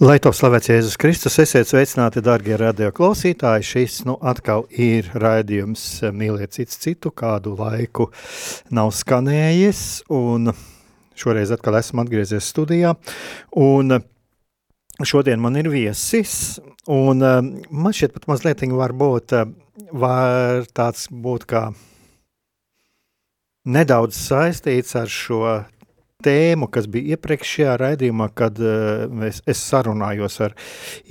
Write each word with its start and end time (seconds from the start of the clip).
Lai 0.00 0.14
to 0.16 0.30
slavēts 0.32 0.70
Jēzus 0.70 0.94
Kristus, 0.96 1.34
esiet 1.42 1.68
sveicināti, 1.68 2.22
darbie 2.24 2.54
radioklausītāji. 2.56 3.66
Šis 3.68 3.98
nu, 4.08 4.14
atkal 4.16 4.62
ir 4.72 5.10
raidījums 5.12 5.82
Mīliet 6.16 6.54
cits 6.56 6.78
citu, 6.80 7.10
kādu 7.12 7.52
laiku 7.58 8.06
nav 8.72 8.94
skanējis. 8.96 9.82
Šoreiz 11.20 11.52
atkal 11.52 11.76
esmu 11.82 12.00
atgriezies 12.00 12.48
studijā. 12.48 12.94
Un 13.60 13.98
šodien 15.04 15.42
man 15.44 15.60
ir 15.60 15.68
viesis. 15.68 16.32
Un 16.88 17.20
man 17.20 17.92
šķiet, 17.92 18.14
pat 18.16 18.24
mazliet 18.32 18.64
varbūt 18.72 19.36
var 19.92 20.64
tāds 20.72 21.10
būt 21.12 21.44
kā 21.52 21.66
nedaudz 23.68 24.16
saistīts 24.16 24.96
ar 24.96 25.12
šo 25.12 25.44
tēmu, 26.24 26.68
kas 26.72 26.88
bija 26.90 27.16
iepriekšējā 27.16 27.76
raidījumā, 27.80 28.30
kad 28.36 28.60
uh, 28.62 29.06
es, 29.28 29.40
es 29.48 29.62
sarunājos 29.70 30.40
ar 30.46 30.56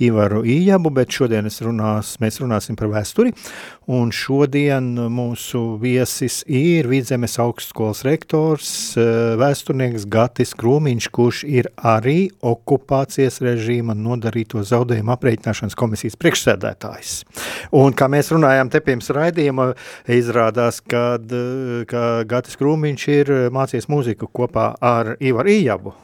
Ivaru 0.02 0.44
Ijabu, 0.48 0.92
bet 0.94 1.12
šodien 1.14 1.50
runās, 1.66 2.16
mēs 2.22 2.40
runāsim 2.42 2.78
par 2.78 2.90
vēsturi. 2.92 3.34
Un 3.90 4.12
šodien 4.14 4.92
mūsu 5.10 5.60
viesis 5.82 6.44
ir 6.46 6.86
Vidzemes 6.86 7.34
augstskolas 7.42 8.04
rektors, 8.06 8.70
uh, 8.94 9.34
vēsturnieks 9.40 10.06
Gatis 10.06 10.54
Krūmiņš, 10.54 11.10
kurš 11.10 11.42
ir 11.50 11.70
arī 11.76 12.28
okupācijas 12.38 13.40
režīma 13.42 13.96
nodarīto 13.98 14.62
zaudējumu 14.62 15.10
aprēķināšanas 15.16 15.74
komisijas 15.74 16.18
priekšsēdētājs. 16.22 17.16
Un 17.74 17.98
kā 17.98 18.06
mēs 18.12 18.30
runājām 18.30 18.70
te 18.70 18.78
pirms 18.84 19.10
raidījuma, 19.16 19.72
izrādās, 20.06 20.78
kad, 20.86 21.26
uh, 21.34 21.82
ka 21.90 22.06
Gatis 22.30 22.60
Krūmiņš 22.60 23.10
ir 23.18 23.34
mācījies 23.50 23.90
mūziku 23.90 24.30
kopā 24.30 24.70
ar 24.78 25.00
ar 25.00 25.16
Ivaru 25.20 25.50
Ijabu. 25.50 25.94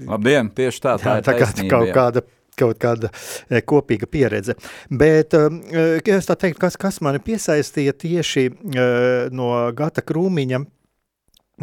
Labdien, 0.00 0.48
tieši 0.56 0.80
tā, 0.80 0.94
tā, 0.96 1.18
jā, 1.18 1.24
tā 1.26 1.34
kā 1.36 1.48
kaut 1.68 1.90
kāda 1.92 2.22
kaut 2.60 2.80
kāda 2.82 3.10
e, 3.48 3.62
kopīga 3.66 4.08
pieredze. 4.10 4.56
Bet 4.90 5.34
um, 5.38 5.60
e, 5.70 6.02
es 6.04 6.28
tā 6.28 6.36
teiktu, 6.40 6.60
kas, 6.62 6.78
kas 6.80 7.00
mani 7.04 7.22
piesaistīja 7.24 7.96
tieši 7.96 8.46
uh, 8.50 9.32
no 9.34 9.50
Gata 9.76 10.04
Krūmiņa, 10.06 10.62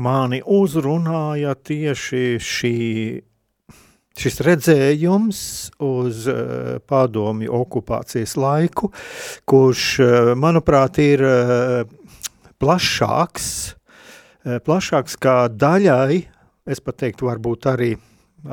mani 0.04 0.42
uzrunāja 0.44 1.56
tieši 1.56 2.26
šī, 2.44 2.76
šis 4.18 4.42
redzējums 4.46 5.40
uz 5.86 6.28
padomju 6.90 7.54
okupācijas 7.62 8.36
laiku, 8.38 8.92
kurš, 9.50 9.88
manuprāt, 10.38 11.02
ir 11.02 11.26
plašāks 12.62 13.50
plašāks 14.64 15.18
kā 15.20 15.38
daļai, 15.52 16.22
es 16.68 16.84
pat 16.84 17.02
teiktu, 17.04 17.28
varbūt 17.28 17.68
arī 17.72 17.96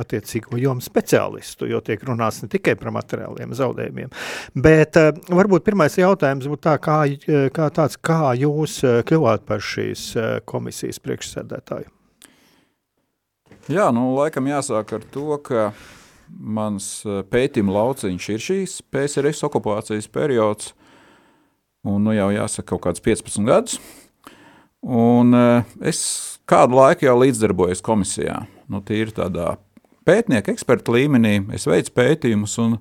attiecīgo 0.00 0.58
jomu 0.60 0.84
speciālistu, 0.84 1.68
jo 1.70 1.80
tiek 1.84 2.02
runāts 2.06 2.42
ne 2.42 2.50
tikai 2.52 2.76
par 2.80 2.92
materiāliem 2.94 3.54
zaudējumiem. 3.56 4.12
Bet 4.54 4.98
uh, 5.00 5.10
varbūt 5.30 5.66
pirmais 5.66 5.96
jautājums 5.98 6.48
būtu 6.50 6.64
tā, 6.66 6.76
kā, 6.82 6.98
eh, 7.08 7.48
kā 7.54 7.70
tāds, 7.74 7.98
kā 7.98 8.34
jūs 8.38 8.80
kļuvāt 9.08 9.44
par 9.48 9.64
šīs 9.64 10.06
komisijas 10.48 11.00
priekšsēdētāju? 11.04 11.90
Jā, 13.72 13.88
nu 13.96 14.10
laikam 14.12 14.48
jāsāk 14.50 14.96
ar 14.98 15.04
to, 15.12 15.38
ka 15.40 15.70
mans 16.28 16.88
pētījuma 17.04 17.72
lauciņš 17.78 18.30
ir 18.34 18.46
šīs 18.48 18.78
PSRS 18.92 19.46
okupācijas 19.48 20.10
periods, 20.12 20.74
un 21.84 22.04
nu 22.04 22.12
jau 22.16 22.30
jāsaka 22.34 22.74
kaut 22.74 22.84
kāds 22.88 23.04
15 23.04 23.48
gadus, 23.48 23.78
Un 24.84 25.32
eh, 25.32 25.64
es 25.88 26.00
kādu 26.48 26.76
laiku 26.76 27.08
jau 27.08 27.16
līdzdarbojos 27.16 27.80
komisijā. 27.84 28.42
Nu, 28.68 28.82
tīri 28.84 29.14
tādā 29.16 29.54
pētnieka 30.06 30.52
eksperta 30.52 30.94
līmenī 30.94 31.38
es 31.56 31.66
veicu 31.68 31.92
pētījumus, 31.96 32.54
un 32.62 32.76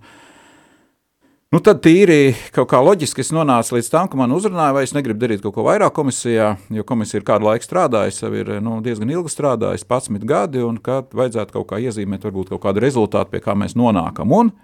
nu, 1.53 1.61
tad 1.63 1.81
tīri 1.85 2.35
kaut 2.55 2.69
kā 2.71 2.81
loģiski 2.83 3.23
es 3.23 3.33
nonācu 3.35 3.77
līdz 3.77 3.89
tam, 3.93 4.09
ka 4.11 4.19
man 4.19 4.35
uzrunāja, 4.35 4.75
vai 4.75 4.85
es 4.87 4.95
negribu 4.95 5.21
darīt 5.23 5.43
kaut 5.43 5.55
ko 5.57 5.65
vairāk 5.67 5.95
komisijā, 5.95 6.53
jo 6.73 6.85
komisija 6.87 7.21
ir 7.21 7.27
kādu 7.27 7.49
laiku 7.49 7.67
strādājusi, 7.67 8.23
jau 8.25 8.31
ir 8.39 8.53
nu, 8.63 8.77
diezgan 8.85 9.11
ilgi 9.13 9.33
strādājusi, 9.33 9.87
11 9.89 10.29
gadi, 10.29 10.63
un 10.65 10.79
ka 10.83 11.01
vajadzētu 11.11 11.57
kaut 11.57 11.69
kā 11.73 11.81
iezīmēt 11.83 12.25
varbūt 12.27 12.53
kaut 12.55 12.63
kādu 12.67 12.83
rezultātu, 12.83 13.35
pie 13.35 13.43
kā 13.43 13.57
mēs 13.59 13.77
nonākam. 13.79 14.33
Un 14.33 14.55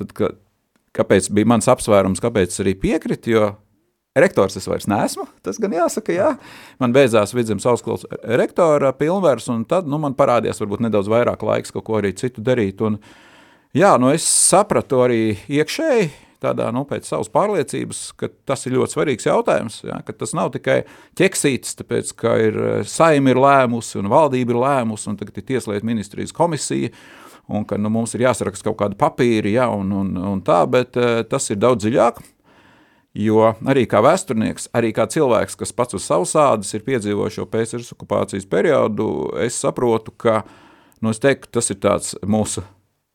tad, 0.00 0.14
ka, 0.16 0.34
kāpēc 0.96 1.32
bija 1.34 1.52
mans 1.54 1.68
apsvērums, 1.70 2.22
kāpēc 2.22 2.62
arī 2.64 2.76
piekrit, 2.78 3.30
jo 3.30 3.52
Rektors 4.18 4.56
es 4.58 4.64
vairs 4.66 4.88
neesmu, 4.90 5.22
tas 5.38 5.60
gan 5.62 5.70
jāsaka, 5.70 6.10
jā. 6.10 6.30
Man 6.82 6.90
beidzās 6.90 7.30
vidzemes 7.30 7.62
augstskolas 7.70 8.08
rektora 8.40 8.90
pilnvērs, 8.98 9.44
un 9.54 9.60
tad 9.70 9.86
nu, 9.86 10.00
man 10.02 10.16
parādījās 10.18 10.58
varbūt 10.58 10.82
nedaudz 10.82 11.06
vairāk 11.12 11.44
laiks 11.46 11.70
kaut 11.70 11.86
ko 11.86 12.00
arī 12.00 12.10
citu 12.18 12.42
darīt. 12.42 12.82
Un, 12.82 12.96
jā, 13.70 13.92
nu 14.02 14.10
es 14.10 14.26
sapratu 14.26 15.04
arī 15.04 15.36
iekšēji, 15.46 16.08
tādā, 16.42 16.72
nu, 16.74 16.82
pēc 16.90 17.06
savas 17.06 17.30
pārliecības, 17.30 18.00
ka 18.18 18.32
tas 18.50 18.66
ir 18.66 18.74
ļoti 18.80 18.96
svarīgs 18.96 19.30
jautājums, 19.30 19.78
jā, 19.86 20.00
ka 20.02 20.16
tas 20.24 20.34
nav 20.34 20.50
tikai 20.56 20.80
ķeksīts, 21.20 21.78
tāpēc, 21.78 22.10
ka 22.18 22.34
ir 22.48 22.60
saima 22.90 23.30
ir 23.30 23.38
lēmusi 23.46 24.00
un 24.02 24.10
valdība 24.10 24.56
ir 24.56 24.60
lēmusi, 24.64 25.06
un 25.12 25.20
tagad 25.22 25.38
ir 25.38 25.46
tieslietu 25.52 25.86
ministrijas 25.86 26.34
komisija, 26.34 26.90
un 27.46 27.62
ka 27.62 27.78
nu, 27.78 27.94
mums 27.94 28.18
ir 28.18 28.26
jāsaraksta 28.26 28.72
kaut 28.72 28.80
kāda 28.82 28.98
papīri, 28.98 29.54
jā, 29.54 29.70
un, 29.70 29.94
un, 30.02 30.12
un 30.34 30.42
tā, 30.42 30.64
bet 30.66 30.98
tas 31.30 31.50
ir 31.54 31.62
daudz 31.62 31.86
dziļāk, 31.86 32.22
Jo 33.16 33.54
arī 33.66 33.88
kā 33.90 33.98
vēsturnieks, 34.04 34.68
arī 34.76 34.92
kā 34.94 35.08
cilvēks, 35.10 35.56
kas 35.58 35.72
pats 35.74 35.96
uz 35.98 36.04
savas 36.06 36.36
ādas 36.38 36.70
ir 36.76 36.84
piedzīvojis 36.86 37.40
šo 37.40 37.46
PSRS 37.50 37.94
okupācijas 37.96 38.46
periodu, 38.50 39.06
es 39.42 39.56
saprotu, 39.58 40.14
ka 40.14 40.44
nu, 41.02 41.10
es 41.10 41.18
teiktu, 41.18 41.50
tas 41.58 41.72
ir 41.74 41.80
mūsu 42.30 42.62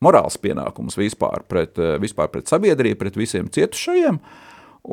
morāls 0.04 0.36
pienākums 0.42 1.00
vispār 1.00 1.46
pret, 1.48 1.80
vispār 2.04 2.28
pret 2.34 2.52
sabiedrību, 2.52 3.00
pret 3.00 3.16
visiem 3.16 3.48
cietušajiem. 3.48 4.20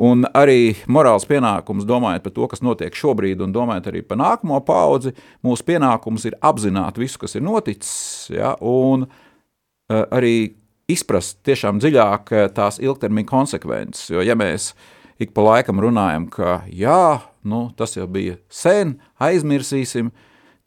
Un 0.03 0.23
arī 0.33 0.73
morāls 0.89 1.27
pienākums, 1.29 1.85
domājot 1.85 2.23
par 2.23 2.33
to, 2.33 2.47
kas 2.49 2.63
notiek 2.65 2.95
šobrīd, 2.97 3.43
un 3.43 3.51
domājot 3.53 3.91
arī 3.91 4.01
par 4.07 4.17
nākamo 4.23 4.63
paudzi, 4.65 5.11
mūsu 5.45 5.67
pienākums 5.67 6.25
ir 6.31 6.39
apzināt 6.41 6.97
visu, 6.97 7.19
kas 7.21 7.35
ir 7.37 7.43
noticis, 7.45 8.31
ja, 8.33 8.55
un 8.57 9.05
uh, 9.05 10.05
arī 10.15 10.62
izprast 10.91 11.39
tiešām 11.47 11.79
dziļāk 11.81 12.33
eh, 12.33 12.49
tās 12.53 12.79
ilgtermiņa 12.83 13.29
konsekvences. 13.29 14.11
Jo, 14.13 14.23
ja 14.25 14.35
mēs 14.39 14.73
ik 15.21 15.33
pa 15.35 15.45
laikam 15.45 15.79
runājam, 15.83 16.27
ka 16.31 16.61
jā, 16.67 17.21
nu, 17.47 17.67
tas 17.77 17.95
jau 17.95 18.07
bija 18.09 18.37
sen, 18.51 18.97
aizmirsīsim, 19.21 20.11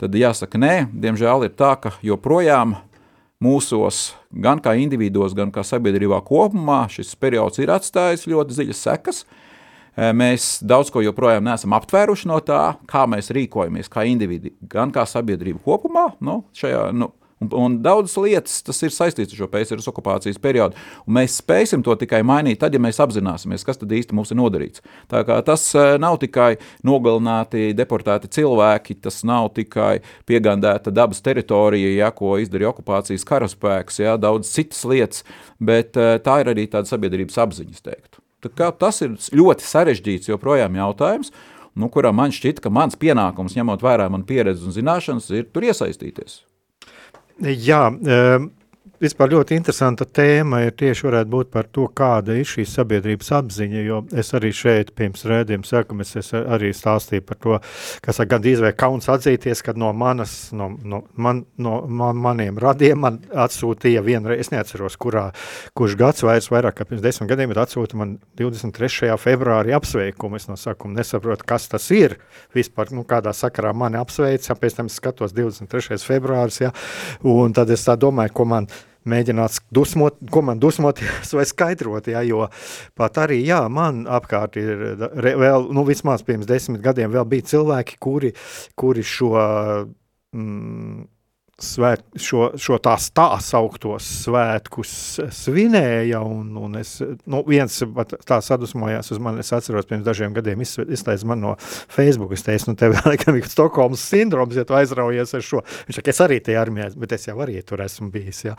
tad 0.00 0.16
jāsaka, 0.16 0.60
nē, 0.60 0.74
diemžēl 0.92 1.48
ir 1.48 1.56
tā, 1.58 1.74
ka 1.80 1.96
joprojām 2.04 2.76
mūsos, 3.42 4.14
gan 4.32 4.60
kā 4.64 4.76
individos, 4.80 5.34
gan 5.36 5.52
kā 5.52 5.64
sabiedrībā 5.66 6.22
kopumā, 6.24 6.86
šis 6.92 7.12
periods 7.20 7.60
ir 7.60 7.72
atstājis 7.74 8.28
ļoti 8.30 8.56
dziļas 8.56 8.86
sekas. 8.88 9.26
Eh, 9.96 10.12
mēs 10.12 10.58
daudz 10.60 10.90
ko 10.92 11.00
joprojām 11.04 11.44
neesam 11.44 11.72
aptvēruši 11.76 12.28
no 12.28 12.40
tā, 12.44 12.76
kā 12.88 13.06
mēs 13.08 13.32
rīkojamies 13.32 13.88
kā 13.92 14.04
individi, 14.08 14.52
gan 14.60 14.92
kā 14.92 15.06
sabiedrība 15.08 15.62
kopumā, 15.64 16.10
nu, 16.20 16.42
šajā 16.56 16.90
nu, 16.92 17.08
Un, 17.36 17.50
un 17.52 17.74
daudzas 17.84 18.16
lietas 18.16 18.62
tas 18.64 18.78
ir 18.80 18.92
saistīts 18.94 19.34
ar 19.34 19.42
šo 19.42 19.46
PSRS 19.52 19.90
okupācijas 19.90 20.38
periodu. 20.40 20.78
Un 21.04 21.18
mēs 21.18 21.34
spēsim 21.42 21.82
to 21.84 21.92
tikai 22.00 22.22
mainīt, 22.24 22.62
tad, 22.62 22.72
ja 22.72 22.80
mēs 22.80 22.96
apzināsimies, 23.04 23.64
kas 23.66 23.76
tad 23.82 23.92
īsti 23.92 24.16
mums 24.16 24.32
ir 24.32 24.38
nodarīts. 24.40 24.80
Tā 25.12 25.20
kā 25.28 25.36
tas 25.44 25.66
eh, 25.76 25.98
nav 26.00 26.16
tikai 26.22 26.54
nogalināti, 26.88 27.74
deportēti 27.76 28.32
cilvēki, 28.38 28.96
tas 29.04 29.20
nav 29.28 29.50
tikai 29.58 29.98
piegādāta 30.28 30.94
dabas 30.94 31.20
teritorija, 31.20 31.92
ja, 31.98 32.10
ko 32.16 32.38
izdarīja 32.40 32.72
okupācijas 32.72 33.28
karaspēks, 33.28 34.00
ja, 34.00 34.16
daudz 34.16 34.48
citas 34.56 34.80
lietas, 34.88 35.26
bet 35.60 36.00
eh, 36.00 36.16
tā 36.24 36.40
ir 36.40 36.54
arī 36.56 36.64
tāda 36.72 36.88
sabiedrības 36.88 37.36
apziņas 37.44 37.84
teiktu. 37.84 38.24
Tas 38.56 39.04
ir 39.04 39.16
ļoti 39.36 39.64
sarežģīts 39.66 40.32
joprojām 40.32 40.80
jautājums, 40.80 41.34
nu, 41.76 41.92
kurā 41.92 42.16
man 42.16 42.32
šķiet, 42.32 42.64
ka 42.64 42.72
mans 42.72 42.96
pienākums, 42.96 43.60
ņemot 43.60 43.84
vērā 43.84 44.08
manu 44.08 44.24
pieredzi 44.24 44.64
un 44.64 44.72
zināšanas, 44.72 45.28
ir 45.36 45.50
tur 45.52 45.68
iesaistīties. 45.68 46.46
Jā, 47.44 47.88
um, 47.92 48.50
vispār 49.00 49.32
ļoti 49.34 49.56
interesanta 49.58 50.06
tēma 50.08 50.62
ir 50.64 50.74
tieši 50.78 51.06
varētu 51.06 51.30
būt 51.32 51.50
par 51.52 51.68
to, 51.72 51.86
kāda 51.96 52.36
ir 52.38 52.48
šī 52.48 52.64
sabiedrības 52.68 53.32
apziņa, 53.38 53.82
jo 53.84 54.00
es 54.16 54.32
arī 54.36 54.52
šeit 54.56 54.92
pirms 54.96 55.26
rēdījuma 55.28 55.68
sākumas 55.68 56.14
es 56.20 56.32
arī 56.36 56.72
stāstīju 56.76 57.24
par 57.26 57.40
to, 57.42 57.58
kas 58.04 58.20
gan 58.30 58.44
dīzvē 58.44 58.72
kauns 58.78 59.08
atzīties, 59.12 59.62
kad 59.66 59.78
no 59.80 59.92
manas, 59.96 60.34
no, 60.56 60.70
no, 60.82 61.02
man, 61.14 61.44
no 61.60 61.82
man, 61.86 62.20
maniem 62.22 62.60
radiem 62.62 63.02
man 63.04 63.20
atsūtīja 63.46 64.04
vienreiz, 64.06 64.46
es 64.46 64.52
neatceros, 64.54 64.98
kurā, 65.00 65.28
kurš 65.76 65.98
gads 66.00 66.24
vairs 66.26 66.50
vairāk 66.52 66.80
kā 66.80 66.88
pirms 66.88 67.04
desmit 67.04 67.30
gadiem, 67.32 67.52
bet 67.52 67.62
atsūta 67.66 68.00
man 68.00 68.16
23. 68.40 69.12
februārī 69.20 69.76
apsveikumu, 69.76 70.40
es 70.40 70.48
no 70.50 70.58
sākuma 70.60 71.00
nesaprotu, 71.00 71.46
kas 71.48 71.68
tas 71.72 71.90
ir, 71.94 72.18
vispār, 72.56 72.92
nu, 72.96 73.04
kādā 73.08 73.34
sakarā 73.36 73.74
mani 73.76 74.00
apsveica, 74.00 74.56
pēc 74.58 74.80
tam 74.80 74.90
es 74.90 74.98
skatos 75.00 75.36
23. 75.36 76.00
februāris, 76.06 76.62
ja, 76.64 76.72
un 77.26 77.54
tad 77.56 77.70
es 77.74 77.84
tā 77.86 77.98
domāju, 78.00 78.34
ko 78.36 78.48
man 78.48 78.70
mēģināt 79.08 79.60
dusmot, 79.74 80.18
ko 80.32 80.42
man 80.46 80.60
dusmoties 80.62 81.32
vai 81.38 81.46
skaidrot, 81.48 82.10
ja, 82.12 82.22
jo 82.26 82.46
pat 82.98 83.22
arī, 83.26 83.40
jā, 83.46 83.62
man 83.72 84.04
apkārt 84.06 84.58
ir 84.60 84.86
vēl, 85.16 85.70
nu, 85.74 85.86
vismaz 85.88 86.24
pirms 86.26 86.48
desmit 86.48 86.84
gadiem 86.84 87.12
vēl 87.14 87.28
bija 87.30 87.50
cilvēki, 87.54 88.00
kuri, 88.02 88.32
kuri 88.78 89.04
šo, 89.06 89.34
mm, 90.36 91.06
svēt, 91.56 92.02
šo, 92.20 92.50
šo 92.60 92.76
tā 92.84 92.94
sauktos 93.00 94.04
svētkus 94.26 94.90
svinēja, 95.32 96.20
un, 96.20 96.50
un 96.60 96.76
es, 96.82 96.98
nu, 97.24 97.40
viens 97.48 97.78
tā 98.28 98.38
sadusmojās 98.44 99.08
uz 99.14 99.20
mani, 99.22 99.40
es 99.40 99.54
atceros, 99.56 99.88
pirms 99.88 100.04
dažiem 100.04 100.34
gadiem 100.36 100.60
izteica 100.60 101.28
man 101.28 101.40
no 101.40 101.54
Facebook, 101.60 102.34
es 102.36 102.44
teicu, 102.44 102.70
nu, 102.72 102.76
tev 102.76 102.98
laikam 103.08 103.38
ir 103.40 103.48
Stokholmas 103.48 104.04
sindroms, 104.04 104.58
ja 104.58 104.66
tu 104.68 104.76
aizraujies 104.76 105.32
ar 105.38 105.46
šo, 105.46 105.62
viņš 105.88 106.00
saka, 106.00 106.12
es 106.12 106.20
arī 106.26 106.42
te 106.44 106.58
armijā, 106.60 106.90
bet 107.00 107.16
es 107.16 107.24
jau 107.30 107.38
arī 107.40 107.62
tur 107.64 107.84
esmu 107.86 108.10
bijis, 108.12 108.42
jā. 108.50 108.58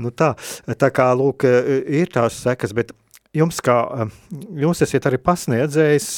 Nu, 0.00 0.14
tā, 0.16 0.32
tā 0.72 0.88
kā, 0.94 1.10
lūk, 1.18 1.44
ir 1.44 2.08
tās 2.14 2.40
sekas, 2.46 2.72
bet 2.76 2.96
jums 3.36 3.60
kā, 3.60 3.76
jūs 4.56 4.80
esat 4.88 5.10
arī 5.10 5.20
pasniedzējis, 5.20 6.08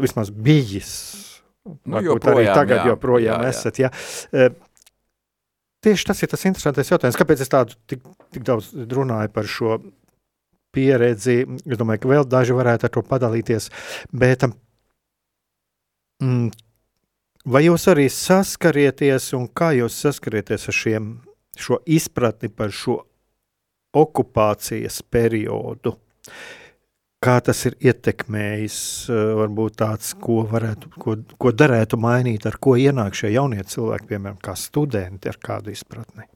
vismaz 0.00 0.32
bijis, 0.32 0.94
Nu, 1.64 1.96
joprojām, 2.04 2.42
arī 2.42 2.52
tagad 2.52 2.82
jā, 2.82 2.90
joprojām 2.92 3.40
jā, 3.40 3.48
jā. 3.48 3.52
esat. 3.54 3.78
Ja. 3.80 3.90
Tieši 5.84 6.06
tas 6.08 6.22
ir 6.24 6.30
tas 6.32 6.44
interesantais 6.48 6.88
jautājums, 6.88 7.18
kāpēc 7.20 7.42
es 7.44 7.52
tādu 7.52 7.76
tik, 7.90 8.04
tik 8.32 8.44
daudz 8.46 8.70
runāju 8.72 9.32
par 9.34 9.48
šo 9.50 9.78
pieredzi. 10.74 11.42
Es 11.64 11.80
domāju, 11.80 12.04
ka 12.04 12.12
vēl 12.14 12.28
daži 12.28 12.56
varētu 12.56 12.88
ar 12.88 12.92
to 12.94 13.02
padalīties. 13.06 13.68
Bet, 14.12 14.46
mm, 16.24 16.48
vai 17.44 17.64
jūs 17.66 17.84
arī 17.92 18.08
saskarieties 18.12 19.32
un 19.38 19.46
kā 19.52 19.74
jūs 19.76 20.00
saskarieties 20.06 20.68
ar 20.72 20.78
šiem, 20.80 21.12
šo 21.60 21.78
izpratni 21.84 22.50
par 22.50 22.72
šo 22.74 23.02
okupācijas 23.94 25.02
periodu? 25.12 25.98
Kā 27.24 27.38
tas 27.44 27.62
ir 27.68 27.76
ietekmējis, 27.82 28.78
eh, 29.12 29.22
varbūt 29.40 29.78
tāds, 29.80 30.12
ko, 30.20 30.42
varētu, 30.50 30.90
ko, 31.00 31.16
ko 31.40 31.52
darētu 31.52 31.98
mainīt, 32.00 32.46
ar 32.48 32.58
ko 32.60 32.76
ienāk 32.80 33.16
šie 33.16 33.32
jaunie 33.34 33.62
cilvēki, 33.62 34.10
piemēram, 34.12 34.38
kā 34.44 34.56
studenti 34.58 35.30
ar 35.30 35.40
kādu 35.40 35.72
izpratni? 35.72 36.28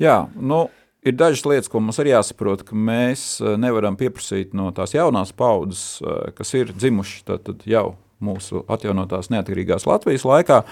Jā, 0.00 0.28
nu, 0.36 0.66
ir 1.04 1.16
dažas 1.16 1.44
lietas, 1.48 1.72
ko 1.72 1.80
mums 1.80 2.00
ir 2.02 2.12
jāsaprot, 2.12 2.66
ka 2.68 2.76
mēs 2.76 3.40
eh, 3.40 3.56
nevaram 3.60 3.96
pieprasīt 4.00 4.54
no 4.56 4.70
tās 4.76 4.94
jaunās 4.96 5.32
paudzes, 5.36 6.00
eh, 6.04 6.30
kas 6.36 6.54
ir 6.58 6.74
dzimuši 6.76 7.24
tad, 7.24 7.44
tad 7.48 7.68
jau 7.68 7.94
mūsu 8.20 8.66
atjaunotās 8.68 9.30
neatkarīgās 9.32 9.88
Latvijas 9.88 10.26
laikā, 10.28 10.62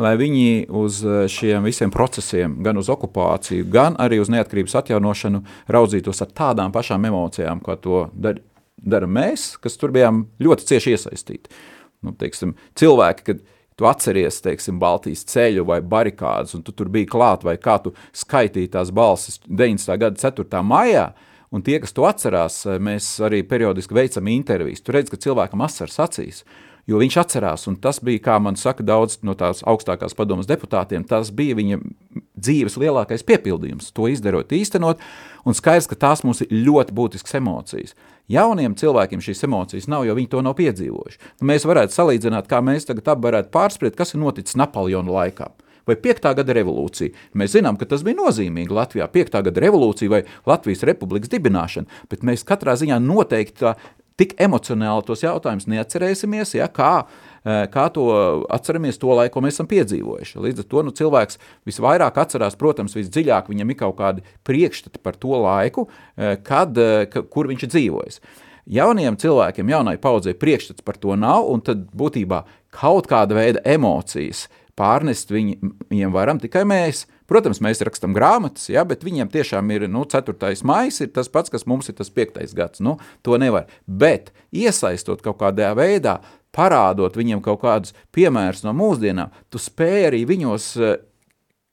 lai 0.00 0.12
viņi 0.16 0.68
uz 0.76 0.98
šiem 1.32 1.64
visiem 1.64 1.92
procesiem, 1.92 2.58
gan 2.64 2.76
uz 2.80 2.88
okupāciju, 2.92 3.64
gan 3.72 3.96
arī 4.00 4.18
uz 4.20 4.28
neatkarības 4.32 4.76
atjaunošanu 4.80 5.42
raudzītos 5.72 6.20
ar 6.24 6.32
tādām 6.36 6.72
pašām 6.72 7.04
emocijām, 7.08 7.60
kā 7.64 7.76
to 7.80 8.06
dar, 8.12 8.40
dara 8.76 9.08
mēs, 9.08 9.54
kas 9.62 9.78
tur 9.80 9.94
bijām 9.94 10.26
ļoti 10.42 10.68
cieši 10.70 10.96
iesaistīti. 10.96 11.52
Nu, 12.04 12.12
teiksim, 12.16 12.54
cilvēki, 12.78 13.24
kad 13.26 13.44
tu 13.76 13.88
atceries 13.88 14.40
teiksim, 14.44 14.80
Baltijas 14.80 15.24
ceļu 15.28 15.66
vai 15.68 15.80
barikādas, 15.84 16.54
un 16.56 16.64
tu 16.64 16.72
tur 16.76 16.90
biji 16.92 17.08
klāt, 17.12 17.44
vai 17.44 17.56
kā 17.60 17.76
tu 17.82 17.92
skaitīji 18.16 18.72
tās 18.72 18.92
balsis 18.94 19.40
90. 19.48 19.98
gada 20.00 20.20
4. 20.20 20.62
maijā, 20.64 21.10
un 21.52 21.64
tie, 21.64 21.78
kas 21.82 21.92
to 21.96 22.06
atcerās, 22.08 22.62
mēs 22.82 23.16
arī 23.24 23.42
periodiski 23.48 23.96
veicam 23.96 24.32
intervijas. 24.32 24.82
Tu 24.84 24.96
redz, 24.96 25.12
ka 25.12 25.20
cilvēkam 25.20 25.64
asars 25.66 26.00
acīs, 26.02 26.42
jo 26.88 27.00
viņš 27.02 27.18
atcerās, 27.20 27.66
un 27.70 27.76
tas 27.82 28.00
bija, 28.04 28.22
kā 28.28 28.38
man 28.42 28.56
saka 28.60 28.84
daudz 28.86 29.18
no 29.26 29.36
tās 29.38 29.60
augstākās 29.66 30.16
padomas 30.16 30.48
deputātiem, 30.48 31.04
tas 31.08 31.32
bija 31.34 31.58
viņa 31.58 31.80
dzīves 32.36 32.78
lielākais 32.80 33.26
piepildījums, 33.26 33.92
to 33.96 34.08
izdarot, 34.12 34.52
īstenot, 34.56 35.02
un 35.44 35.56
skaidrs, 35.56 35.90
ka 35.90 35.98
tās 36.06 36.24
mums 36.24 36.44
ir 36.46 36.54
ļoti 36.66 36.96
būtiskas 36.96 37.40
emocijas. 37.40 37.96
Jauniem 38.32 38.74
cilvēkiem 38.78 39.22
šīs 39.22 39.44
emocijas 39.46 39.86
nav, 39.90 40.06
jo 40.08 40.16
viņi 40.18 40.32
to 40.32 40.40
nav 40.42 40.56
piedzīvojuši. 40.58 41.20
Nu, 41.40 41.50
mēs 41.52 41.66
varētu 41.68 41.94
salīdzināt, 41.94 42.48
kā 42.50 42.58
mēs 42.64 42.88
tagad 42.88 43.22
varētu 43.22 43.52
pārspēt, 43.54 43.94
kas 43.98 44.14
ir 44.14 44.22
noticis 44.24 44.58
Napoleona 44.58 45.20
laikā 45.20 45.52
vai 45.86 45.94
5. 46.02 46.32
gada 46.34 46.54
revolūcija. 46.56 47.14
Mēs 47.38 47.52
zinām, 47.54 47.76
ka 47.78 47.86
tas 47.86 48.02
bija 48.02 48.18
nozīmīgi 48.18 48.74
Latvijā, 48.74 49.06
5. 49.12 49.36
gada 49.48 49.62
revolūcija 49.62 50.10
vai 50.10 50.24
Latvijas 50.48 50.82
republikas 50.88 51.30
dibināšana, 51.30 52.02
bet 52.10 52.26
mēs 52.26 52.42
katrā 52.46 52.74
ziņā 52.78 52.98
noteikti 53.04 53.62
tā 53.62 53.76
tik 54.18 54.34
emocionāli 54.40 55.04
tos 55.06 55.22
jautājumus 55.22 55.68
neatcerēsimies, 55.70 56.56
ja, 56.56 56.68
kā, 56.72 57.04
kā 57.46 57.86
to 57.94 58.06
atceramies 58.50 58.98
to 58.98 59.12
laiku, 59.14 59.36
ko 59.36 59.42
mēs 59.44 59.54
esam 59.54 59.68
piedzīvojuši. 59.70 60.40
Līdz 60.42 60.64
ar 60.64 60.66
to 60.72 60.82
nu, 60.86 60.94
cilvēks 60.98 61.38
visvairāk 61.68 62.18
atcerās, 62.18 62.58
protams, 62.58 62.96
visdziļāk 62.98 63.52
viņam 63.52 63.70
ir 63.70 63.78
kaut 63.84 63.96
kādi 64.00 64.26
priekšstati 64.46 65.02
par 65.02 65.18
to 65.20 65.38
laiku, 65.44 65.86
eh, 66.16 66.36
kad, 66.42 66.76
eh, 66.78 67.06
kur 67.06 67.46
viņš 67.46 67.62
ir 67.62 67.72
dzīvojis. 67.74 68.20
Jauniem 68.66 69.14
cilvēkiem, 69.16 69.68
jaunai 69.70 69.96
paudzei 69.96 70.34
priekšstats 70.34 70.84
par 70.84 70.96
to 70.96 71.14
nav, 71.14 71.46
un 71.48 71.60
tad 71.60 71.86
būtībā 71.92 72.44
kaut 72.72 73.06
kāda 73.06 73.34
veida 73.34 73.62
emocijas 73.64 74.48
pārnest 74.76 75.30
viņi, 75.30 75.56
viņiem 75.90 76.12
varam 76.12 76.40
tikai 76.40 76.64
mēs. 76.68 77.06
Protams, 77.26 77.58
mēs 77.64 77.82
rakstām 77.82 78.14
grāmatas, 78.14 78.68
ja, 78.70 78.84
bet 78.84 79.02
viņiem 79.02 79.30
tiešām 79.32 79.70
ir 79.74 79.88
nu, 79.88 80.04
4. 80.04 80.62
maija, 80.62 80.92
ir 81.02 81.08
tas 81.14 81.28
pats, 81.32 81.50
kas 81.50 81.66
mums 81.66 81.88
ir 81.88 81.96
tas 81.98 82.10
5. 82.10 82.54
gads. 82.54 82.82
Nu, 82.84 82.98
to 83.26 83.38
nevar. 83.38 83.66
Bet 83.86 84.30
iesaistot 84.54 85.24
kaut 85.24 85.38
kādā 85.38 85.72
veidā, 85.74 86.20
parādot 86.56 87.18
viņiem 87.18 87.42
kaut 87.44 87.60
kādus 87.62 87.94
piemērus 88.16 88.64
no 88.66 88.74
mūsdienām, 88.76 89.34
tu 89.52 89.60
spēj 89.62 90.08
arī 90.10 90.24
viņos 90.28 90.70
uh, 90.80 90.96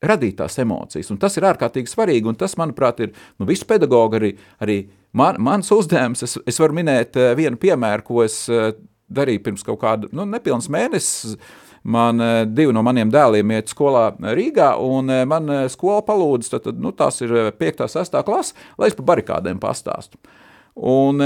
radīt 0.03 0.37
tās 0.41 0.59
emocijas. 0.59 1.11
Un 1.13 1.21
tas 1.21 1.39
ir 1.39 1.47
ārkārtīgi 1.47 1.91
svarīgi, 1.91 2.27
un 2.29 2.39
tas, 2.39 2.57
manuprāt, 2.59 2.99
ir 3.05 3.13
nu, 3.39 3.47
visu 3.49 3.67
pedagogu 3.69 4.19
arī, 4.19 4.33
arī 4.63 4.79
man, 5.15 5.39
mans 5.43 5.71
uzdevums. 5.71 6.25
Es, 6.27 6.37
es 6.49 6.59
varu 6.59 6.79
minēt 6.79 7.19
uh, 7.19 7.31
vienu 7.39 7.59
piemēru, 7.59 8.07
ko 8.07 8.25
es 8.27 8.43
uh, 8.51 8.73
darīju 9.13 9.45
pirms 9.45 9.63
kaut 9.67 9.81
kāda 9.83 10.11
nu, 10.11 10.27
nepilnas 10.29 10.71
mēnesis 10.73 11.37
man 11.83 12.21
eh, 12.21 12.43
divi 12.47 12.73
no 12.73 12.83
maniem 12.85 13.11
dēliem 13.11 13.51
iet 13.57 13.71
skolā 13.71 14.07
Rīgā, 14.17 14.73
un 14.79 15.11
eh, 15.11 15.25
man 15.29 15.49
eh, 15.51 15.65
skola 15.71 16.03
palūdza, 16.07 16.61
tad, 16.63 16.79
nu, 16.81 16.93
tās 16.95 17.21
ir 17.25 17.33
5. 17.59 17.83
un 17.85 17.91
6. 17.91 18.17
klase, 18.25 18.55
lai 18.79 18.89
es 18.91 18.97
par 18.97 19.09
barikādēm 19.13 19.59
pastāstu. 19.63 20.19
Un 20.73 21.21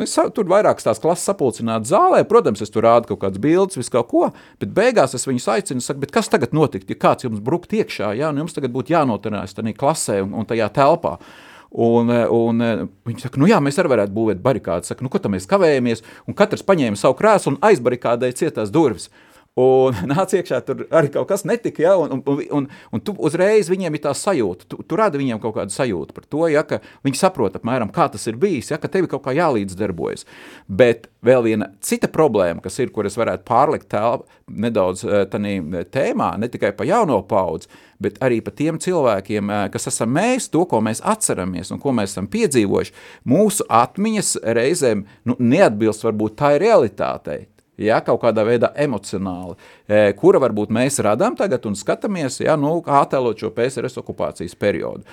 es 0.00 0.14
tur 0.32 0.46
vairākas 0.48 0.86
tās 0.86 1.00
klases 1.02 1.28
sapulcinātu 1.28 1.90
zālē, 1.90 2.22
protams, 2.28 2.62
es 2.64 2.72
tur 2.72 2.86
rādu 2.86 3.10
kaut 3.10 3.20
kādas 3.26 3.42
bildes, 3.42 3.76
visu 3.76 3.92
kaut 3.92 4.08
ko, 4.08 4.30
bet 4.62 4.72
beigās 4.72 5.12
es 5.18 5.28
viņus 5.28 5.48
aicinu, 5.52 5.84
saku, 5.84 6.08
kas 6.12 6.32
tagad 6.32 6.56
notikt, 6.56 6.88
ja 6.88 6.96
kāds 6.96 7.26
jums 7.26 7.42
brukt 7.44 7.74
iekšā, 7.76 8.14
un 8.30 8.40
jums 8.40 8.56
tagad 8.56 8.72
būtu 8.72 8.94
jānoturās 8.96 9.52
tajā 9.58 9.76
klasē 9.76 10.22
un, 10.24 10.32
un 10.40 10.48
tajā 10.48 10.70
telpā. 10.72 11.18
Un, 11.68 12.08
un 12.08 12.64
viņi 13.04 13.26
saka, 13.26 13.36
nu 13.36 13.48
jā, 13.50 13.58
mēs 13.60 13.76
arī 13.76 13.92
varētu 13.92 14.14
būvēt 14.16 14.38
barikādas. 14.40 14.88
Saka, 14.88 15.04
nu, 15.04 15.10
ko 15.12 15.20
tam 15.20 15.34
mēs 15.36 15.44
kavējamies? 15.50 16.00
Un 16.24 16.36
katrs 16.38 16.64
paņēma 16.64 16.96
savu 16.96 17.18
krēslu 17.18 17.52
un 17.52 17.58
aizbarikādēja 17.68 18.38
cietās 18.40 18.72
durvis. 18.72 19.10
Un 19.58 19.96
nāc 20.12 20.32
iekšā, 20.38 20.60
tur 20.62 20.84
arī 20.94 21.10
kaut 21.10 21.26
kas 21.32 21.42
netika, 21.48 21.82
ja, 21.82 21.96
un, 21.98 22.20
un, 22.20 22.42
un, 22.54 22.66
un 22.94 23.02
tu 23.02 23.14
uzreiz 23.26 23.70
viņiem 23.72 23.96
ir 23.96 24.04
tā 24.04 24.12
sajūta, 24.14 24.68
tu, 24.70 24.78
tu 24.86 24.98
radi 24.98 25.18
viņiem 25.18 25.40
kaut 25.42 25.56
kādu 25.56 25.74
sajūtu 25.74 26.14
par 26.14 26.28
to, 26.30 26.44
ja, 26.52 26.62
ka 26.68 26.78
viņi 27.06 27.18
saprot 27.18 27.58
apmēram, 27.58 27.90
kā 27.94 28.06
tas 28.12 28.28
ir 28.30 28.38
bijis, 28.38 28.70
ja, 28.70 28.78
ka 28.78 28.90
tevi 28.92 29.10
kaut 29.10 29.24
kā 29.26 29.34
jālīdzdarbojas. 29.34 30.28
Bet 30.70 31.10
vēl 31.26 31.42
viena 31.48 31.72
cita 31.82 32.10
problēma, 32.12 32.62
kas 32.62 32.78
ir, 32.78 32.94
kur 32.94 33.08
es 33.10 33.18
varētu 33.18 33.46
pārlikt 33.48 33.90
tēl, 33.90 34.22
nedaudz 34.46 35.02
eh, 35.08 35.26
tanī 35.32 35.58
tēmā, 35.90 36.30
ne 36.38 36.52
tikai 36.52 36.70
pa 36.78 36.86
jauno 36.86 37.18
paudzi, 37.26 37.66
bet 37.98 38.22
arī 38.22 38.38
pa 38.44 38.54
tiem 38.54 38.78
cilvēkiem, 38.78 39.50
eh, 39.50 39.66
kas 39.74 39.90
esam 39.90 40.14
mēs, 40.14 40.50
to, 40.54 40.62
ko 40.70 40.84
mēs 40.86 41.02
atceramies 41.02 41.74
un 41.74 41.82
ko 41.82 41.96
mēs 41.98 42.14
esam 42.14 42.30
piedzīvojuši, 42.30 42.98
mūsu 43.26 43.66
atmiņas 43.66 44.34
reizēm 44.60 45.06
nu, 45.26 45.38
neatbilst 45.42 46.06
varbūt 46.06 46.38
tai 46.38 46.56
realitātei 46.62 47.48
ja, 47.78 48.00
kaut 48.04 48.20
kādā 48.22 48.44
veidā 48.46 48.72
emocionāli, 48.78 49.56
e, 49.86 50.12
kura 50.18 50.40
varbūt 50.42 50.72
mēs 50.74 51.00
radām 51.04 51.36
tagad 51.38 51.66
un 51.68 51.76
skatāmies, 51.78 52.40
ja, 52.44 52.56
nu, 52.60 52.78
kā 52.84 53.02
attēlot 53.04 53.40
šo 53.40 53.52
PSRS 53.54 54.00
okupācijas 54.02 54.56
periodu. 54.58 55.06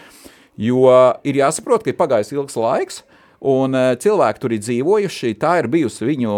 Jo 0.57 0.87
ir 1.27 1.41
jāsaprot, 1.41 1.83
ka 1.83 1.91
ir 1.91 1.99
pagājis 1.99 2.31
ilgs 2.35 2.55
laiks, 2.59 3.01
un 3.45 3.75
e, 3.75 3.87
cilvēki 4.01 4.41
tur 4.41 4.55
ir 4.55 4.63
dzīvojuši, 4.63 5.35
tā 5.41 5.59
ir 5.61 5.71
bijusi 5.71 6.07
viņu 6.07 6.37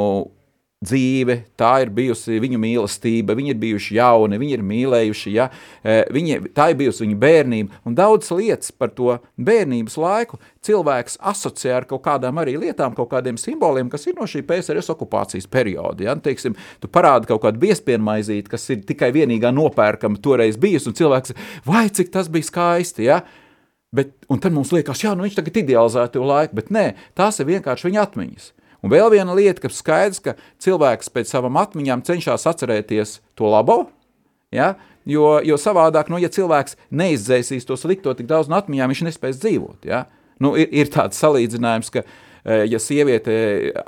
dzīve, 0.85 1.39
tā 1.57 1.71
ir 1.81 1.89
bijusi 1.89 2.37
viņu 2.41 2.59
mīlestība, 2.61 3.33
viņi 3.37 3.49
ir 3.55 3.57
bijuši 3.61 3.95
jauni, 3.97 4.37
viņi 4.37 4.53
ir 4.59 4.65
mīlējuši, 4.69 5.31
ja? 5.33 5.47
E, 5.81 6.03
viņi, 6.13 6.51
tā 6.53 6.67
ir 6.69 6.77
bijusi 6.77 7.01
viņu 7.01 7.17
bērnība, 7.23 7.79
un 7.87 7.95
daudz 7.97 8.29
lietas 8.35 8.69
par 8.69 8.91
to 8.93 9.15
bērnības 9.41 9.97
laiku 9.97 10.37
cilvēks 10.67 11.17
asociē 11.31 11.73
ar 11.79 11.87
kaut 11.89 12.03
kādām 12.05 12.37
arī 12.43 12.59
lietām, 12.61 12.93
kaut 12.97 13.09
kādiem 13.15 13.39
simboliem, 13.41 13.89
kas 13.89 14.05
ir 14.05 14.19
no 14.19 14.27
šī 14.29 14.43
PSRS 14.45 14.93
okupācijas 14.93 15.49
perioda. 15.49 16.05
Ja? 16.05 16.13
Teiksim, 16.13 16.53
tu 16.83 16.91
parādi 16.93 17.31
kaut 17.31 17.41
kādu 17.47 17.63
biespienmaizīti, 17.65 18.51
kas 18.53 18.69
ir 18.69 18.85
tikai 18.85 19.09
vienīgā 19.15 19.49
nopērkama 19.57 20.21
toreiz 20.21 20.61
bijusi, 20.61 20.91
un 20.91 20.99
cilvēks, 21.01 21.33
vai 21.65 21.87
cik 21.89 22.13
tas 22.13 22.29
bija 22.29 22.51
skaisti, 22.51 23.09
ja? 23.09 23.23
Bet, 23.97 24.13
un 24.29 24.37
tad 24.43 24.53
mums 24.53 24.69
liekas, 24.75 25.01
jā, 25.01 25.15
nu 25.15 25.25
viņš 25.25 25.39
tagad 25.39 25.57
idealizē 25.63 26.05
to 26.11 26.21
laiku, 26.27 26.59
bet 26.59 26.69
nē, 26.75 26.91
tās 27.17 27.39
ir 27.39 27.47
vienkārši 27.49 27.87
viņa 27.87 28.03
atmiņas. 28.03 28.49
Un 28.85 28.93
vēl 28.93 29.09
viena 29.15 29.33
lieta, 29.37 29.63
kas 29.63 29.79
skaidrs, 29.81 30.21
ka 30.23 30.35
cilvēks 30.63 31.09
pēc 31.13 31.31
savām 31.31 31.57
atmiņām 31.61 32.03
cenšas 32.05 32.45
atcerēties 32.49 33.17
to 33.37 33.49
labo, 33.49 33.87
ja? 34.53 34.75
jo, 35.07 35.37
jo 35.45 35.57
savādāk, 35.61 36.11
nu, 36.13 36.19
ja 36.21 36.29
cilvēks 36.33 36.77
neizdzēsīs 36.91 37.67
to 37.67 37.79
slikto 37.79 38.13
tik 38.17 38.29
daudz 38.29 38.51
no 38.51 38.59
atmiņām, 38.59 38.93
viņš 38.93 39.03
nespēs 39.09 39.41
dzīvot. 39.41 39.87
Ja? 39.87 40.05
Nu, 40.43 40.53
ir, 40.59 40.69
ir 40.83 40.91
tāds 40.93 41.17
salīdzinājums, 41.23 41.89
ka, 41.93 42.03
e, 42.43 42.59
ja 42.69 42.79
sieviete 42.81 43.33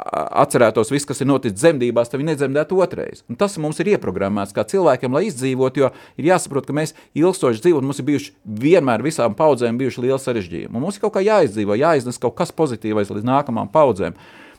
atcerētos 0.10 0.90
visu, 0.94 1.12
kas 1.12 1.22
ir 1.22 1.30
noticis 1.30 1.60
dzemdībās, 1.60 2.10
tad 2.10 2.22
viņa 2.22 2.34
nedzemdētu 2.34 2.82
otrais. 2.82 3.24
Un 3.30 3.38
tas 3.40 3.60
mums 3.62 3.82
ir 3.84 3.94
ieprogrammēts 3.94 4.56
kā 4.56 4.66
cilvēkiem, 4.72 5.14
lai 5.14 5.28
izdzīvotu, 5.28 5.84
jo 5.84 5.92
ir 6.18 6.32
jāsaprot, 6.32 6.66
ka 6.66 6.76
mēs 6.76 6.96
ilgstoši 7.20 7.66
dzīvojam, 7.68 7.90
mums 7.92 8.02
ir 8.02 8.10
bijuši 8.10 8.36
vienmēr 8.66 9.06
visām 9.06 9.38
paudzēm 9.38 9.78
bijuši 9.82 10.08
lieli 10.08 10.22
sarežģījumi. 10.24 10.74
Un 10.74 10.88
mums 10.88 10.98
ir 10.98 11.06
kaut 11.06 11.20
kā 11.20 11.26
jāizdzīvo, 11.26 11.78
jāiznes 11.78 12.22
kaut 12.22 12.40
kas 12.40 12.56
pozitīvais 12.56 13.14
līdz 13.14 13.30
nākamām 13.30 13.70
paudzēm. 13.76 14.18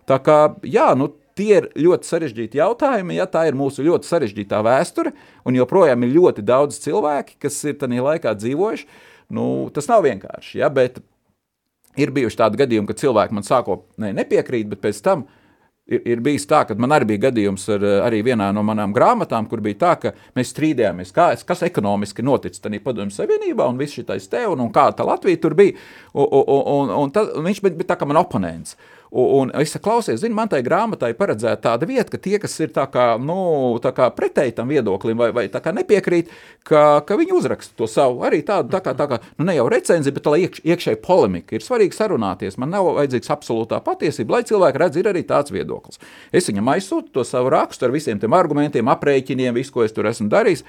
Tā 0.08 0.18
kā, 0.24 0.38
jā, 0.66 0.88
nu, 0.98 1.10
tie 1.38 1.60
ir 1.60 1.68
ļoti 1.78 2.08
sarežģīti 2.08 2.60
jautājumi, 2.60 3.18
ja 3.18 3.26
tā 3.30 3.46
ir 3.48 3.58
mūsu 3.58 3.84
ļoti 3.86 4.08
sarežģītā 4.08 4.60
vēsture, 4.66 5.14
un 5.46 5.56
joprojām 5.58 6.04
ir 6.04 6.14
ļoti 6.16 6.44
daudz 6.46 6.80
cilvēki, 6.84 7.38
kas 7.44 7.60
ir 7.68 7.78
tajā 7.80 8.04
laikā 8.06 8.34
dzīvojuši. 8.38 8.88
Nu, 9.36 9.44
tas 9.74 9.86
nav 9.86 10.02
vienkārši, 10.08 10.58
ja, 10.58 10.70
bet 10.74 10.98
ir 12.00 12.12
bijuši 12.14 12.40
tādi 12.40 12.58
gadījumi, 12.60 12.88
kad 12.90 13.02
cilvēki 13.02 13.36
man 13.36 13.46
sākotnēji 13.46 14.18
nepiekrīt, 14.18 14.70
bet 14.72 14.82
pēc 14.82 14.98
tam 15.06 15.24
ir, 15.90 16.02
ir 16.14 16.22
bijis 16.24 16.46
tā, 16.50 16.62
ka 16.66 16.76
man 16.78 16.94
arī 16.94 17.12
bija 17.12 17.26
gadījums 17.28 17.66
ar 17.74 17.84
arī 18.08 18.22
vienā 18.26 18.50
no 18.54 18.64
manām 18.66 18.94
grāmatām, 18.96 19.48
kur 19.50 19.62
bija 19.64 19.78
tā, 19.84 19.94
ka 20.02 20.14
mēs 20.38 20.52
strīdējāmies, 20.54 21.14
kā, 21.14 21.30
kas 21.46 21.64
ekonomiski 21.66 22.24
noticis 22.26 22.62
tajā 22.62 22.82
padomju 22.84 23.14
savienībā 23.16 23.66
un 23.70 23.80
viss 23.80 23.98
šitais 23.98 24.28
te, 24.30 24.44
un, 24.50 24.66
un 24.66 24.72
kā 24.74 24.88
tā 24.96 25.06
Latvija 25.06 25.42
tur 25.42 25.56
bija, 25.58 25.78
un, 26.14 26.26
un, 26.26 26.64
un, 26.76 26.96
un, 27.04 27.14
un 27.38 27.50
viņš 27.50 27.62
bija 27.66 27.92
tā 27.92 28.00
kā 28.00 28.08
man 28.08 28.22
oponents. 28.22 28.76
Un, 29.10 29.26
un 29.40 29.50
es 29.58 29.72
saku, 29.74 29.82
klausies, 29.88 30.20
zini, 30.22 30.36
man 30.38 30.46
tai 30.50 30.60
grāmatai 30.62 31.10
paredzēta 31.18 31.64
tāda 31.64 31.86
vieta, 31.90 32.12
ka 32.12 32.18
tie, 32.22 32.36
kas 32.38 32.52
ir 32.62 32.70
tā 32.74 32.84
kā, 32.92 33.06
nu, 33.18 33.78
tā 33.82 33.90
kā 33.96 34.06
pretēji 34.14 34.54
tam 34.60 34.70
viedoklim 34.70 35.18
vai, 35.18 35.32
vai 35.34 35.44
tā 35.50 35.58
kā 35.64 35.72
nepiekrīt, 35.74 36.30
ka, 36.66 37.02
ka 37.06 37.16
viņi 37.18 37.34
uzraksta 37.34 37.74
to 37.78 37.88
savu 37.90 38.22
arī 38.28 38.38
tādu, 38.46 38.70
tā 38.70 38.78
kā, 38.84 38.94
tā 38.94 39.08
kā 39.10 39.18
nu, 39.32 39.48
ne 39.48 39.56
jau 39.56 39.66
recenziju, 39.72 40.14
bet 40.14 40.28
lai 40.30 40.38
iekš, 40.44 40.62
iekšēji 40.62 41.00
polemika. 41.02 41.56
Ir 41.58 41.66
svarīgi 41.66 41.98
sarunāties, 41.98 42.58
man 42.62 42.70
nav 42.70 42.86
vajadzīgs 43.00 43.32
absolūtā 43.34 43.80
patiesība, 43.86 44.36
lai 44.36 44.46
cilvēki 44.46 44.82
redz, 44.84 45.00
ir 45.00 45.10
arī 45.10 45.24
tāds 45.26 45.54
viedoklis. 45.54 45.98
Es 46.30 46.46
viņam 46.46 46.70
aizsūtu 46.76 47.10
to 47.18 47.26
savu 47.26 47.50
rakstu 47.50 47.88
ar 47.88 47.94
visiem 47.96 48.22
tiem 48.22 48.36
argumentiem, 48.38 48.92
aprēķiniem, 48.94 49.58
visu, 49.58 49.74
ko 49.74 49.86
es 49.86 49.96
tur 49.96 50.06
esmu 50.12 50.28
darījis. 50.30 50.62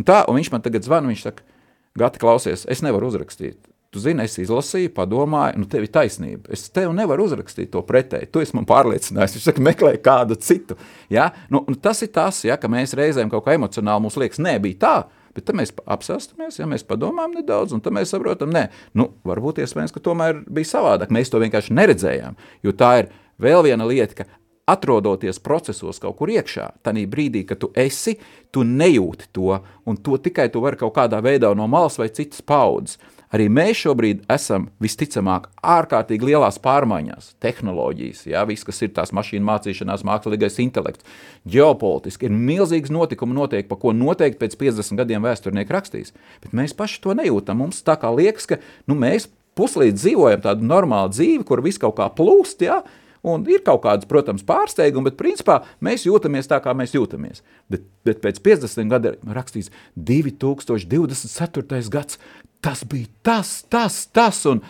Un 0.00 0.08
tā, 0.08 0.24
un 0.26 0.40
viņš 0.40 0.50
man 0.50 0.66
tagad 0.66 0.82
zvana, 0.82 1.14
viņš 1.14 1.28
saka, 1.28 1.46
Gati, 1.94 2.18
klausies, 2.18 2.64
es 2.66 2.80
nevaru 2.82 3.06
uzrakstīt 3.06 3.60
Tu 3.94 4.00
zini, 4.02 4.24
es 4.26 4.32
izlasīju, 4.42 4.90
padomāju, 4.96 5.60
nu, 5.62 5.68
tev 5.70 5.84
ir 5.86 5.90
taisnība. 5.94 6.50
Es 6.56 6.66
tev 6.74 6.90
nevaru 6.96 7.28
uzrakstīt 7.28 7.70
to 7.70 7.78
pretēji. 7.86 8.26
Tu 8.34 8.42
esi 8.42 8.56
man 8.58 8.66
pārliecinājis. 8.66 9.36
Viņš 9.36 9.44
saka, 9.46 9.62
meklē 9.62 9.92
kādu 10.02 10.34
citu. 10.42 10.74
Ja? 11.14 11.28
Nu, 11.46 11.62
tas 11.78 12.02
ir 12.02 12.10
tas, 12.10 12.40
ja, 12.42 12.56
ka 12.58 12.66
mēs 12.72 12.96
reizēm 12.98 13.30
kaut 13.30 13.44
kā 13.46 13.54
emocionāli 13.54 14.02
mums 14.02 14.18
liekas, 14.18 14.42
nē, 14.42 14.56
bija 14.64 14.80
tā. 14.82 14.96
Bet 15.34 15.46
tad 15.46 15.60
mēs 15.60 15.70
apsēstamies, 15.86 16.58
ja 16.58 16.66
mēs 16.70 16.82
padomājam 16.86 17.38
nedaudz, 17.38 17.74
un 17.74 17.82
tad 17.86 17.94
mēs 17.94 18.10
saprotam, 18.10 18.50
nē, 18.54 18.64
nu, 18.98 19.12
varbūt 19.26 19.62
iespējams, 19.62 19.94
ka 19.94 20.02
tomēr 20.02 20.42
bija 20.46 20.72
savādāk. 20.74 21.14
Mēs 21.14 21.30
to 21.30 21.42
vienkārši 21.42 21.78
neredzējām. 21.78 22.38
Jo 22.66 22.74
tā 22.74 22.90
ir 23.04 23.14
vēl 23.42 23.62
viena 23.68 23.86
lieta, 23.86 24.24
ka 24.24 24.30
atrodoties 24.74 25.38
procesos 25.38 25.98
kaut 26.02 26.16
kur 26.18 26.30
iekšā, 26.34 26.70
tajā 26.86 27.06
brīdī, 27.10 27.44
kad 27.46 27.60
tu 27.62 27.70
esi, 27.78 28.16
tu 28.54 28.66
nejūti 28.66 29.30
to, 29.36 29.58
un 29.86 29.98
to 30.02 30.18
tikai 30.18 30.48
tu 30.50 30.62
vari 30.64 30.80
kaut 30.80 30.94
kādā 30.96 31.20
veidā 31.22 31.52
no 31.54 31.66
malas 31.70 31.98
vai 32.00 32.08
citas 32.10 32.42
paudzes. 32.42 32.98
Arī 33.34 33.48
mēs 33.50 33.80
šobrīd 33.80 34.20
esam 34.30 34.68
visticamāk 34.84 35.48
ārkārtīgi 35.66 36.28
lielās 36.28 36.60
pārmaiņās, 36.62 37.32
tehnoloģijas, 37.42 38.20
jā, 38.30 38.44
viss, 38.46 38.66
kas 38.66 38.78
ir 38.86 38.92
tās 38.94 39.10
mašīnu 39.16 39.42
mācīšanās, 39.48 40.04
mākslīgais 40.06 40.60
intelekts, 40.62 41.06
ģeopolitiski, 41.50 42.28
ir 42.28 42.36
milzīgs 42.36 42.92
notikumi 42.94 43.34
notiek, 43.34 43.66
pa 43.66 43.78
ko 43.80 43.90
noteikti 43.96 44.38
pēc 44.44 44.54
50 44.60 45.02
gadiem 45.02 45.26
vēsturnieki 45.26 45.74
rakstīs, 45.74 46.14
bet 46.44 46.54
mēs 46.54 46.76
paši 46.78 47.00
to 47.02 47.16
nejūtam. 47.18 47.58
Mums 47.64 47.82
tā 47.82 47.98
kā 47.98 48.12
liekas, 48.14 48.46
ka 48.52 48.60
nu, 48.86 48.94
mēs 49.02 49.26
puslīdz 49.58 49.98
dzīvojam 49.98 50.44
tādu 50.44 50.70
normālu 50.70 51.10
dzīvi, 51.16 51.42
kur 51.48 51.64
viss 51.64 51.82
kaut 51.82 51.98
kā 51.98 52.06
plūst, 52.14 52.62
jā, 52.62 52.84
Un 53.24 53.46
ir 53.48 53.62
kaut 53.64 53.80
kādas, 53.86 54.04
protams, 54.04 54.42
pārsteigumi, 54.44 55.08
bet 55.08 55.16
principā 55.16 55.62
mēs 55.84 56.02
jūtamies 56.04 56.44
tā, 56.50 56.58
kā 56.60 56.74
mēs 56.76 56.92
jūtamies. 56.92 57.40
Bet, 57.72 57.86
bet 58.04 58.20
pēc 58.20 58.42
50 58.44 58.90
gadiem 58.92 59.32
rakstīts 59.32 59.72
2024. 59.96 61.80
gads 61.94 62.20
tas 62.64 62.86
bija 62.88 63.12
tas, 63.22 63.58
tas, 63.68 64.06
tas. 64.12 64.46
Un, 64.50 64.64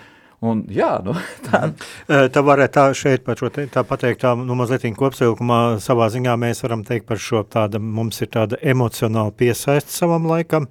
Un, 0.45 0.61
jā, 0.69 0.91
nu, 1.01 1.15
tā. 1.47 1.61
tā 2.05 2.41
varētu 2.45 2.75
tā 2.77 2.83
šeit 2.99 3.23
par 3.25 3.39
šo 3.41 3.49
te, 3.55 3.65
tā 3.73 3.81
pateikt, 3.89 4.21
tā, 4.27 4.35
nu, 4.37 4.57
mazliet 4.59 4.85
kopsavilkumā 4.99 5.79
savā 5.81 6.11
ziņā 6.13 6.35
mēs 6.41 6.61
varam 6.67 6.83
teikt 6.85 7.07
par 7.09 7.21
šo 7.23 7.41
tāda, 7.49 7.81
mums 7.81 8.21
ir 8.21 8.29
tāda 8.35 8.59
emocionāla 8.61 9.33
piesaista 9.33 9.95
savam 9.95 10.29
laikam, 10.29 10.69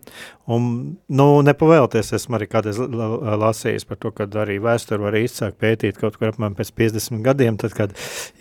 Un, 0.52 0.64
nu, 1.08 1.26
nepavēlties, 1.48 2.10
esmu 2.18 2.36
arī 2.36 2.50
kādreiz 2.52 2.76
lasījis 2.76 3.86
par 3.88 4.00
to, 4.04 4.10
ka 4.12 4.26
arī 4.42 4.58
vēsturi 4.60 5.06
var 5.06 5.16
izsākt 5.16 5.56
pētīt 5.64 6.02
kaut 6.02 6.18
kur 6.20 6.34
apmēram 6.34 6.58
pēc 6.58 6.74
50 6.76 7.24
gadiem, 7.24 7.56
tad, 7.62 7.72
kad 7.78 7.94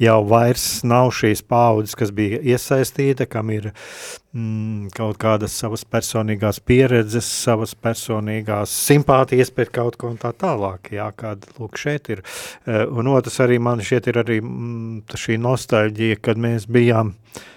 jau 0.02 0.16
vairs 0.26 0.64
nav 0.82 1.12
šīs 1.14 1.44
paudzes, 1.47 1.94
kas 2.00 2.11
bija 2.16 2.40
iesaistīta, 2.42 3.28
kam 3.30 3.52
ir 3.54 3.71
mm, 3.71 4.90
kaut 4.97 5.21
kādas 5.23 5.54
savas 5.54 5.87
personīgās 5.87 6.59
pieredzes, 6.66 7.28
savas 7.44 7.76
personīgās 7.78 8.75
simpātijas 8.90 9.54
pret 9.54 9.71
kaut 9.71 10.00
ko 10.00 10.11
un 10.11 10.18
tā 10.18 10.35
tālāk, 10.35 10.90
jā, 10.99 11.06
kāda, 11.14 11.54
lūk, 11.61 11.78
šeit 11.78 12.11
ir. 12.16 12.26
Eh, 12.66 12.82
un 12.82 13.14
otrs 13.14 13.38
arī 13.47 13.62
man 13.62 13.78
šeit 13.78 14.11
ir 14.11 14.18
arī 14.25 14.42
mm, 14.42 15.06
šī 15.23 15.38
nostalģija, 15.38 16.18
kad 16.18 16.42
mēs 16.50 16.66
bijām 16.66 17.14
uh, 17.14 17.49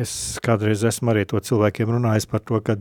Es 0.00 0.12
kādreiz 0.44 0.84
esmu 0.86 1.12
arī 1.12 1.24
to 1.30 1.40
cilvēkiem 1.42 1.92
runājis 1.96 2.26
par 2.30 2.42
to, 2.44 2.60
ka 2.64 2.76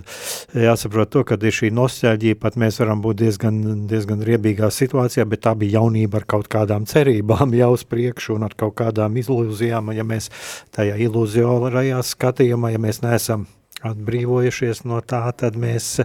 jāsaprot 0.58 1.12
to, 1.14 1.24
ka 1.28 1.38
ir 1.40 1.56
šī 1.56 1.72
nostāļģija, 1.76 2.40
pat 2.42 2.58
mēs 2.60 2.80
varam 2.82 3.04
būt 3.04 3.22
diezgan, 3.24 3.60
diezgan 3.90 4.24
riebīgā 4.26 4.70
situācijā, 4.74 5.26
bet 5.30 5.46
tā 5.48 5.56
bija 5.60 5.80
jaunība 5.80 6.22
ar 6.22 6.28
kaut 6.36 6.50
kādām 6.52 6.88
cerībām 6.90 7.56
jau 7.62 7.74
uz 7.78 7.88
priekšu 7.88 8.38
un 8.38 8.48
ar 8.50 8.56
kaut 8.58 8.78
kādām 8.82 9.18
ilūzijām, 9.22 9.94
ja 9.98 10.08
mēs 10.08 10.32
tajā 10.76 11.00
ilūzijorajā 11.08 12.00
skatījumā, 12.14 12.74
ja 12.74 12.82
mēs 12.82 13.04
neesam 13.06 13.48
atbrīvojušies 13.84 14.84
no 14.88 15.02
tā, 15.06 15.26
tad 15.38 15.58
mēs, 15.60 15.98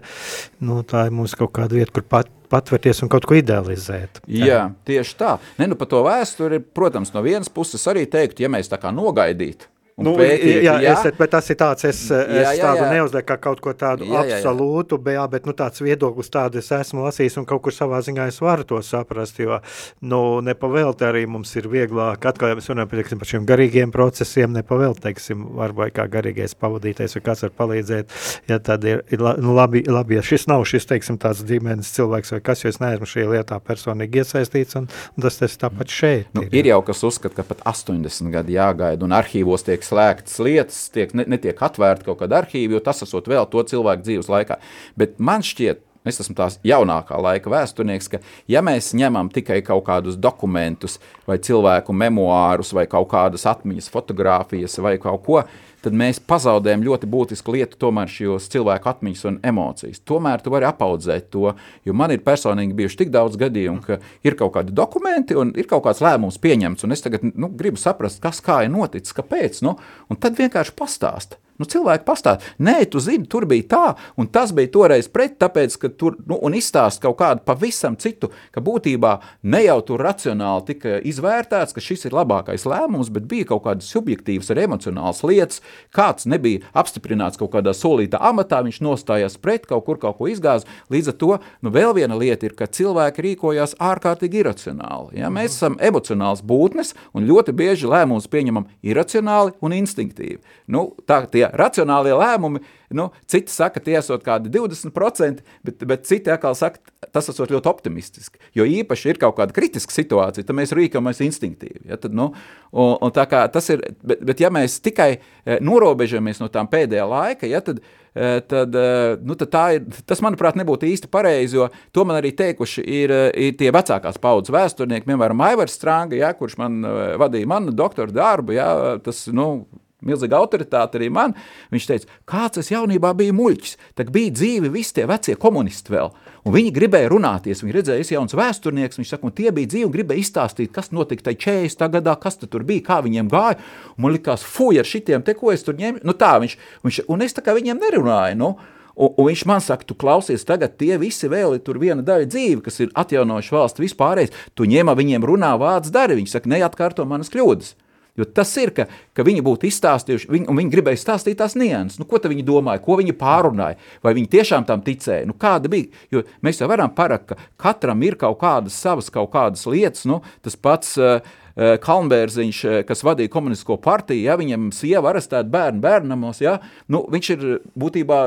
nu, 0.64 0.82
tā 0.87 1.06
ir 1.08 1.14
mums 1.14 1.37
kaut 1.38 1.52
kāda 1.58 1.78
vieta, 1.78 1.94
kur 1.94 2.06
pat, 2.10 2.30
patvērties 2.50 3.04
un 3.04 3.12
kaut 3.12 3.26
ko 3.28 3.37
idealizēt. 3.38 4.22
Jā 4.26 4.68
tieši 4.88 5.16
tā. 5.20 5.37
Ne, 5.60 5.68
nu, 5.70 5.78
par 5.78 5.90
to 5.90 6.02
vēsturi, 6.06 6.60
protams, 6.62 7.12
no 7.14 7.22
vienas 7.25 7.52
puses 7.52 7.84
arī 7.90 8.06
teikt, 8.10 8.42
ja 8.42 8.50
mēs 8.52 8.70
tā 8.72 8.80
kā 8.80 8.92
nogaidītu, 8.94 9.70
Nu, 9.99 10.12
pētīt, 10.14 10.61
jā, 10.62 10.76
jā. 10.78 10.93
Es, 10.95 11.17
bet 11.19 11.33
tas 11.33 11.49
ir 11.50 11.57
tāds, 11.59 11.83
es, 11.88 12.00
es 12.14 12.37
jā, 12.38 12.52
jā, 12.55 12.67
tādu 12.69 12.87
neuzlieku 12.93 13.26
kā 13.33 13.37
kaut 13.49 13.62
ko 13.62 13.73
tādu 13.75 14.07
jā, 14.07 14.21
jā, 14.28 14.37
absolūtu, 14.38 14.95
jā. 14.95 15.05
bet, 15.09 15.17
jā, 15.17 15.25
bet 15.33 15.49
nu, 15.49 15.55
tāds 15.59 15.83
viedoklis 15.83 16.31
tādu 16.31 16.61
es 16.61 16.69
esmu 16.75 17.02
lasījis 17.02 17.40
un 17.40 17.47
kaut 17.49 17.64
kur 17.64 17.75
savā 17.75 17.99
ziņā 18.07 18.28
es 18.31 18.38
varu 18.38 18.67
to 18.69 18.78
saprast, 18.87 19.40
jo 19.43 19.59
nu, 20.07 20.21
nepavēlti 20.47 21.07
arī 21.09 21.25
mums 21.26 21.50
ir 21.59 21.67
vieglāk, 21.73 22.28
atkal 22.31 22.55
mēs 22.55 22.71
runājam 22.71 22.93
teiksim, 22.93 23.19
par 23.19 23.31
šiem 23.33 23.49
garīgiem 23.49 23.95
procesiem, 23.95 24.55
nepavēlti, 24.61 25.02
teiksim, 25.09 25.43
varbūt 25.59 25.97
kā 25.99 26.07
garīgais 26.12 26.55
pavadītais 26.55 27.19
vai 27.19 27.25
kāds 27.31 27.43
var 27.49 27.55
palīdzēt, 27.59 28.14
ja 28.52 28.61
tad 28.62 28.87
ir, 28.87 29.02
ir 29.11 29.26
nu, 29.43 29.57
labi, 29.59 29.83
labi, 29.90 30.21
ja 30.21 30.23
šis 30.23 30.47
nav 30.47 30.62
šis, 30.69 30.87
teiksim, 30.93 31.19
tāds 31.19 31.43
ģimenes 31.49 31.90
cilvēks 31.99 32.37
vai 32.37 32.40
kas, 32.52 32.62
jo 32.62 32.71
es 32.71 32.78
neesmu 32.85 33.11
šajā 33.17 33.35
lietā 33.35 33.59
personīgi 33.67 34.23
iesaistīts 34.23 34.78
un, 34.78 34.87
un 35.17 35.26
tas 35.26 35.43
tas 35.43 35.59
tāpat 35.59 35.90
šeit. 35.90 36.31
Nu, 36.38 36.47
ir, 36.47 36.55
ir 36.62 36.71
jau 36.71 36.81
kas 36.87 37.02
uzskata, 37.11 37.40
ka 37.40 37.49
pat 37.50 37.67
80 37.75 38.31
gadi 38.35 38.55
jāgaida 38.55 39.07
un 39.07 39.19
arhīvos 39.19 39.67
tiek 39.67 39.88
slēgtas 39.88 40.38
lietas, 40.45 40.80
tiek, 40.95 41.12
ne, 41.16 41.26
netiek 41.35 41.59
atvērta 41.68 42.07
kaut 42.09 42.23
kāda 42.23 42.42
arhīva, 42.42 42.76
jo 42.76 42.85
tas 42.85 43.02
esot 43.07 43.28
vēl 43.30 43.49
to 43.50 43.64
cilvēku 43.73 44.07
dzīves 44.07 44.30
laikā. 44.33 44.59
Bet 44.99 45.18
man 45.18 45.45
šķiet, 45.47 45.83
es 46.09 46.21
esmu 46.23 46.37
tās 46.38 46.59
jaunākā 46.66 47.18
laika 47.21 47.50
vēsturnieks, 47.52 48.11
ka 48.12 48.21
ja 48.50 48.62
mēs 48.64 48.92
ņemam 48.97 49.30
tikai 49.35 49.61
kaut 49.66 49.85
kādus 49.88 50.18
dokumentus 50.21 50.99
vai 51.28 51.38
cilvēku 51.42 51.95
memoārus 51.97 52.73
vai 52.76 52.87
kaut 52.90 53.11
kādas 53.12 53.47
atmiņas 53.50 53.90
fotogrāfijas 53.92 54.78
vai 54.85 54.97
kaut 55.02 55.25
ko, 55.26 55.42
tad 55.85 55.97
mēs 55.97 56.20
pazaudējam 56.20 56.85
ļoti 56.87 57.08
būtisku 57.11 57.54
lietu, 57.54 57.78
tomēr 57.80 58.11
šos 58.12 58.49
cilvēku 58.52 58.90
atmiņas 58.92 59.25
un 59.30 59.40
emocijas. 59.50 60.02
Tomēr 60.08 60.42
tu 60.44 60.52
vari 60.54 60.68
apaudzēt 60.68 61.30
to, 61.35 61.52
jo 61.87 61.97
man 61.97 62.14
ir 62.14 62.25
personīgi 62.26 62.76
bijuši 62.78 63.02
tik 63.04 63.12
daudz 63.14 63.38
gadījumu, 63.40 63.82
ka 63.85 64.00
ir 64.26 64.38
kaut 64.38 64.54
kādi 64.58 64.75
dokumenti 64.76 65.38
un 65.38 65.54
ir 65.58 65.70
kaut 65.70 65.87
kāds 65.87 66.02
lēmums 66.04 66.40
pieņemts, 66.42 66.87
un 66.87 66.97
es 66.97 67.04
tagad 67.04 67.26
nu, 67.32 67.50
gribu 67.54 67.80
saprast, 67.80 68.23
kas 68.23 68.42
kā 68.44 68.62
ir 68.66 68.73
noticis, 68.75 69.16
kāpēc, 69.16 69.62
nu, 69.66 69.78
un 70.08 70.20
tad 70.20 70.38
vienkārši 70.38 70.76
pastāst. 70.78 71.38
Nu, 71.59 71.67
cilvēki 71.67 72.07
pastāsta, 72.07 72.53
nē, 72.62 72.85
tu 72.87 73.00
zini, 73.03 73.27
tur 73.27 73.43
bija 73.50 73.65
tā, 73.73 73.87
un 74.15 74.29
tas 74.31 74.53
bija 74.55 74.71
toreiz 74.71 75.09
pret, 75.11 75.35
tāpēc, 75.43 75.75
ka 75.83 75.88
tur, 75.91 76.15
nu, 76.31 76.37
un 76.47 76.55
izstāst 76.55 77.03
kaut 77.03 77.17
kādu 77.19 77.43
pavisam 77.47 77.97
citu, 77.99 78.31
ka 78.55 78.62
būtībā 78.62 79.17
ne 79.50 79.65
jau 79.65 79.81
tur 79.88 80.05
racionāli 80.07 80.69
tika 80.69 81.00
izvērtēts, 81.11 81.75
ka 81.75 81.83
šis 81.83 82.07
ir 82.07 82.15
labākais 82.15 82.62
lēmums, 82.69 83.11
bet 83.11 83.27
bija 83.27 83.49
kaut 83.50 83.65
kādas 83.65 83.91
subjektīvas 83.91 84.53
ar 84.55 84.61
emocionāls 84.62 85.25
lietas, 85.27 85.59
kāds 85.95 86.29
nebija 86.31 86.62
apstiprināts 86.79 87.41
kaut 87.41 87.50
kādā 87.57 87.75
solītā 87.75 88.23
amatā, 88.31 88.62
viņš 88.62 88.79
nostājās 88.87 89.35
pret, 89.43 89.67
kaut 89.67 89.88
kur 89.88 89.99
kaut 89.99 90.21
ko 90.21 90.31
izgāz, 90.31 90.62
līdz 90.95 91.11
ar 91.11 91.19
to, 91.19 91.33
nu, 91.67 91.75
vēl 91.75 91.97
viena 91.99 92.15
lieta 92.23 92.47
ir, 92.47 92.55
ka 92.55 92.71
cilvēki 92.71 93.27
rīkojās 93.33 93.75
ārkārtīgi 93.83 94.45
iracionāli, 94.45 95.19
ja? 95.25 95.33
mēs 95.35 95.59
esam 95.59 95.75
emocionāls 95.83 96.47
būtnes, 96.47 96.95
un 97.19 97.27
ļoti 97.27 97.59
bieži 97.59 97.91
lēmumus 97.91 98.31
pieņemam 98.31 98.71
iracionāli 98.87 99.59
un 99.59 99.75
instinktīvi. 99.83 100.38
Nu, 100.71 100.93
tā, 101.09 101.25
tie 101.27 101.48
racionālie 101.57 102.14
lēmumi, 102.17 102.62
nu, 102.97 103.09
citi 103.28 103.52
saka, 103.52 103.81
tie 103.85 103.99
esot 104.00 104.25
kādi 104.25 104.50
20%, 104.52 105.45
bet, 105.67 105.85
bet 105.88 106.07
citi 106.09 106.33
atkal 106.33 106.57
saka, 106.59 106.81
tas 107.12 107.28
esot 107.31 107.52
ļoti 107.52 107.71
optimistiski. 107.71 108.40
Jo 108.57 108.67
īpaši 108.69 109.12
ir 109.12 109.21
kaut 109.21 109.37
kāda 109.38 109.55
kritiska 109.57 109.95
situācija, 109.95 110.47
tad 110.47 110.57
mēs 110.57 110.75
rīkojamies 110.76 111.23
instinktīvi. 111.26 111.87
Ja, 111.90 111.99
tad, 112.00 112.17
nu, 112.17 112.31
un, 112.73 112.93
un 113.05 113.14
tā 113.14 113.26
kā 113.31 113.45
tas 113.52 113.69
ir, 113.73 113.85
bet, 114.02 114.23
bet 114.25 114.43
ja 114.43 114.50
mēs 114.55 114.78
tikai 114.85 115.11
eh, 115.19 115.59
norobežamies 115.64 116.43
no 116.43 116.50
tām 116.52 116.71
pēdējā 116.71 117.07
laika, 117.09 117.49
ja, 117.50 117.61
tad, 117.64 117.83
eh, 118.14 118.38
tad, 118.49 118.76
eh, 118.78 119.17
nu, 119.21 119.37
tad 119.38 119.59
ir, 119.76 119.88
tas, 120.09 120.23
manuprāt, 120.25 120.59
nebūtu 120.61 120.88
īsti 120.88 121.11
pareizi, 121.12 121.59
jo 121.61 121.69
to 121.93 122.07
man 122.09 122.21
arī 122.21 122.33
teikuši 122.37 122.87
ir, 123.02 123.17
ir 123.37 123.59
tie 123.61 123.73
vecākās 123.75 124.21
paudzes 124.23 124.55
vēsturnieki, 124.55 125.09
piemēram, 125.09 125.45
Aivars 125.50 125.76
Stranga, 125.78 126.19
ja, 126.19 126.33
kurš 126.37 126.59
man 126.61 126.81
vadīja 127.21 127.50
manu 127.50 127.75
doktora 127.76 128.14
darbu, 128.14 128.57
ja, 128.57 128.71
tas, 129.05 129.26
nu, 129.35 129.67
milzīga 130.07 130.38
autoritāte 130.38 130.99
arī 130.99 131.09
man. 131.12 131.35
Viņš 131.75 131.88
teica, 131.88 132.17
kāds 132.28 132.62
es 132.62 132.71
jaunībā 132.73 133.11
biju 133.19 133.35
muļķis, 133.38 133.76
tad 133.99 134.12
bija 134.14 134.35
dzīvi 134.37 134.71
visi 134.75 134.95
tie 134.99 135.09
vecie 135.11 135.37
komunisti 135.40 135.95
vēl. 135.95 136.12
Un 136.47 136.55
viņi 136.55 136.73
gribēja 136.73 137.11
runāties, 137.12 137.64
viņi 137.64 137.76
redzēja, 137.76 138.05
es 138.05 138.12
jauns 138.14 138.37
vēsturnieks, 138.38 139.00
viņš 139.00 139.12
saka, 139.12 139.28
un 139.28 139.35
tie 139.37 139.50
bija 139.55 139.73
dzīvi 139.75 139.88
un 139.88 139.93
gribēja 139.93 140.23
izstāstīt, 140.23 140.73
kas 140.73 140.93
notika 140.95 141.28
tajā 141.28 141.43
40. 141.67 141.90
gadā, 141.99 142.14
kas 142.23 142.40
tur 142.45 142.64
bija, 142.69 142.87
kā 142.87 143.02
viņiem 143.05 143.28
gāja. 143.33 143.59
Un 143.97 144.07
man 144.07 144.14
likās, 144.14 144.47
fuj, 144.47 144.78
ar 144.81 144.88
šitiem 144.88 145.26
te, 145.26 145.35
ko 145.37 145.52
es 145.52 145.67
tur 145.67 145.76
ņēmu, 145.78 146.05
nu 146.07 146.17
tā 146.17 146.37
viņš, 146.40 146.59
viņš 146.87 147.05
un 147.11 147.26
es 147.26 147.37
tā 147.37 147.45
kā 147.45 147.57
viņiem 147.59 147.83
nerunāju, 147.83 148.40
nu, 148.40 148.57
Un, 148.99 149.12
un 149.14 149.28
viņš 149.28 149.45
man 149.47 149.61
saka, 149.62 149.87
tu 149.87 149.95
klausies, 149.95 150.43
tagad 150.43 150.73
tie 150.81 150.97
visi 150.99 151.28
vēl 151.31 151.55
ir 151.55 151.61
tur 151.62 151.78
viena 151.78 152.02
daļa 152.02 152.26
dzīve, 152.33 152.62
kas 152.67 152.81
ir 152.83 152.90
atjaunojuši 152.99 153.55
valsts 153.55 153.83
vispārējais. 153.85 154.33
Tu 154.59 154.67
ņem 154.73 154.90
viņiem 154.99 155.23
runā 155.23 155.52
vārds 155.61 155.93
dari, 155.95 156.17
viņi 156.19 156.33
saka, 156.33 156.50
neatkārto 156.50 157.07
manas 157.07 157.31
kļūdas. 157.31 157.76
Jo 158.18 158.26
tas 158.34 158.50
ir, 158.58 158.72
ka, 158.75 158.88
ka 159.14 159.26
viņi 159.26 159.44
būtu 159.46 159.68
izstāstījuši, 159.70 160.30
viņi, 160.34 160.48
un 160.50 160.58
viņi 160.58 160.72
gribēja 160.75 161.00
stāstīt 161.00 161.38
tās 161.38 161.54
nianses. 161.58 162.00
Nu, 162.00 162.06
ko 162.08 162.20
viņi 162.22 162.46
domāja, 162.46 162.82
ko 162.84 162.98
viņi 162.98 163.14
pārunāja, 163.18 163.78
vai 164.04 164.14
viņi 164.18 164.32
tiešām 164.34 164.66
tam 164.68 164.82
ticēja. 164.87 165.28
Nu, 165.28 165.37
kāda 165.38 165.70
bija? 165.72 165.92
Jo 166.14 166.25
mēs 166.44 166.62
jau 166.62 166.70
varam 166.70 166.90
parakt, 166.94 167.30
ka 167.30 167.38
katram 167.68 168.02
ir 168.06 168.18
kaut 168.18 168.40
kādas 168.42 168.78
savas 168.78 169.12
kaut 169.14 169.30
kādas 169.34 169.62
lietas. 169.70 170.04
Nu, 170.08 170.20
tas 170.44 170.58
pats 170.58 170.96
uh, 170.98 171.20
Kalnbērziņš, 171.58 172.60
kas 172.87 173.02
vadīja 173.02 173.32
komunistisko 173.34 173.78
partiju, 173.82 174.22
ja 174.28 174.37
viņam 174.38 174.68
sieva 174.75 175.10
arestēta 175.10 175.48
bērnu 175.50 175.82
bērnamos, 175.82 176.38
ja, 176.44 176.58
nu, 176.87 177.02
viņš 177.10 177.30
ir 177.34 177.46
būtībā 177.78 178.20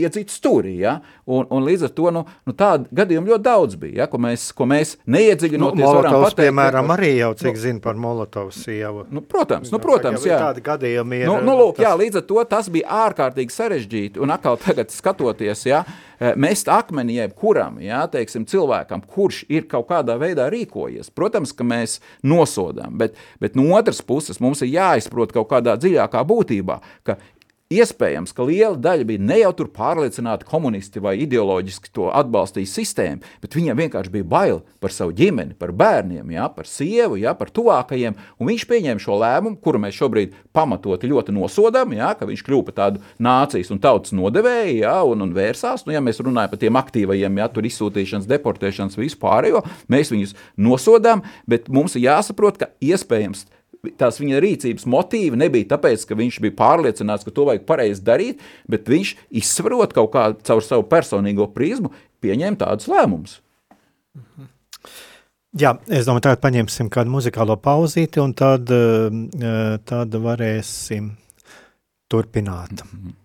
iedzīt 0.00 0.32
stūrī. 0.32 0.76
Ja? 0.82 0.98
Un, 1.30 1.46
un 1.52 1.64
līdz 1.66 1.86
ar 1.88 1.94
to 1.96 2.12
nu, 2.14 2.24
nu, 2.48 2.54
tādu 2.56 2.88
gadījumu 2.96 3.32
ļoti 3.32 3.46
daudz 3.46 3.78
bija, 3.80 4.02
ja? 4.02 4.08
ko 4.10 4.20
mēs, 4.22 4.50
ko 4.56 4.66
mēs 4.70 4.96
neiedziļinoties 5.10 5.84
nu, 5.84 5.94
varam 6.00 6.18
pateikt. 6.24 6.42
piemēram, 6.44 6.90
ka, 6.90 6.98
arī 6.98 7.12
jau 7.18 7.30
cik 7.42 7.52
nu, 7.52 7.62
zina 7.64 7.84
par 7.84 7.98
Molotovu 8.00 8.54
sievu. 8.54 9.06
Nu, 9.12 9.24
protams, 9.24 9.72
nu, 9.72 9.80
protams, 9.82 10.26
jā. 10.26 10.40
Tādi 10.40 10.64
gadījumi 10.66 11.22
ir. 11.22 11.30
Nu, 11.30 11.38
nu, 11.44 11.56
lūk, 11.58 11.76
tas... 11.78 11.86
jā, 11.86 11.94
līdz 12.00 12.22
ar 12.22 12.28
to 12.28 12.44
tas 12.50 12.70
bija 12.72 13.02
ārkārtīgi 13.06 13.56
sarežģīti, 13.56 14.22
un 14.22 14.34
atkal 14.34 14.58
tagad 14.60 14.92
skatoties, 14.94 15.64
ja, 15.68 15.84
mest 16.36 16.68
akmeni 16.68 17.16
jebkuram, 17.16 17.80
ja, 17.84 18.02
teiksim, 18.10 18.44
cilvēkam, 18.48 19.02
kurš 19.08 19.44
ir 19.48 19.66
kaut 19.70 19.88
kādā 19.90 20.16
veidā 20.20 20.50
rīkojies. 20.52 21.12
Protams, 21.16 21.54
ka 21.56 21.64
mēs 21.66 21.98
nosodām, 22.26 22.98
bet, 23.00 23.16
bet 23.40 23.56
no 23.58 23.70
otras 23.76 24.02
puses 24.04 24.40
mums 24.42 24.62
ir 24.64 24.74
jāizprot 24.74 25.32
kaut 25.36 25.48
kādā 25.52 25.76
dziļākā 25.80 26.24
būtībā, 26.28 26.80
ka 27.08 27.16
Iespējams, 27.70 28.32
ka 28.34 28.42
liela 28.42 28.74
daļa 28.74 29.04
bija 29.06 29.22
ne 29.22 29.36
jau 29.44 29.50
tur 29.54 29.68
pārliecināti 29.70 30.42
komunisti 30.42 30.98
vai 30.98 31.12
ideoloģiski 31.22 31.92
to 31.94 32.08
atbalstīja 32.10 32.66
sistēmu, 32.66 33.28
bet 33.38 33.52
viņiem 33.54 33.78
vienkārši 33.78 34.10
bija 34.10 34.26
bail 34.26 34.58
par 34.82 34.90
savu 34.90 35.14
ģimeni, 35.14 35.54
par 35.54 35.70
bērniem, 35.78 36.32
jā, 36.34 36.48
par 36.50 36.66
sievu, 36.66 37.20
jā, 37.22 37.30
par 37.38 37.52
tuvākajiem, 37.54 38.16
un 38.42 38.50
viņš 38.50 38.64
pieņēma 38.72 39.04
šo 39.04 39.20
lēmumu, 39.22 39.60
kuru 39.62 39.82
mēs 39.84 40.00
šobrīd 40.00 40.34
pamatoti 40.50 41.12
ļoti 41.12 41.36
nosodām, 41.36 41.94
jā, 41.94 42.10
ka 42.18 42.26
viņš 42.26 42.42
kļuva 42.48 42.66
par 42.72 42.78
tādu 42.80 43.04
nācijas 43.22 43.70
un 43.70 43.78
tautas 43.86 44.16
nodevēju, 44.18 44.74
jā, 44.80 44.96
un, 45.06 45.22
un 45.28 45.38
vērsās, 45.38 45.86
nu, 45.86 45.94
ja 45.94 46.02
mēs 46.02 46.18
runājam 46.26 46.50
par 46.50 46.64
tiem 46.66 46.82
aktīvajiem, 46.82 47.38
jā, 47.38 47.48
tur 47.54 47.70
izsūtīšanas, 47.70 48.26
deportēšanas, 48.34 48.98
vispārējo, 48.98 49.62
mēs 49.86 50.10
viņus 50.10 50.34
nosodām, 50.58 51.22
bet 51.46 51.70
mums 51.70 51.94
ir 51.94 52.08
jāsaprot, 52.08 52.64
ka 52.64 52.72
iespējams 52.82 53.46
tās 54.00 54.20
viņa 54.20 54.40
rīcības 54.44 54.86
motīvi 54.90 55.38
nebija 55.40 55.72
tāpēc, 55.74 56.04
ka 56.08 56.18
viņš 56.18 56.40
bija 56.44 56.56
pārliecināts, 56.58 57.26
ka 57.26 57.34
to 57.34 57.46
vajag 57.48 57.66
pareizi 57.68 58.04
darīt, 58.06 58.42
bet 58.70 58.88
viņš 58.90 59.14
izsverot 59.42 59.94
kaut 59.96 60.12
kā 60.14 60.26
caur 60.46 60.64
savu 60.64 60.86
personīgo 60.90 61.48
prizmu, 61.54 61.92
pieņēma 62.24 62.60
tādus 62.60 62.90
lēmumus. 62.90 63.38
Jā, 65.60 65.74
es 65.90 66.06
domāju, 66.06 66.28
tagad 66.28 66.42
paņemsim 66.44 66.90
kādu 66.94 67.10
muzikālo 67.10 67.56
pauzīti, 67.58 68.20
un 68.22 68.36
tad, 68.38 68.70
eh, 68.70 69.78
tad 69.84 70.14
varēsim 70.14 71.10
turpināt. 72.10 72.84
Mm 72.84 73.00
-hmm. 73.00 73.19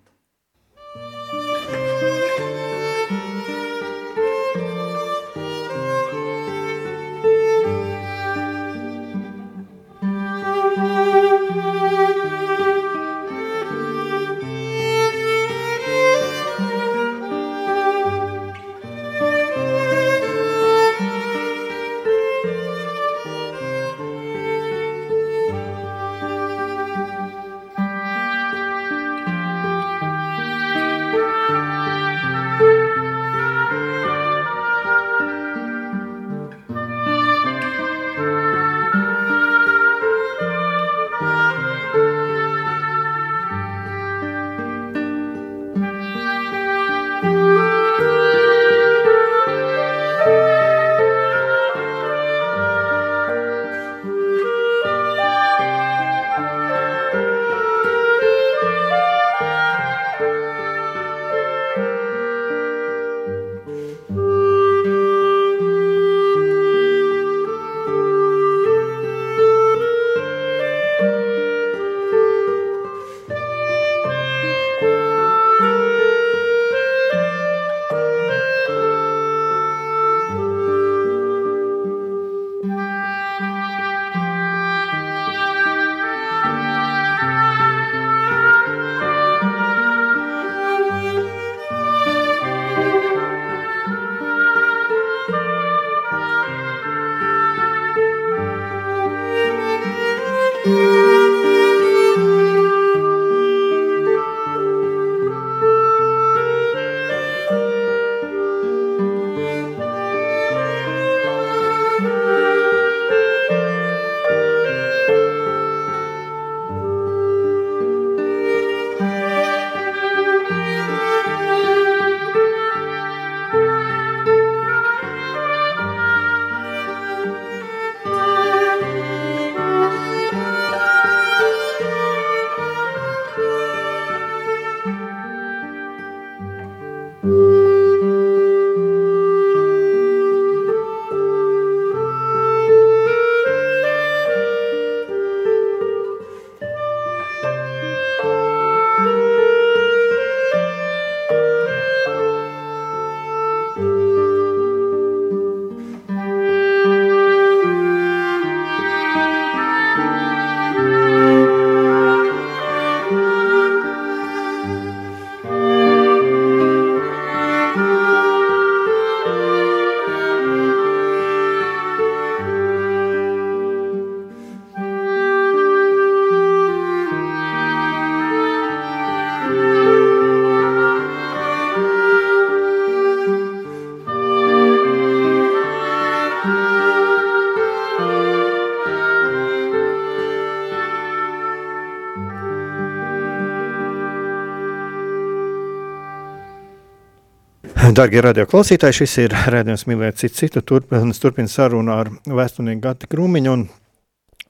Darbie 197.95 198.19
radioklausītāji, 198.25 198.95
šis 198.97 199.13
ir 199.23 199.33
redzējums 199.53 199.85
mīlēt 199.87 200.17
citu 200.19 200.35
citu. 200.41 200.61
Turpinām 200.67 201.13
turpin 201.15 201.47
sarunu 201.47 201.93
ar 201.93 202.09
vēsturnieku 202.27 202.81
Gati 202.83 203.07
Krūmiņu. 203.07 203.53
Un, 203.55 203.61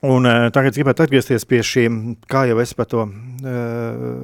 un 0.09 0.25
uh, 0.25 0.45
tagad 0.55 0.73
gribētu 0.73 1.03
atgriezties 1.05 1.45
pie 1.45 1.59
šīm, 1.61 1.99
kā 2.31 2.47
jau 2.49 2.57
es 2.63 2.73
par 2.73 2.87
to 2.89 3.03
uh, 3.05 4.23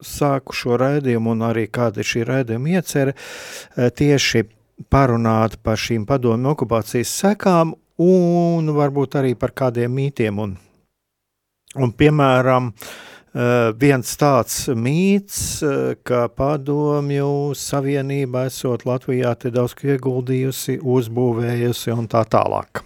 sāku 0.00 0.56
šo 0.56 0.78
raidījumu, 0.80 1.34
un 1.34 1.44
arī 1.50 1.66
kāda 1.68 2.00
ir 2.00 2.08
šī 2.08 2.24
raidījuma 2.30 2.72
iecerē, 2.78 3.12
uh, 3.12 3.92
tieši 4.00 4.46
parunāt 4.88 5.58
par 5.60 5.76
šīm 5.84 6.08
padomju 6.08 6.54
okupācijas 6.54 7.12
sekām 7.20 7.76
un 8.00 8.74
varbūt 8.80 9.20
arī 9.20 9.36
par 9.36 9.52
kādiem 9.52 9.92
mītiem. 10.00 10.40
Un, 10.46 10.56
un 11.76 11.96
piemēram, 12.00 12.72
Uh, 12.72 13.10
viens 13.32 14.16
tāds 14.18 14.56
mīts, 14.74 15.60
uh, 15.62 15.92
ka 16.02 16.26
padomju 16.34 17.54
savienība 17.54 18.48
esot 18.50 18.86
Latvijā 18.88 19.36
te 19.38 19.52
daudz 19.54 19.76
ieguldījusi, 19.78 20.80
uzbūvējusi 20.82 21.94
un 21.94 22.10
tā 22.10 22.24
tālāk. 22.26 22.82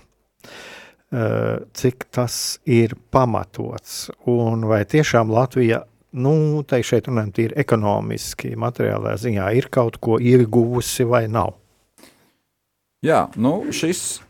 Uh, 1.15 1.63
cik 1.73 2.09
tas 2.11 2.59
ir 2.67 2.97
pamatots 3.15 4.11
un 4.27 4.67
vai 4.67 4.83
tiešām 4.85 5.31
Latvija, 5.31 5.85
nu, 6.15 6.63
teikt 6.67 6.91
šeit 6.91 7.09
runājam 7.09 7.33
tīri 7.35 7.59
ekonomiski, 7.65 8.55
materiālā 8.59 9.15
ziņā 9.21 9.49
ir 9.59 9.71
kaut 9.73 10.01
ko 10.03 10.19
ieguvusi 10.19 11.07
vai 11.09 11.25
nav? 11.31 11.55
Jā, 13.05 13.27
nu 13.37 13.71
šis 13.75 14.21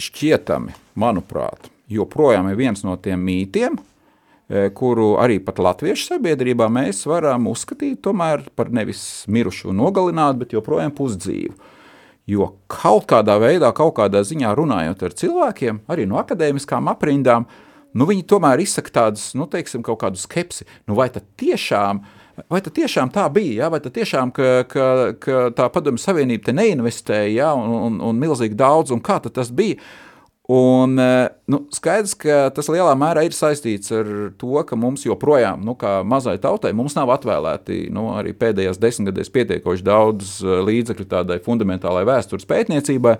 šķietami, 0.00 0.74
manuprāt, 1.00 1.70
joprojām 1.90 2.50
ir 2.50 2.58
viens 2.58 2.84
no 2.84 2.96
tiem 3.00 3.22
mītiem, 3.24 3.78
kuru 4.74 5.12
arī 5.22 5.38
pat 5.44 5.60
latviešu 5.62 6.08
sabiedrībā 6.14 6.66
mēs 6.72 7.04
varam 7.06 7.46
uzskatīt 7.50 8.02
par 8.02 8.72
nevis 8.74 9.24
mirušu 9.30 9.70
un 9.70 9.78
nogalinātu, 9.84 10.42
bet 10.42 10.56
joprojām 10.56 10.94
pusdzīvu. 10.96 11.54
Jo 12.30 12.52
kaut 12.70 13.08
kādā 13.10 13.38
veidā, 13.42 13.70
kaut 13.74 13.96
kādā 13.98 14.22
ziņā 14.26 14.52
runājot 14.58 15.02
ar 15.06 15.14
cilvēkiem, 15.22 15.82
arī 15.90 16.06
no 16.06 16.18
akadēmiskām 16.20 16.90
aprindām, 16.92 17.46
nu, 17.94 18.06
viņi 18.06 18.26
tomēr 18.30 18.62
izsaka 18.62 18.92
tādus, 18.98 19.30
nu, 19.38 19.48
teiksim, 19.50 19.82
kaut 19.86 20.00
kādu 20.02 20.20
skepsi. 20.20 20.66
Nu, 20.86 20.94
vai 20.98 21.08
tad 21.14 21.26
tiešām, 21.40 22.02
vai 22.50 22.60
tad 22.62 22.76
tiešām 22.76 23.10
tā 23.14 23.26
bija, 23.34 23.64
ja? 23.64 23.72
vai 23.72 23.80
tad 23.82 23.96
tiešām, 23.96 24.34
ka, 24.36 24.52
ka, 24.70 24.86
ka 25.22 25.40
tā 25.56 25.66
padomju 25.72 26.02
savienība 26.02 26.50
te 26.50 26.54
neinvestēja, 26.58 27.32
ja? 27.34 27.50
un, 27.58 27.74
un, 27.88 27.98
un 28.10 28.22
milzīgi 28.22 28.58
daudz, 28.58 28.94
un 28.94 29.02
kā 29.02 29.18
tas 29.26 29.50
bija? 29.50 29.80
Un, 30.50 30.98
eh, 30.98 31.28
nu, 31.46 31.60
skaidrs, 31.70 32.16
ka 32.18 32.48
tas 32.50 32.66
lielā 32.72 32.90
mērā 32.98 33.22
ir 33.22 33.34
saistīts 33.36 33.92
ar 33.94 34.08
to, 34.40 34.56
ka 34.66 34.74
mums 34.74 35.04
joprojām, 35.06 35.60
nu, 35.62 35.76
kā 35.78 36.00
mazai 36.02 36.40
tautai, 36.42 36.72
nav 36.98 37.12
atvēlēti 37.14 37.84
nu, 37.94 38.08
arī 38.18 38.32
pēdējās 38.34 38.80
desmitgadēs 38.82 39.30
pietiekoši 39.30 39.86
daudz 39.86 40.32
eh, 40.42 40.56
līdzekļu 40.66 41.06
tādai 41.12 41.38
fundamentālai 41.44 42.02
vēstures 42.08 42.48
pētniecībai. 42.50 43.14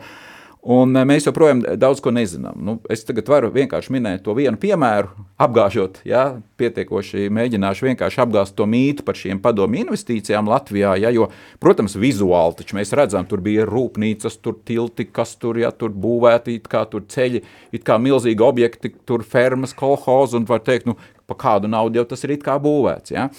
Un 0.60 0.92
eh, 0.92 1.06
mēs 1.08 1.24
joprojām 1.24 1.62
daudz 1.80 2.02
ko 2.04 2.12
nezinām. 2.12 2.58
Nu, 2.60 2.74
es 2.92 3.06
tagad 3.08 3.30
varu 3.32 3.48
vienkārši 3.54 3.94
minēt 3.94 4.24
to 4.26 4.34
vienu 4.36 4.60
piemēru, 4.60 5.08
apgāžot, 5.40 6.02
ja, 6.04 6.34
pietiekoši 6.60 7.30
mēģināšu 7.32 7.86
vienkārši 7.88 8.20
apgāzt 8.26 8.56
to 8.58 8.66
mītu 8.68 9.06
par 9.06 9.16
šīm 9.16 9.40
padomu 9.40 9.80
investīcijām 9.80 10.50
Latvijā. 10.52 10.98
Ja, 11.00 11.12
jo, 11.16 11.30
protams, 11.64 11.96
vizuāli 11.96 12.58
taču 12.58 12.76
mēs 12.76 12.92
redzam, 12.92 13.24
tur 13.30 13.40
bija 13.44 13.64
rūpnīcas, 13.68 14.36
tur 14.44 14.58
tilti, 14.68 15.08
kas 15.08 15.32
tur, 15.40 15.62
ja, 15.62 15.72
tur 15.72 15.96
būvēti, 15.96 16.58
kā 16.68 16.84
tur 16.92 17.08
ceļi, 17.08 17.40
it 17.72 17.86
kā 17.88 17.96
milzīgi 17.96 18.44
objekti, 18.44 18.92
tur 19.08 19.24
fermas, 19.24 19.72
kolhozi, 19.72 20.36
un 20.36 20.48
var 20.50 20.60
teikt, 20.66 20.90
nu, 20.92 20.98
pa 21.30 21.38
kādu 21.40 21.72
naudu 21.72 22.02
jau 22.02 22.08
tas 22.12 22.26
ir 22.26 22.36
it 22.36 22.44
kā 22.44 22.60
būvēts. 22.60 23.16
Ja. 23.16 23.30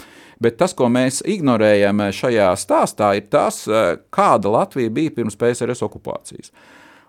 Bet 0.41 0.57
tas, 0.57 0.73
ko 0.73 0.87
mēs 0.89 1.21
ignorējam 1.29 2.01
šajā 2.17 2.49
stāstā, 2.57 3.13
ir 3.19 3.29
tas, 3.29 3.67
eh, 3.69 3.97
kāda 4.09 4.49
Latvija 4.57 4.89
bija 4.89 5.13
pirms 5.13 5.37
PSRS 5.37 5.85
okupācijas. 5.85 6.49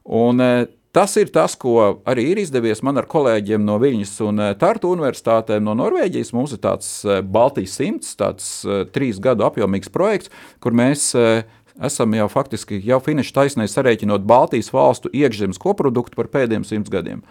Un, 0.04 0.40
e, 0.40 0.68
Tas 0.92 1.14
ir 1.16 1.30
tas, 1.32 1.54
ko 1.56 2.02
arī 2.04 2.26
ir 2.34 2.38
izdevies 2.42 2.82
man 2.84 3.00
ar 3.00 3.06
kolēģiem 3.08 3.62
no 3.64 3.78
Viņas 3.80 4.10
un 4.26 4.42
e, 4.44 4.48
Tartu 4.60 4.90
universitātēm 4.92 5.64
no 5.64 5.72
Norvēģijas. 5.78 6.34
Mums 6.36 6.52
ir 6.52 6.60
tāds 6.60 6.90
e, 7.06 7.22
Baltijas 7.24 7.78
simts, 7.80 8.10
tāds 8.20 8.50
trīs 8.92 9.16
gadu 9.16 9.46
apjomīgs 9.46 9.88
projekts, 9.88 10.28
kur 10.60 10.76
mēs 10.76 11.14
esam 11.80 12.12
jau 12.12 12.28
faktiski 12.28 12.82
jau 12.84 13.00
finiša 13.00 13.32
taisnē 13.38 13.64
sarēķinot 13.72 14.28
Baltijas 14.28 14.68
valstu 14.74 15.08
iekšzemes 15.16 15.56
koproduktu 15.62 16.18
par 16.18 16.28
pēdējiem 16.28 16.68
simts 16.68 16.92
gadiem. 16.92 17.24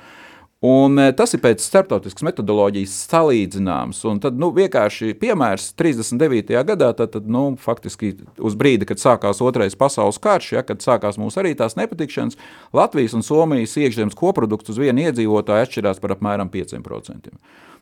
Un 0.61 0.99
eh, 1.01 1.09
tas 1.17 1.31
ir 1.33 1.41
pēc 1.41 1.63
starptautiskas 1.65 2.21
metodoloģijas 2.27 2.93
salīdzināms. 3.09 4.03
Un 4.11 4.19
tad 4.21 4.37
nu, 4.37 4.51
vienkārši 4.53 5.15
piemērs 5.17 5.71
39. 5.79 6.53
gadā, 6.67 6.91
tad, 6.97 7.15
tad 7.15 7.25
nu, 7.25 7.55
faktiski 7.57 8.11
uz 8.37 8.57
brīdi, 8.59 8.85
kad 8.85 9.01
sākās 9.01 9.41
otrais 9.41 9.73
pasaules 9.77 10.21
karš, 10.21 10.51
ja, 10.59 10.61
kad 10.67 10.85
sākās 10.85 11.17
mūsu 11.17 11.41
arī 11.41 11.55
tās 11.57 11.73
nepatikšanas, 11.79 12.37
Latvijas 12.77 13.17
un 13.17 13.25
Somijas 13.25 13.73
iekšzemes 13.81 14.17
koprodukts 14.19 14.69
uz 14.69 14.77
vienu 14.83 15.07
iedzīvotāju 15.07 15.65
atšķirās 15.65 16.03
par 16.03 16.13
apmēram 16.13 16.53
5%. 16.53 17.33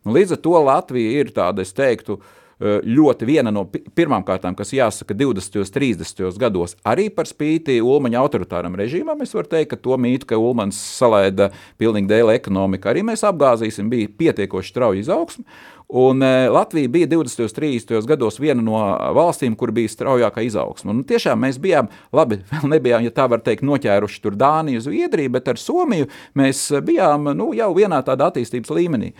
Nu, 0.07 0.15
līdz 0.15 0.37
ar 0.37 0.43
to 0.47 0.55
Latvija 0.63 1.19
ir 1.19 1.35
tāda, 1.35 1.67
es 1.67 1.75
teiktu, 1.75 2.15
uh, 2.15 2.35
ļoti 2.59 3.27
viena 3.27 3.53
no 3.55 3.63
pirmām 3.69 4.25
kārtām, 4.27 4.55
kas 4.57 4.73
jāsaka 4.75 5.15
20. 5.15 5.59
un 5.61 5.71
30. 5.79 6.39
gados, 6.41 6.75
arī 6.83 7.07
par 7.13 7.29
spīti 7.29 7.79
Ulmaņa 7.79 8.19
autoritāram 8.19 8.75
režīmam. 8.79 9.23
Es 9.23 9.33
varu 9.35 9.47
teikt, 9.51 9.71
ka 9.73 9.79
to 9.79 9.95
mītu, 9.95 10.27
ka 10.29 10.39
Ulmans 10.39 10.79
salaida 10.99 11.51
pilnīgi 11.79 12.11
dēļ 12.11 12.33
ekonomika, 12.35 12.91
arī 12.91 13.05
mēs 13.07 13.23
apgāzīsim, 13.27 13.91
bija 13.91 14.11
pietiekoši 14.19 14.73
strauja 14.73 15.05
izaugsme. 15.05 15.47
Un 15.89 16.21
e, 16.21 16.49
Latvija 16.49 16.87
bija 16.87 17.07
20. 17.07 17.41
un 17.41 17.49
30. 17.49 18.05
gados 18.05 18.35
viena 18.39 18.61
no 18.61 18.77
valstīm, 19.17 19.55
kur 19.57 19.71
bija 19.73 19.89
straujākā 19.89 20.43
izaugsme. 20.45 20.93
Un 20.93 21.01
tiešām 21.07 21.39
mēs 21.41 21.57
bijām, 21.57 21.89
labi, 22.13 22.37
vēl 22.51 22.69
nebijām, 22.75 23.07
ja 23.07 23.13
tā 23.15 23.25
var 23.31 23.41
teikt, 23.41 23.65
noķēruši 23.65 24.21
tur 24.21 24.37
Dāniju, 24.37 24.83
Zviedriju, 24.85 25.33
bet 25.33 25.49
ar 25.49 25.57
Somiju 25.57 26.05
mēs 26.37 26.67
bijām 26.85 27.31
nu, 27.33 27.49
jau 27.57 27.71
vienā 27.73 28.03
tādā 28.05 28.29
attīstības 28.29 28.75
līmenī. 28.77 29.15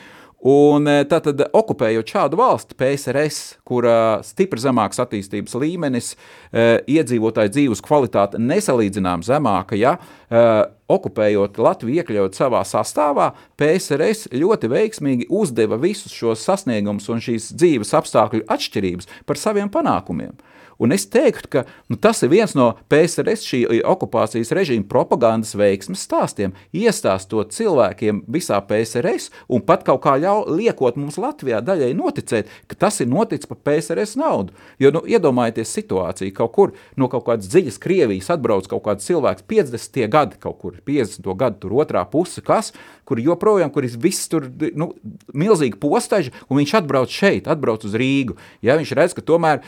Un 0.47 0.87
e, 0.87 1.01
tātad, 1.11 1.41
okupējot 1.51 2.13
šādu 2.13 2.39
valsti, 2.39 2.77
PSRS, 2.79 3.39
kur 3.67 3.87
stipri 4.23 4.61
zemāks 4.63 5.01
attīstības 5.03 5.57
līmenis, 5.59 6.13
e, 6.15 6.67
iedzīvotāju 6.95 7.51
dzīves 7.57 7.83
kvalitāte 7.83 8.39
nesalīdzinām 8.39 9.25
zemāka, 9.27 9.75
ja, 9.79 9.97
e, 10.31 10.45
okupējot 10.89 11.59
Latviju, 11.61 12.01
iekļaut 12.01 12.37
savā 12.37 12.61
sastāvā, 12.67 13.31
PSRS 13.59 14.31
ļoti 14.35 14.71
veiksmīgi 14.71 15.29
uzdeva 15.29 15.79
visus 15.81 16.15
šos 16.15 16.45
sasniegumus 16.47 17.09
un 17.13 17.21
šīs 17.23 17.51
dzīves 17.55 17.95
apstākļu 17.99 18.45
atšķirības 18.49 19.11
par 19.29 19.41
saviem 19.41 19.71
panākumiem. 19.73 20.37
Un 20.79 20.93
es 20.95 21.03
teiktu, 21.11 21.49
ka 21.51 21.61
nu, 21.91 21.97
tas 21.99 22.21
ir 22.23 22.31
viens 22.31 22.53
no 22.55 22.69
PSRS 22.91 23.43
šī 23.43 23.59
okupācijas 23.83 24.53
režīma 24.55 24.87
propagandas 24.87 25.51
veiksmes 25.59 26.05
stāstiem. 26.07 26.53
Iestāstot 26.71 27.51
cilvēkiem 27.51 28.21
visā 28.31 28.61
PSRS 28.63 29.27
un 29.51 29.65
pat 29.67 29.83
kaut 29.87 29.99
kā 30.05 30.15
ļau, 30.23 30.45
liekot 30.47 30.95
mums 30.95 31.19
Latvijā 31.19 31.59
daļai 31.67 31.91
noticēt, 31.99 32.47
ka 32.71 32.79
tas 32.87 33.01
ir 33.03 33.11
noticis 33.11 33.51
par 33.51 33.59
PSRS 33.67 34.15
naudu. 34.21 34.55
Jo 34.79 34.93
nu, 34.95 35.03
iedomājieties 35.03 35.75
situāciju, 35.81 36.35
kaut 36.39 36.55
kur 36.55 36.73
no 36.95 37.11
kaut 37.11 37.27
kādas 37.27 37.51
dziļas 37.51 37.81
Krievijas 37.83 38.31
atbrauc 38.37 38.71
kaut 38.71 38.85
kāds 38.87 39.11
cilvēks 39.11 39.43
50. 39.51 40.07
gadi, 40.07 40.39
kaut 40.39 40.61
kur 40.63 40.78
50. 40.85 41.29
gadu 41.39 41.61
tur 41.63 41.75
otrā 41.83 42.03
puse, 42.09 42.43
kas, 42.45 42.73
kur 43.07 43.21
joprojām, 43.21 43.71
kur 43.73 43.87
viss 43.99 44.29
tur, 44.31 44.47
nu, 44.75 44.91
milzīgi 45.33 45.79
postaži, 45.79 46.33
un 46.49 46.61
viņš 46.61 46.75
atbrauc 46.81 47.13
šeit, 47.13 47.47
atbrauc 47.51 47.85
uz 47.87 47.95
Rīgu. 47.99 48.37
Ja 48.65 48.79
viņš 48.79 48.95
redz, 48.97 49.15
ka 49.17 49.25
tomēr 49.25 49.63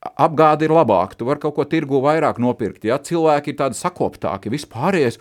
apgāde 0.00 0.64
ir 0.64 0.72
labāka, 0.74 1.18
tu 1.18 1.28
vari 1.28 1.42
kaut 1.42 1.58
ko 1.58 1.66
tirgu 1.68 2.00
vairāk 2.04 2.40
nopirkt. 2.40 2.86
Ja? 2.88 3.00
Cilvēki 3.02 3.52
ir 3.52 3.60
tādi 3.60 3.78
sakoptāki, 3.78 4.52
vispārējais. 4.52 5.20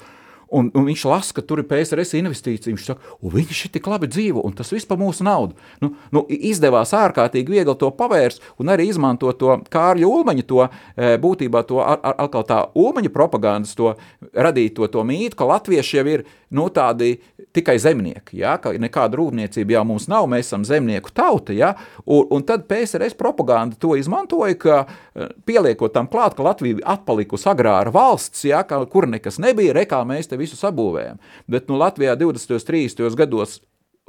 Un, 0.49 0.71
un 0.73 0.87
viņš 0.87 1.03
lasa, 1.05 1.33
ka 1.37 1.43
tur 1.45 1.61
ir 1.61 1.67
PSRS 1.69 2.15
investīcija. 2.17 2.73
Viņš 2.73 2.85
saka, 2.87 3.13
ka 3.21 3.31
viņi 3.35 3.57
šeit 3.57 3.73
tik 3.75 3.89
labi 3.91 4.09
dzīvo, 4.09 4.41
un 4.45 4.55
tas 4.57 4.71
viss 4.73 4.87
par 4.89 4.97
mūsu 5.01 5.25
naudu. 5.27 5.57
Nu, 5.83 5.91
nu, 6.15 6.23
izdevās 6.29 6.93
ārkārtīgi 6.97 7.53
viegli 7.53 7.75
to 7.77 7.91
pavērst, 7.93 8.41
un 8.61 8.73
arī 8.73 8.87
izmantot 8.89 9.37
to 9.37 9.59
Kārļa 9.69 10.09
Ulmaņa, 10.09 10.45
to 10.49 10.63
e, 10.65 11.11
būtībā 11.21 11.61
to 11.69 11.83
atkal 11.85 12.47
tā 12.49 12.63
Ulmaņa 12.73 13.13
propagandas, 13.13 13.75
to 13.77 13.93
radīto 14.33 14.89
to 14.89 15.05
mītu, 15.05 15.37
ka 15.37 15.49
latvieši 15.49 15.99
jau 15.99 16.07
ir 16.15 16.25
nu, 16.49 16.65
tādi 16.73 17.19
tikai 17.55 17.77
zemnieki, 17.81 18.39
ja? 18.41 18.57
nekāda 18.81 19.17
rūpniecība 19.19 19.77
jau 19.77 19.85
mums 19.89 20.07
nav, 20.11 20.27
mēs 20.29 20.49
esam 20.49 20.65
zemnieku 20.67 21.13
tauta. 21.15 21.55
Ja? 21.55 21.73
Un, 22.05 22.27
un 22.35 22.45
tad 22.45 22.67
PSRS 22.69 23.17
propaganda 23.19 23.79
to 23.79 23.95
izmantoja, 23.97 24.57
ka 24.59 24.77
e, 24.85 25.29
pieliekot 25.49 25.93
tam 25.95 26.09
klāt, 26.11 26.37
ka 26.37 26.45
Latvija 26.45 26.83
atpalikusi 26.97 27.49
agrāra 27.49 27.93
valsts, 27.93 28.45
ja? 28.49 28.61
ka, 28.67 28.83
kur 28.91 29.09
nekas 29.09 29.41
nebija, 29.41 29.75
rekā 29.77 30.03
mēs 30.07 30.29
te 30.29 30.39
visu 30.39 30.59
sabūvējam. 30.59 31.19
Bet 31.49 31.71
nu, 31.71 31.79
Latvijā 31.81 32.15
20. 32.19 32.55
un 32.59 32.69
30. 32.69 33.19
gados 33.19 33.59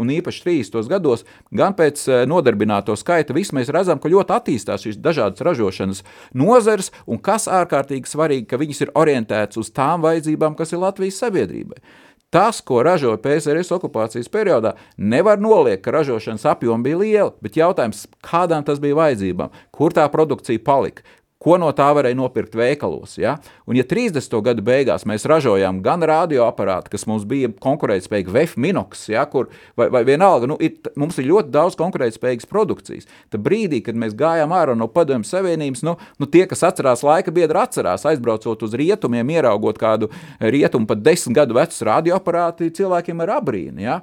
un 0.01 0.11
īpaši 0.13 0.45
30. 0.47 0.89
gados, 0.91 1.25
gan 1.55 1.75
pēc 1.77 2.03
eh, 2.09 2.23
nodarbināto 2.29 2.97
skaita, 2.99 3.37
viss 3.37 3.55
mēs 3.57 3.73
redzam, 3.75 4.01
ka 4.01 4.11
ļoti 4.13 4.37
attīstās 4.37 4.87
šīs 4.87 5.01
dažādas 5.03 5.45
ražošanas 5.45 6.05
nozares, 6.37 6.91
un 7.07 7.21
kas 7.23 7.49
ārkārtīgi 7.51 8.11
svarīgi, 8.11 8.49
ka 8.51 8.61
viņas 8.61 8.87
ir 8.87 8.95
orientētas 8.99 9.61
uz 9.61 9.73
tām 9.77 10.05
vajadzībām, 10.07 10.57
kas 10.59 10.73
ir 10.75 10.83
Latvijas 10.85 11.21
sabiedrībai. 11.21 11.83
Tas, 12.31 12.61
ko 12.63 12.83
ražoja 12.87 13.19
PSRS 13.19 13.73
okupācijas 13.75 14.29
periodā, 14.31 14.77
nevar 14.97 15.41
noliekt, 15.43 15.83
ka 15.83 15.91
ražošanas 15.97 16.45
apjoma 16.47 16.85
bija 16.87 16.99
liela, 17.01 17.33
bet 17.43 17.59
jautājums, 17.59 18.05
kādām 18.23 18.63
tas 18.67 18.79
bija 18.79 18.95
vajadzībām, 19.01 19.51
kur 19.75 19.91
tā 19.97 20.05
produkcija 20.13 20.63
palika, 20.63 21.03
ko 21.41 21.57
no 21.61 21.71
tā 21.73 21.87
varēja 21.97 22.19
nopirkt 22.19 22.55
veikalos. 22.59 23.17
Ja? 23.21 23.39
Un, 23.65 23.79
ja 23.79 23.85
30. 23.89 24.35
gadu 24.45 24.65
beigās 24.65 25.07
mēs 25.09 25.25
ražojām 25.29 25.79
gan 25.85 26.05
radioaparātu, 26.05 26.93
kas 26.93 27.07
mums 27.09 27.25
bija 27.29 27.49
konkurētspējīga 27.65 28.35
VF 28.35 28.59
Minox, 28.61 29.07
ja, 29.09 29.25
kur, 29.31 29.49
vai, 29.79 29.89
vai 29.95 30.05
vienalga, 30.09 30.51
nu, 30.51 30.59
ir, 30.61 30.77
mums 31.01 31.17
ir 31.21 31.31
ļoti 31.31 31.53
daudz 31.55 31.79
konkurētspējīgas 31.81 32.49
produkcijas. 32.51 33.09
Tad 33.33 33.45
brīdī, 33.47 33.81
kad 33.87 33.97
mēs 33.97 34.17
gājām 34.19 34.53
ārā 34.57 34.77
no 34.77 34.91
Padomju 34.93 35.29
Savienības, 35.31 35.85
nu, 35.89 35.97
nu, 36.21 36.29
tie, 36.29 36.45
kas 36.51 36.67
atcerās 36.69 37.05
laika 37.07 37.33
biedru, 37.33 37.63
atcerās, 37.63 38.05
aizbraucot 38.11 38.69
uz 38.69 38.77
rietumiem, 38.77 39.33
ieraugot 39.39 39.81
kādu 39.81 40.13
rietumu 40.45 40.91
pat 40.91 41.01
desmit 41.01 41.41
gadu 41.41 41.57
vecu 41.57 41.89
radioaparātu, 41.89 42.69
cilvēkiem 42.77 43.25
ir 43.25 43.39
abrīna. 43.41 43.81
Ja? 43.81 44.01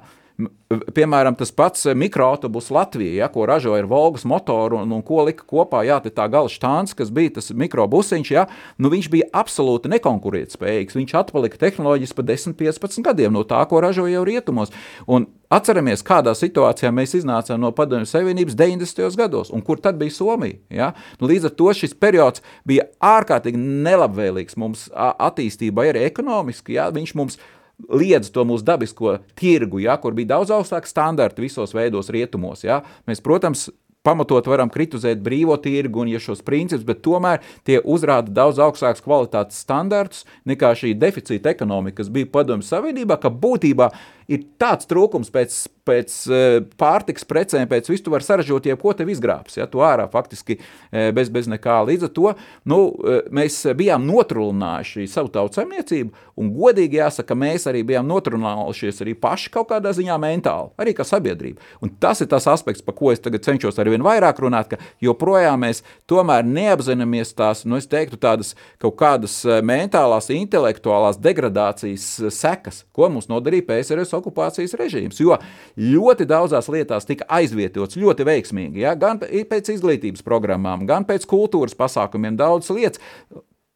Piemēram, 0.94 1.34
tas 1.34 1.50
pats 1.50 1.88
eh, 1.88 1.96
mikroautobus 1.98 2.68
Latvijā, 2.70 3.24
ja, 3.24 3.28
ko 3.32 3.42
ražoja 3.48 3.80
ar 3.82 3.88
Volgas 3.90 4.22
motoru 4.28 4.78
un, 4.78 4.92
un 4.94 5.00
ko 5.02 5.24
lika 5.26 5.42
kopā, 5.48 5.80
jā, 5.88 5.96
tā 6.14 6.28
gala 6.30 6.52
štāns, 6.52 6.94
kas 6.94 7.10
bija 7.14 7.32
tas 7.40 7.50
mikrobusiņš, 7.50 8.30
ja, 8.30 8.44
nu 8.78 8.92
viņš 8.92 9.08
bija 9.10 9.26
absolūti 9.40 9.90
nekonkurētspējīgs. 9.96 10.98
Viņš 11.00 11.16
atpalika 11.18 11.58
tehnoloģijas 11.64 12.14
pa 12.14 12.26
10, 12.30 12.54
15 12.60 13.02
gadiem 13.08 13.34
no 13.34 13.42
tā, 13.48 13.64
ko 13.66 13.82
ražoja 13.82 14.20
jau 14.20 14.22
rietumos. 14.28 14.70
Un 15.10 15.26
Atceramies, 15.48 16.02
kādā 16.04 16.34
situācijā 16.36 16.90
mēs 16.92 17.14
iznācām 17.16 17.62
no 17.62 17.70
Padomju 17.72 18.04
Savienības 18.10 18.52
90. 18.58 19.14
gados, 19.16 19.48
un 19.48 19.62
kur 19.64 19.80
tad 19.80 19.96
bija 19.96 20.12
Somija. 20.12 20.58
Ja? 20.68 20.90
Nu, 21.16 21.30
līdz 21.30 21.48
ar 21.48 21.54
to 21.56 21.72
šis 21.72 21.96
periods 21.96 22.44
bija 22.68 22.84
ārkārtīgi 23.00 23.56
nelabvēlīgs 23.56 24.58
mums 24.60 24.90
attīstībai, 24.92 25.88
arī 25.94 26.04
ekonomiski. 26.10 26.76
Ja? 26.76 26.90
Viņš 26.92 27.14
mums 27.16 27.40
liedz 27.86 28.32
to 28.34 28.44
mūsu 28.48 28.66
dabisko 28.66 29.18
tirgu, 29.38 29.82
ja, 29.84 29.96
kur 30.02 30.16
bija 30.16 30.34
daudz 30.34 30.52
augstāki 30.54 30.90
standarti 30.90 31.44
visos 31.44 31.74
veidos 31.76 32.10
rietumos. 32.14 32.64
Ja. 32.66 32.82
Mēs, 33.08 33.22
protams, 33.24 33.68
pamatot 34.06 34.46
varam 34.48 34.70
kritizēt 34.72 35.20
brīvo 35.24 35.56
tirgu 35.62 36.02
un 36.02 36.12
ja 36.12 36.20
šos 36.22 36.42
principus, 36.46 36.86
bet 36.88 37.02
tomēr 37.04 37.42
tie 37.68 37.80
uzrāda 37.84 38.32
daudz 38.34 38.60
augstākus 38.62 39.04
kvalitātes 39.04 39.60
standartus 39.64 40.24
nekā 40.48 40.72
šī 40.78 40.94
deficīta 40.98 41.52
ekonomika, 41.54 42.00
kas 42.02 42.12
bija 42.12 42.30
Padomju 42.32 42.66
Savienībā, 42.66 43.18
ka 43.20 43.32
būtībā 43.32 43.90
ir 44.28 44.44
tāds 44.60 44.88
trūkums 44.88 45.30
pēc, 45.32 45.54
pēc 45.88 46.14
eh, 46.28 46.58
pārtiks 46.80 47.24
precēm, 47.28 47.64
pēc 47.70 47.88
visu 47.88 48.12
var 48.12 48.24
saražot, 48.24 48.66
jebko 48.68 48.92
tev 48.96 49.08
izgrābs, 49.12 49.56
ja 49.56 49.64
tu 49.70 49.80
ārā 49.84 50.04
faktiski 50.12 50.58
eh, 50.58 51.08
bez, 51.16 51.30
bez 51.32 51.48
nekā. 51.48 51.78
Līdz 51.88 52.08
ar 52.08 52.12
to 52.16 52.32
nu, 52.68 52.80
eh, 53.08 53.22
mēs 53.34 53.62
bijām 53.78 54.04
notrulinājuši 54.08 55.08
savu 55.08 55.32
tautsaimniecību, 55.32 56.26
un 56.38 56.50
godīgi 56.54 57.00
jāsaka, 57.00 57.36
mēs 57.38 57.64
arī 57.70 57.82
bijām 57.88 58.08
notrulinājušies 58.10 59.00
arī 59.04 59.14
paši 59.18 59.52
kaut 59.54 59.70
kādā 59.72 59.94
ziņā 59.96 60.18
mentāli, 60.20 60.74
arī 60.84 60.94
kā 60.98 61.08
sabiedrība. 61.08 61.64
Un 61.84 61.94
tas 62.00 62.20
ir 62.20 62.28
tas 62.28 62.46
aspekts, 62.52 62.84
par 62.84 62.98
ko 62.98 63.14
es 63.14 63.24
tagad 63.24 63.46
cenšos 63.48 63.80
ar 63.80 63.88
vien 63.88 64.04
vairāk 64.04 64.44
runāt, 64.44 64.74
ka 64.74 64.80
joprojām 65.04 65.64
mēs 65.64 65.80
tomēr 66.10 66.44
neapzināmies 66.44 67.32
tās, 67.38 67.64
nu 67.64 67.80
es 67.80 67.88
teiktu, 67.88 68.20
tādas 68.20 68.52
kaut 68.82 68.98
kādas 69.00 69.40
mentālās, 69.64 70.28
intelektuālās 70.36 71.16
degradācijas 71.22 72.10
sekas, 72.34 72.84
ko 72.92 73.08
mums 73.12 73.30
nodarīja 73.32 73.70
PSRS 73.70 74.17
okupācijas 74.18 74.76
režīms. 74.78 75.20
Jo 75.22 75.38
ļoti 75.78 76.26
daudzās 76.28 76.70
lietās 76.72 77.08
tika 77.08 77.28
aizvietots 77.38 77.98
ļoti 77.98 78.26
veiksmīgi, 78.28 78.84
ja? 78.84 78.96
gan 78.98 79.20
pēc 79.20 79.72
izglītības 79.74 80.26
programmām, 80.26 80.86
gan 80.88 81.06
pēc 81.08 81.26
kultūras 81.28 81.76
pasākumiem, 81.78 82.36
daudzas 82.38 82.74
lietas. 82.76 83.02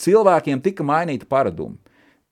Cilvēkiem 0.02 0.62
tika 0.64 0.84
mainīta 0.86 1.28
paradumi. 1.30 1.78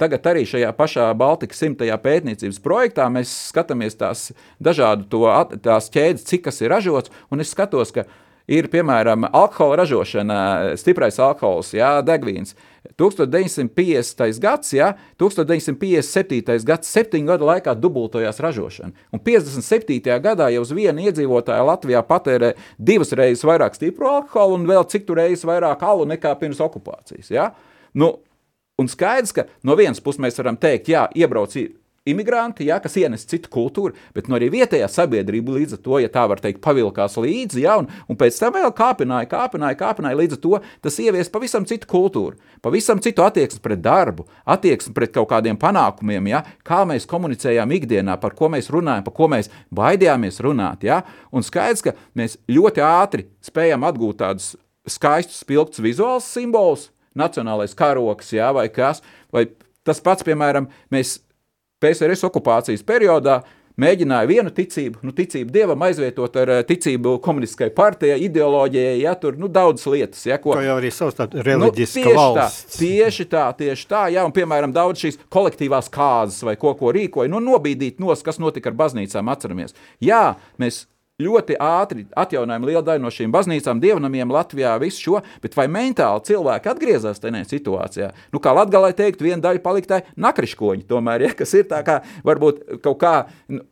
Tagad 0.01 0.25
arī 0.31 0.47
šajā 0.49 0.71
pašā 0.79 1.11
Baltikas 1.19 1.59
simtajā 1.61 1.99
pētniecības 2.01 2.59
projektā 2.65 3.05
mēs 3.13 3.33
skatāmies 3.51 3.99
tās 4.01 4.31
dažādu 4.57 5.05
to, 5.13 5.27
tās 5.61 5.91
ķēdes, 5.93 6.25
cik 6.25 6.47
kas 6.47 6.63
ir 6.65 6.73
ražots, 6.73 7.13
un 7.29 7.45
es 7.45 7.53
skatos, 7.53 7.93
ka 7.93 8.07
ir 8.49 8.71
piemēram 8.73 9.29
alkohola 9.29 9.83
ražošana, 9.83 10.39
stiprais 10.81 11.21
alkohols, 11.21 11.75
jā, 11.77 11.99
degvīns. 12.07 12.57
1950. 13.01 14.41
gads, 14.43 14.73
ja, 14.77 14.93
1957. 15.21 16.65
gads, 16.69 16.93
septiņu 16.93 17.33
gadu 17.33 17.49
laikā 17.49 17.75
dubultojās 17.81 18.41
ražošana. 18.45 18.93
Un 19.13 19.23
57. 19.25 20.19
gadā 20.23 20.51
jau 20.53 20.65
uz 20.65 20.73
vienu 20.77 21.07
iedzīvotāju 21.09 21.69
Latvijā 21.71 22.03
patērē 22.07 22.55
divas 22.79 23.15
reizes 23.17 23.47
vairāk 23.49 23.79
stipru 23.79 24.11
alkoholu 24.11 24.61
un 24.61 24.69
vēl 24.69 24.85
cik 24.93 25.09
tur 25.09 25.23
reizes 25.23 25.47
vairāk 25.49 25.85
alu 25.87 26.09
nekā 26.11 26.35
pirms 26.41 26.61
okupācijas. 26.61 27.33
Ja? 27.33 27.51
Nu, 27.97 28.19
un 28.81 28.89
skaidrs, 28.89 29.33
ka 29.37 29.47
no 29.65 29.77
vienas 29.79 30.03
puses 30.05 30.21
mēs 30.23 30.39
varam 30.41 30.61
teikt, 30.61 30.93
jā, 30.93 31.07
iebrauc 31.17 31.57
imigranti, 32.09 32.65
ja, 32.67 32.79
kas 32.81 32.97
ienes 32.97 33.27
citu 33.29 33.51
kultūru, 33.53 33.93
bet 34.17 34.29
no 34.31 34.39
arī 34.39 34.49
vietējā 34.55 34.87
sabiedrība 34.89 35.53
līdz 35.59 35.77
ar 35.77 35.81
to, 35.85 35.99
ja 36.01 36.09
tā 36.13 36.25
var 36.31 36.41
teikt, 36.41 36.63
pavilkās 36.65 37.19
līdzi, 37.21 37.61
ja, 37.67 37.77
un, 37.83 37.91
un 38.09 38.19
pēc 38.21 38.39
tam 38.41 38.55
vēl 38.57 38.73
kāpināja, 38.77 39.29
kāpināja, 39.29 39.79
kāpināja, 39.83 40.19
līdz 40.23 40.39
ar 40.39 40.41
to 40.41 40.61
tas 40.87 40.97
ievies 41.03 41.29
pavisam 41.33 41.67
citu 41.69 41.91
kultūru, 41.91 42.41
pavisam 42.65 43.03
citu 43.05 43.25
attieksmi 43.27 43.61
pret 43.65 43.85
darbu, 43.85 44.25
attieksmi 44.49 44.97
pret 44.97 45.13
kaut 45.19 45.29
kādiem 45.35 45.61
panākumiem, 45.61 46.33
ja, 46.33 46.43
kā 46.65 46.83
mēs 46.89 47.09
komunicējām 47.11 47.77
ikdienā, 47.77 48.17
par 48.23 48.37
ko 48.39 48.49
mēs 48.53 48.73
runājam, 48.73 49.05
par 49.05 49.19
ko 49.21 49.29
mēs 49.37 49.53
baidījāmies 49.69 50.41
runāt, 50.47 50.89
ja, 50.89 51.03
un 51.37 51.45
skaidrs, 51.45 51.85
ka 51.85 51.97
mēs 52.17 52.41
ļoti 52.49 52.85
ātri 52.87 53.29
spējam 53.45 53.85
atgūt 53.85 54.23
tādus 54.25 54.55
skaistus, 54.89 55.43
spilgtus 55.45 55.85
vizuālus 55.85 56.33
simbolus, 56.33 56.89
nacionālais 57.13 57.77
karoks, 57.77 58.33
ja, 58.33 58.55
vai 58.57 58.71
kas, 58.73 59.05
vai 59.35 59.51
tas 59.85 60.01
pats, 60.05 60.25
piemēram, 60.25 60.71
mēs 60.95 61.19
PSRS 61.81 62.27
okupācijas 62.29 62.85
periodā 62.87 63.41
mēģināja 63.81 64.29
vienu 64.29 64.53
ticību, 64.55 65.01
nu, 65.07 65.13
ticību 65.17 65.53
dievam 65.55 65.85
aizvietot 65.87 66.37
ar 66.43 66.53
eh, 66.57 66.61
ticību 66.69 67.17
komunistiskai 67.25 67.71
partijai, 67.77 68.19
ideoloģijai, 68.27 68.99
ja 69.05 69.15
tur 69.21 69.39
nu, 69.41 69.49
daudzas 69.53 69.89
lietas. 69.93 70.27
Ja, 70.29 70.41
ko, 70.43 70.55
Kā 70.59 70.65
jau 70.67 70.77
arī 70.81 70.93
savs 70.95 71.19
tāds 71.19 71.41
reliģisks 71.47 72.05
nu, 72.05 72.15
valsts. 72.19 72.77
Tā, 72.77 72.83
tieši 72.83 73.29
tā, 73.33 73.47
tieši 73.63 73.91
tā, 73.91 74.05
ja, 74.15 74.27
un 74.29 74.37
piemēram 74.37 74.75
daudz 74.77 75.07
šīs 75.07 75.21
kolektīvās 75.33 75.91
kāzas 75.93 76.45
vai 76.47 76.57
ko, 76.61 76.75
ko 76.79 76.93
rīkoja, 76.97 77.33
nu 77.33 77.43
nobīdīt 77.45 78.03
nos, 78.03 78.25
kas 78.27 78.41
notika 78.43 78.73
ar 78.73 78.79
baznīcām, 78.85 79.33
atceramies. 79.33 79.77
Jā, 80.05 80.25
mēs 80.61 80.85
ļoti 81.21 81.57
ātri 81.61 82.07
atjaunojam 82.19 82.67
lielu 82.69 82.83
daļu 82.87 83.05
no 83.05 83.13
šīm 83.15 83.33
baznīcām, 83.35 83.81
dievnamiem 83.83 84.33
Latvijā, 84.33 84.75
visu 84.83 85.05
šo, 85.05 85.21
bet 85.43 85.57
vai 85.59 85.67
mentāli 85.73 86.25
cilvēki 86.31 86.73
atgriezās 86.73 87.23
tajā 87.23 87.43
situācijā? 87.49 88.11
Nu, 88.35 88.41
kā 88.43 88.55
Latgalai 88.57 88.93
teikt, 88.97 89.23
viena 89.25 89.43
daļa 89.45 89.63
paliktā 89.65 90.01
nakriškoņi 90.21 90.87
tomēr, 90.91 91.27
ja, 91.29 91.33
kas 91.37 91.55
ir 91.59 91.69
tā 91.71 91.83
kā, 91.87 92.01
varbūt 92.27 92.83
kaut 92.85 93.01
kā, 93.03 93.15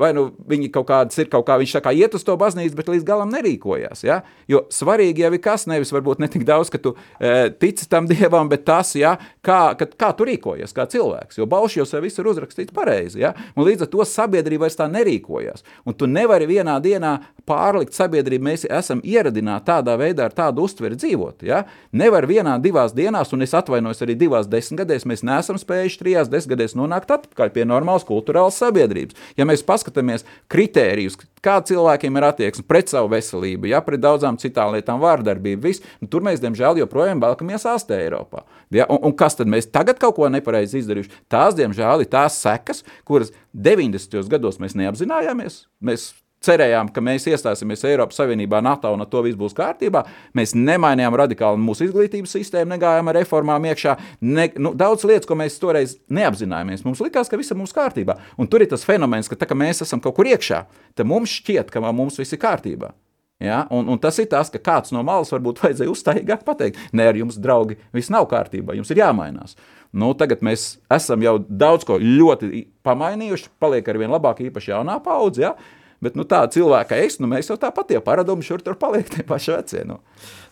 vai 0.00 0.12
nu 0.16 0.28
viņi 0.48 0.70
kaut 0.74 0.88
kādas 0.90 1.18
ir, 1.20 1.30
kaut 1.32 1.46
kā 1.48 1.58
viņš 1.61 1.76
tā 1.78 1.84
kā 1.84 1.94
iet 1.96 2.14
uz 2.16 2.24
to 2.26 2.37
baznīcu, 2.40 2.76
bet 2.78 2.92
līdz 2.92 3.06
galam 3.08 3.32
nerīkojās, 3.34 4.04
ja? 4.06 4.20
Jo 4.50 4.64
svarīgi 4.72 5.24
jau 5.24 5.32
ir 5.34 5.42
kas, 5.44 5.66
nevis 5.70 5.92
varbūt 5.94 6.22
ne 6.22 6.30
tik 6.32 6.46
daudz, 6.48 6.72
ka 6.72 6.80
tu 6.82 6.94
e, 7.18 7.50
tici 7.61 7.88
tam 7.90 8.08
dievam, 8.11 8.50
bet 8.50 8.66
tas, 8.68 8.94
ja, 8.98 9.16
kā, 9.44 9.61
ka, 9.78 9.88
kā 9.98 10.12
tu 10.16 10.28
rīkojies 10.28 10.74
kā 10.76 10.88
cilvēks, 10.90 11.40
jo 11.40 11.48
Bauši 11.48 11.82
jau 11.82 12.02
visu 12.04 12.22
ir 12.22 12.30
uzrakstīts 12.32 12.74
pareizi, 12.74 13.22
ja? 13.24 13.34
Un 13.56 13.66
līdz 13.68 13.87
ar 13.87 13.92
to 13.92 14.04
sabiedrība 14.06 14.66
vairs 14.66 14.78
tā 14.78 14.88
nerīkojās. 14.90 15.64
Un 15.87 15.96
tu 15.96 16.08
nevari 16.11 16.48
vienā 16.48 16.78
dienā 16.82 17.16
pārlikt 17.48 17.96
sabiedrību, 17.96 18.44
mēs 18.44 18.64
esam 18.66 19.01
ieradināti 19.07 19.68
tādā 19.68 19.94
veidā, 20.01 20.29
ar 20.29 20.35
tādu 20.37 20.64
uztveri 20.66 20.98
dzīvot. 20.98 21.44
Ja? 21.46 21.62
Nevar 21.96 22.27
vienā, 22.29 22.57
divās 22.62 22.94
dienās, 22.96 23.33
un 23.35 23.44
es 23.46 23.55
atvainojos 23.57 24.03
arī 24.05 24.16
divās 24.18 24.48
desmitgadēs, 24.51 25.07
mēs 25.09 25.24
neesam 25.27 25.61
spējuši 25.61 26.01
trijās 26.03 26.33
desmitgadēs 26.33 26.77
nonākt 26.79 27.12
atpakaļ 27.14 27.53
pie 27.55 27.64
normālas 27.68 28.07
kultūrālas 28.09 28.59
sabiedrības. 28.61 29.16
Ja 29.38 29.46
mēs 29.48 29.64
paskatāmies 29.66 30.27
kritērijus, 30.53 31.18
kā 31.44 31.59
cilvēkiem 31.64 32.18
ir 32.18 32.29
attieksme 32.29 32.66
pret 32.68 32.92
savu 32.92 33.12
veselību, 33.14 33.70
ja 33.70 33.81
pret 33.87 34.03
daudzām 34.03 34.38
citām 34.40 34.74
lietām, 34.74 35.01
vārdarbību, 35.03 35.62
viss, 35.68 35.85
nu, 36.03 36.11
tur 36.11 36.24
mēs, 36.27 36.42
diemžēl, 36.42 36.83
joprojām 36.83 37.22
velkamies 37.22 37.66
ārstē 37.70 38.01
Eiropā. 38.05 38.44
Ja? 38.74 38.88
Un, 38.90 39.01
un 39.11 39.16
kas 39.18 39.38
tad 39.38 39.51
mēs 39.51 39.70
tagad 39.72 40.01
kaut 40.03 40.18
ko 40.18 40.29
nepareizi 40.33 40.83
izdarījuši? 40.83 41.24
Tās, 41.31 41.57
diemžēl, 41.59 42.05
ir 42.05 42.12
tās 42.12 42.40
sekas, 42.42 42.85
kuras 43.09 43.33
90. 43.55 44.24
gados 44.31 44.61
mēs 44.62 44.77
neapzinājāmies. 44.79 45.62
Mēs 45.85 46.11
cerējām, 46.44 46.90
ka 46.94 47.03
mēs 47.05 47.27
iestāsimies 47.31 47.83
Eiropas 47.88 48.18
Savienībā, 48.20 48.61
NATO 48.64 48.92
un 48.94 49.05
to 49.11 49.22
viss 49.27 49.38
būs 49.38 49.57
kārtībā. 49.59 50.05
Mēs 50.38 50.55
nemainījām 50.59 51.16
radikāli 51.18 51.61
mūsu 51.62 51.88
izglītības 51.88 52.37
sistēmu, 52.38 52.74
negājām 52.74 53.11
ar 53.11 53.18
reformām 53.20 53.66
iekšā. 53.72 53.96
Ne, 54.22 54.48
nu, 54.61 54.74
daudz 54.79 55.07
lietas, 55.09 55.27
ko 55.29 55.38
mēs 55.38 55.59
toreiz 55.62 55.96
neapzinājāmies. 56.14 56.87
Mums 56.87 57.03
likās, 57.05 57.31
ka 57.31 57.40
viss 57.40 57.55
ir 57.55 57.59
mums 57.59 57.74
kārtībā. 57.77 58.18
Un 58.38 58.51
tur 58.51 58.64
ir 58.64 58.70
tas 58.70 58.87
fenomens, 58.87 59.31
ka 59.31 59.38
tā, 59.38 59.51
ka 59.51 59.59
mēs 59.59 59.83
esam 59.87 60.03
kaut 60.05 60.18
kur 60.18 60.31
iekšā, 60.31 60.64
tad 60.98 61.11
mums 61.11 61.40
šķiet, 61.40 61.74
ka 61.74 61.83
mums 61.90 62.20
viss 62.20 62.37
ir 62.37 62.42
kārtībā. 62.42 62.94
Ja? 63.38 63.64
Un, 63.70 63.87
un 63.88 63.98
tas 64.03 64.18
ir 64.18 64.27
tas, 64.31 64.51
ka 64.51 64.59
kāds 64.62 64.92
no 64.94 65.03
malas 65.07 65.31
varbūt 65.31 65.62
vajadzēja 65.62 65.92
uzstājīgāk 65.92 66.44
pateikt, 66.46 66.81
nē, 66.90 67.11
ar 67.12 67.18
jums, 67.18 67.38
draugi, 67.38 67.79
viss 67.94 68.11
nav 68.11 68.27
kārtībā, 68.31 68.74
jums 68.79 68.90
ir 68.90 69.03
jāmainās. 69.05 69.55
Nu, 69.94 70.11
tagad 70.18 70.42
mēs 70.44 70.74
esam 70.92 71.22
jau 71.24 71.38
daudz 71.48 71.87
ko 71.88 71.96
ļoti 72.03 72.66
pamainījuši, 72.85 73.53
paliek 73.62 73.87
ar 73.88 74.01
vien 74.03 74.12
labāk, 74.12 74.42
īpaši 74.44 74.74
jaunā 74.74 74.98
paudze. 75.05 75.46
Ja? 75.46 75.55
Bet 76.04 76.14
nu, 76.14 76.22
tā 76.28 76.44
cilvēka 76.54 76.94
es, 77.02 77.16
nu, 77.18 77.26
mēs 77.30 77.48
jau 77.50 77.56
tāpat 77.58 77.88
tie 77.90 77.98
paradumi 78.04 78.44
šur 78.46 78.62
tur 78.62 78.76
paliek 78.78 79.08
tie 79.11 79.24
paši 79.26 79.50
vecie. 79.56 79.80
Nu. 79.88 79.96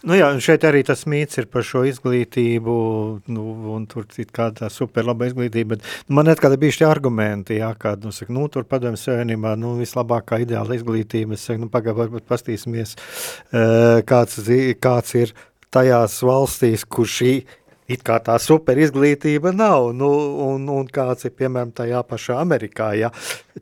Nu 0.07 0.17
jā, 0.19 0.29
šeit 0.43 0.65
arī 0.67 0.81
tas 0.87 1.05
mīts 1.07 1.39
ir 1.39 1.47
par 1.51 1.63
šo 1.67 1.85
izglītību, 1.87 2.75
nu, 3.31 3.45
un 3.75 3.85
tur 3.91 4.09
ir 4.19 4.29
kāda 4.35 4.69
super 4.75 5.07
laba 5.07 5.29
izglītība, 5.31 5.77
bet 5.77 5.87
nu, 6.09 6.17
man 6.19 6.31
atkal 6.31 6.57
bija 6.61 6.77
šie 6.81 6.89
argumenti, 6.89 7.61
jā, 7.61 7.71
kā, 7.79 7.95
nu, 8.03 8.11
saka, 8.15 8.35
nu, 8.35 8.49
tur 8.53 8.67
padomju 8.69 9.01
savienībā, 9.01 9.55
nu, 9.61 9.77
vislabākā 9.81 10.41
ideāla 10.43 10.79
izglītība, 10.79 11.39
es 11.39 11.47
saku, 11.47 11.65
nu, 11.65 11.71
pagā, 11.73 11.95
varbūt 11.97 12.27
pastīsimies, 12.29 12.97
kāds, 14.11 14.43
kāds 14.83 15.15
ir 15.23 15.35
tajās 15.75 16.21
valstīs, 16.27 16.87
kur 16.91 17.07
šī 17.11 17.37
it 17.91 18.03
kā 18.07 18.19
tā 18.23 18.37
super 18.43 18.79
izglītība 18.81 19.53
nav, 19.55 19.93
nu, 19.97 20.09
un, 20.47 20.67
un 20.73 20.89
kāds 20.93 21.29
ir, 21.29 21.35
piemēram, 21.39 21.73
tajā 21.77 22.03
pašā 22.07 22.39
Amerikā, 22.43 22.91
ja 22.99 23.11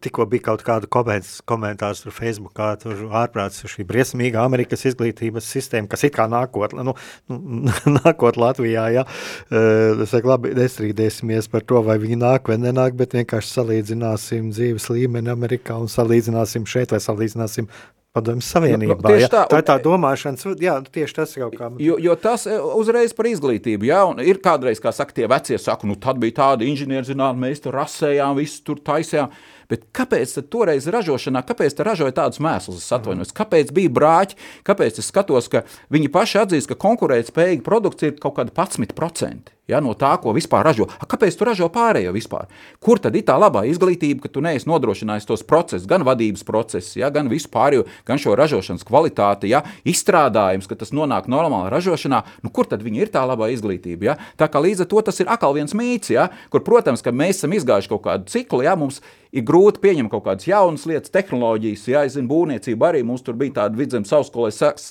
tikko 0.00 0.26
bija 0.30 0.48
kaut 0.48 0.64
kāda 0.66 0.88
komentārs, 0.90 1.40
komentārs 1.48 2.02
tur 2.04 2.14
Facebookā, 2.16 2.70
tur 2.82 3.04
ārprāts 3.14 3.62
šī 3.70 3.86
briesmīga 3.88 4.42
Amerikas 4.44 4.86
izglītības 4.90 5.48
sistēma, 5.56 5.90
kas 5.92 6.06
it 6.08 6.16
kā 6.16 6.26
nākot, 6.30 6.76
nu, 6.80 6.96
nu 7.30 7.74
nākot 8.00 8.38
Latvijā, 8.40 8.86
ja, 8.96 9.06
es 9.52 10.14
saku, 10.14 10.32
labi, 10.32 10.54
nestrīdēsimies 10.58 11.50
par 11.52 11.66
to, 11.68 11.82
vai 11.86 11.98
viņi 12.02 12.20
nāk 12.24 12.52
vai 12.52 12.58
nenāk, 12.62 12.96
bet 12.98 13.16
vienkārši 13.18 13.58
salīdzināsim 13.58 14.50
dzīves 14.54 14.88
līmeni 14.92 15.32
Amerikā 15.34 15.76
un 15.80 15.92
salīdzināsim 15.92 16.66
šeit 16.68 16.96
vai 16.96 17.02
salīdzināsim 17.04 17.68
Padomjas 18.14 18.46
Savienībā. 18.54 18.94
Nu, 18.94 19.10
nu, 19.10 19.26
tā, 19.26 19.40
tā 19.50 19.58
ir 19.58 19.64
tā 19.66 19.74
domāšanas, 19.82 20.44
jā, 20.62 20.76
tieši 20.94 21.16
tas 21.16 21.32
kaut 21.34 21.56
kā. 21.58 21.70
Jo, 21.82 21.96
jo 21.98 22.14
tas 22.22 22.44
e, 22.46 22.54
uzreiz 22.78 23.10
par 23.16 23.26
izglītību, 23.26 23.88
jā, 23.88 24.04
un 24.06 24.22
ir 24.22 24.38
kādreiz, 24.44 24.78
kā 24.82 24.92
saka, 24.94 25.16
tie 25.16 25.26
vecie 25.30 25.58
saka, 25.58 25.88
nu 25.90 25.96
tad 25.98 26.20
bija 26.22 26.36
tāda 26.36 26.68
inženierzinātne, 26.68 27.42
mēs 27.42 27.64
tur 27.64 27.74
rasējām, 27.74 28.36
visu 28.38 28.62
tur 28.68 28.78
taisījām. 28.86 29.34
Bet 29.72 29.88
kāpēc 29.96 30.36
toreiz 30.52 30.86
ražošanā, 30.94 31.42
kāpēc 31.48 31.82
ražoja 31.88 32.14
tādus 32.20 32.38
mēslus? 32.44 32.84
Es 32.84 32.94
atvainojos, 32.94 33.34
kāpēc 33.34 33.74
bija 33.74 33.90
brāķi, 33.98 34.38
kāpēc 34.68 35.02
es 35.02 35.10
skatos, 35.10 35.50
ka 35.50 35.64
viņi 35.90 36.12
paši 36.14 36.42
atzīst, 36.44 36.70
ka 36.70 36.78
konkurētspējīga 36.86 37.66
produkcija 37.66 38.14
ir 38.14 38.22
kaut 38.22 38.38
kāda 38.38 38.54
11% 38.54 39.53
ja, 39.70 39.80
no 39.84 39.94
tā, 39.98 40.12
ko 40.22 40.34
vispār 40.36 40.64
ražo. 40.66 40.86
A, 41.00 41.08
kāpēc 41.08 41.36
tu 41.38 41.46
ražo 41.48 41.68
pārējo 41.72 42.12
vispār? 42.14 42.50
Kur 42.84 43.00
tad 43.02 43.16
ir 43.16 43.24
tā 43.26 43.36
labā 43.40 43.64
izglītība, 43.70 44.24
ka 44.24 44.32
tu 44.32 44.42
neesi 44.44 44.68
nodrošinājis 44.70 45.28
tos 45.28 45.44
procesus, 45.46 45.88
gan 45.90 46.04
vadības 46.06 46.44
procesus, 46.46 46.94
ja, 47.00 47.10
gan 47.14 47.30
vispār, 47.32 47.80
gan 48.06 48.20
šo 48.20 48.36
ražošanas 48.38 48.84
kvalitāti, 48.86 49.50
ja, 49.54 49.64
izstrādājums, 49.88 50.68
ka 50.70 50.78
tas 50.78 50.92
nonāk 50.96 51.30
normālā 51.32 51.72
ražošanā, 51.72 52.22
nu, 52.44 52.52
kur 52.54 52.68
tad 52.70 52.84
ir 52.84 53.12
tā 53.12 53.24
labā 53.26 53.50
izglītība? 53.54 54.10
Ja? 54.12 54.16
Tā 54.40 54.50
kā 54.52 54.62
līdz 54.62 54.84
ar 54.84 54.90
to 54.92 55.04
tas 55.08 55.20
ir 55.22 55.32
atkal 55.32 55.56
viens 55.56 55.74
mīts, 55.76 56.12
ja, 56.12 56.28
kur, 56.52 56.64
protams, 56.66 57.04
mēs 57.14 57.40
esam 57.40 57.56
izgājuši 57.56 57.92
kaut 57.94 58.04
kādu 58.04 58.30
ciklu, 58.30 58.64
ja, 58.66 58.76
mums 58.78 59.00
ir 59.34 59.42
grūti 59.46 59.82
pieņemt 59.82 60.12
kaut 60.12 60.24
kādas 60.28 60.46
jaunas 60.46 60.84
lietas, 60.86 61.12
tehnoloģijas, 61.14 61.84
ja 61.90 62.04
es 62.06 62.14
zinu, 62.14 62.28
būvniecība 62.30 62.90
arī 62.90 63.02
mums 63.06 63.24
tur 63.26 63.36
bija 63.38 63.58
tāda 63.62 63.78
vidzemes 63.78 64.12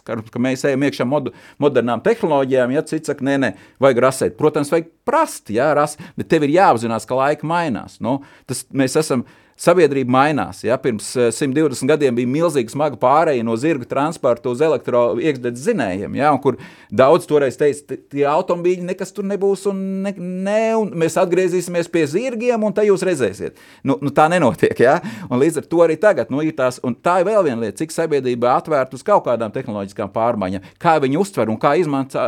ka, 0.04 0.18
ka 0.34 0.42
mēs 0.42 0.66
ejam 0.68 0.84
iekšā 0.84 1.08
mod, 1.08 1.32
modernām 1.64 2.04
tehnoloģijām, 2.04 2.74
ja 2.76 2.84
cits 2.88 3.12
saka, 3.12 3.24
nē, 3.24 3.38
nē, 3.40 3.52
vajag 3.84 4.02
rasēt. 4.04 4.36
Protams, 4.40 4.63
vajag 4.72 4.92
prast, 5.08 5.52
jā, 5.54 5.74
rast, 5.76 6.02
bet 6.16 6.30
tev 6.32 6.48
ir 6.48 6.56
jāapzinās, 6.56 7.08
ka 7.10 7.18
laika 7.20 7.48
mainās. 7.48 8.00
Nu, 8.04 8.22
tas, 8.48 8.64
mēs 8.72 8.96
esam 9.00 9.26
Sabiedrība 9.60 10.10
mainās. 10.12 10.64
Ja? 10.66 10.80
Pirms 10.82 11.12
120 11.14 11.84
eh, 11.84 11.90
gadiem 11.94 12.16
bija 12.18 12.30
milzīga 12.30 12.74
smaga 12.74 12.98
pārēja 13.00 13.46
no 13.46 13.54
zirga 13.60 13.86
transporta 13.90 14.50
uz 14.50 14.64
elektroiekšdedzes 14.66 15.68
zinējiem, 15.70 16.18
ja? 16.18 16.32
kur 16.42 16.58
daudz 16.90 17.28
toreiz 17.30 17.58
teica, 17.60 17.98
tie 18.12 18.26
automobīļi 18.30 18.88
nekas 18.90 19.14
tur 19.14 19.28
nebūs, 19.30 19.68
un, 19.70 19.84
ne, 20.08 20.16
ne, 20.18 20.60
un 20.80 20.92
mēs 21.04 21.20
atgriezīsimies 21.22 21.92
pie 21.94 22.06
zirgiem, 22.10 22.66
un 22.66 22.74
tā 22.74 22.88
jūs 22.88 23.06
redzēsiet. 23.06 23.62
Nu, 23.86 24.00
nu, 24.02 24.12
tā 24.16 24.26
nenotiek. 24.34 24.76
Ja? 24.82 24.98
Un 25.30 25.40
līdz 25.44 25.62
ar 25.62 25.70
to 25.70 25.86
arī 25.86 26.00
tagad 26.02 26.34
nu, 26.34 26.42
ir 26.42 26.58
tās, 26.58 26.82
un 26.84 26.98
tā 26.98 27.20
ir 27.22 27.30
vēl 27.30 27.46
viena 27.46 27.62
lieta, 27.62 27.78
cik 27.84 27.94
sabiedrība 27.94 28.56
atvērta 28.58 28.98
uz 28.98 29.06
kaut 29.06 29.28
kādām 29.30 29.54
tehnoloģiskām 29.54 30.12
pārmaiņām, 30.16 30.74
kā 30.82 30.98
viņi 31.04 31.22
uztver 31.22 31.54
un 31.54 31.62
kā 31.62 31.78
izmanto, 31.78 32.26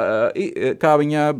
kā 0.81 0.97
viņa 1.01 1.31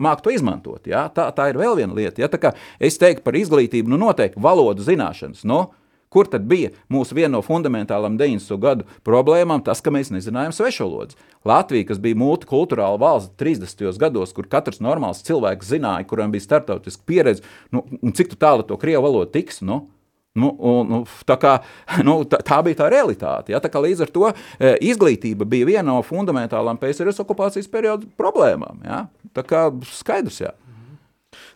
māk 0.00 0.22
to 0.24 0.32
izmantot. 0.32 0.86
Ja? 0.88 1.08
Tā, 1.12 1.28
tā 1.36 1.50
ir 1.52 1.60
vēl 1.60 1.76
viena 1.82 1.96
lieta. 1.96 2.24
Ja? 2.24 2.54
Es 2.80 2.98
teiktu 3.00 3.24
par 3.26 3.38
izglītību, 3.38 3.92
nu 3.92 4.00
noteikti 4.00 4.42
valodu 4.42 4.84
zināšanas. 4.86 5.44
Nu, 5.48 5.66
Kur 6.12 6.28
tad 6.28 6.44
bija 6.44 6.68
mūsu 6.92 7.16
viena 7.16 7.38
no 7.38 7.40
fundamentālām 7.40 8.18
90. 8.20 8.58
gadu 8.60 8.84
problēmām, 9.06 9.62
tas, 9.64 9.80
ka 9.80 9.88
mēs 9.94 10.10
nezinājām 10.12 10.52
svešvalodas? 10.52 11.16
Latvija, 11.48 11.86
kas 11.88 12.02
bija 12.04 12.18
multikulturāla 12.20 13.00
valsts 13.00 13.32
30. 13.40 13.96
gados, 14.00 14.34
kur 14.36 14.44
katrs 14.52 14.82
normāls 14.84 15.24
cilvēks 15.24 15.72
zināja, 15.72 16.04
kuram 16.10 16.34
bija 16.34 16.44
starptautiska 16.44 17.08
pieredze, 17.08 17.46
nu, 17.72 17.86
un 18.02 18.12
cik 18.12 18.36
tālu 18.36 18.66
to 18.68 18.76
krievu 18.76 19.06
valodu 19.06 19.32
tiks? 19.38 19.62
Nu? 19.64 19.86
Nu, 20.32 20.48
un, 20.64 20.88
nu, 20.88 20.98
tā, 21.28 21.36
kā, 21.40 21.58
nu, 22.06 22.22
tā, 22.28 22.40
tā 22.46 22.60
bija 22.64 22.80
tā 22.80 22.88
realitāte. 22.92 23.52
Ja? 23.52 23.60
Tā 23.60 23.82
līdz 23.84 24.06
ar 24.06 24.12
to 24.14 24.30
e, 24.32 24.72
izglītība 24.88 25.48
bija 25.48 25.68
viena 25.68 25.90
no 25.90 25.98
fundamentālām 26.06 26.80
PSRS 26.80 27.20
okupācijas 27.24 27.68
perioda 27.72 28.08
problēmām. 28.20 28.80
Ja? 28.86 29.04
Tā 29.36 29.44
kā 29.46 29.66
skaidrs. 29.92 30.40
Jā. 30.46 30.54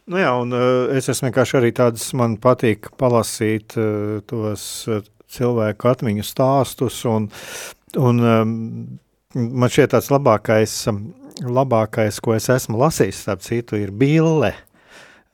Nu 0.07 0.21
jā, 0.21 0.29
un 0.39 0.55
uh, 0.55 0.93
es 0.95 1.09
esmu 1.11 1.31
vienkārši 1.31 1.57
arī 1.59 1.73
tāds, 1.75 2.05
man 2.17 2.37
patīk 2.41 2.93
palasīt 3.01 3.75
uh, 3.81 4.21
tos 4.29 4.87
cilvēku 5.35 5.91
atmiņu 5.91 6.23
stāstus, 6.25 7.01
un, 7.11 7.27
un 7.99 8.23
man 9.35 9.73
šķiet 9.73 9.97
tāds 9.97 10.13
labākais, 10.15 10.77
labākais, 11.43 12.21
ko 12.23 12.37
es 12.37 12.47
esmu 12.53 12.79
lasījis, 12.81 13.25
starp 13.27 13.43
citu, 13.45 13.81
ir 13.83 13.91
Bille. 13.91 14.55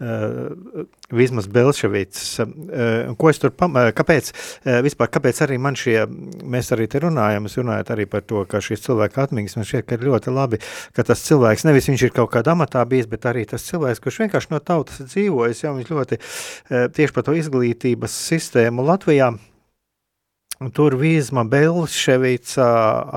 Uh, 0.03 0.83
Vismaz 1.15 1.47
Belševits. 1.47 2.41
Uh, 2.43 3.13
ko 3.15 3.29
es 3.31 3.39
tur 3.39 3.53
pamēju? 3.55 3.93
Kāpēc, 3.95 4.31
uh, 4.33 4.81
vispār, 4.83 5.11
kāpēc 5.15 5.43
arī 5.47 5.61
man 5.63 5.77
šie, 5.79 5.95
mēs 6.43 6.73
arī 6.75 6.89
te 6.91 6.99
runājam, 7.05 7.47
es 7.47 7.55
runāju 7.61 7.87
arī 7.95 8.09
par 8.11 8.25
to, 8.27 8.43
ka 8.51 8.59
šīs 8.65 8.83
cilvēka 8.83 9.29
atmiņas 9.29 9.55
man 9.61 9.69
šķiet, 9.69 9.87
ka 9.87 10.01
ir 10.01 10.09
ļoti 10.09 10.35
labi, 10.35 10.59
ka 10.97 11.07
tas 11.07 11.23
cilvēks, 11.29 11.67
nevis 11.69 11.87
viņš 11.93 12.07
ir 12.09 12.15
kaut 12.17 12.33
kādā 12.35 12.57
amatā 12.57 12.83
bijis, 12.89 13.07
bet 13.13 13.31
arī 13.31 13.47
tas 13.47 13.69
cilvēks, 13.69 14.03
kurš 14.03 14.21
vienkārši 14.25 14.51
no 14.51 14.63
tautas 14.65 15.05
dzīvojas, 15.07 15.63
ja 15.63 15.77
viņš 15.77 15.95
ļoti 15.95 16.21
tieši 16.99 17.15
par 17.15 17.29
to 17.29 17.39
izglītības 17.39 18.19
sistēmu 18.33 18.83
Latvijā, 18.91 19.31
Tur 20.71 20.95
Vīzma 21.01 21.43
Belševica 21.49 22.67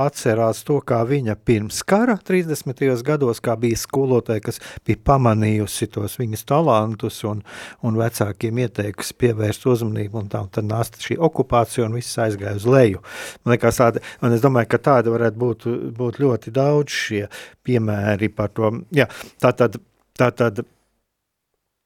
atcerās 0.06 0.64
to, 0.66 0.80
kā 0.82 1.02
viņa 1.06 1.36
pirms 1.46 1.82
kara 1.88 2.16
30. 2.18 2.82
gados, 3.06 3.42
kā 3.44 3.54
bija 3.60 3.78
skolotāja, 3.78 4.42
kas 4.48 4.60
bija 4.88 5.02
pamanījusi 5.12 5.90
tos 5.94 6.18
viņas 6.22 6.46
talantus 6.50 7.22
un, 7.28 7.44
un 7.86 8.00
vecākiem 8.00 8.62
ieteikusi 8.66 9.18
pievērst 9.22 9.68
uzmanību, 9.70 10.24
un 10.24 10.30
tā, 10.32 10.42
un 10.46 10.52
tad 10.58 10.70
nāsta 10.70 11.04
šī 11.04 11.20
okupācija 11.30 11.86
un 11.86 11.98
viss 12.00 12.22
aizgāja 12.22 12.58
uz 12.58 12.68
leju. 12.70 13.04
Man 13.44 13.56
liekas 13.56 13.82
tāda, 13.82 14.04
un 14.26 14.36
es 14.36 14.46
domāju, 14.46 14.72
ka 14.74 14.82
tāda 14.90 15.14
varētu 15.14 15.42
būt, 15.42 15.68
būt 16.00 16.22
ļoti 16.24 16.56
daudz 16.56 17.02
šie 17.06 17.26
piemēri 17.66 18.32
par 18.34 18.54
to. 18.56 18.72
Jā, 18.96 19.10
tā 19.44 19.54
tad, 19.58 19.78
tā 20.18 20.32
tad 20.34 20.66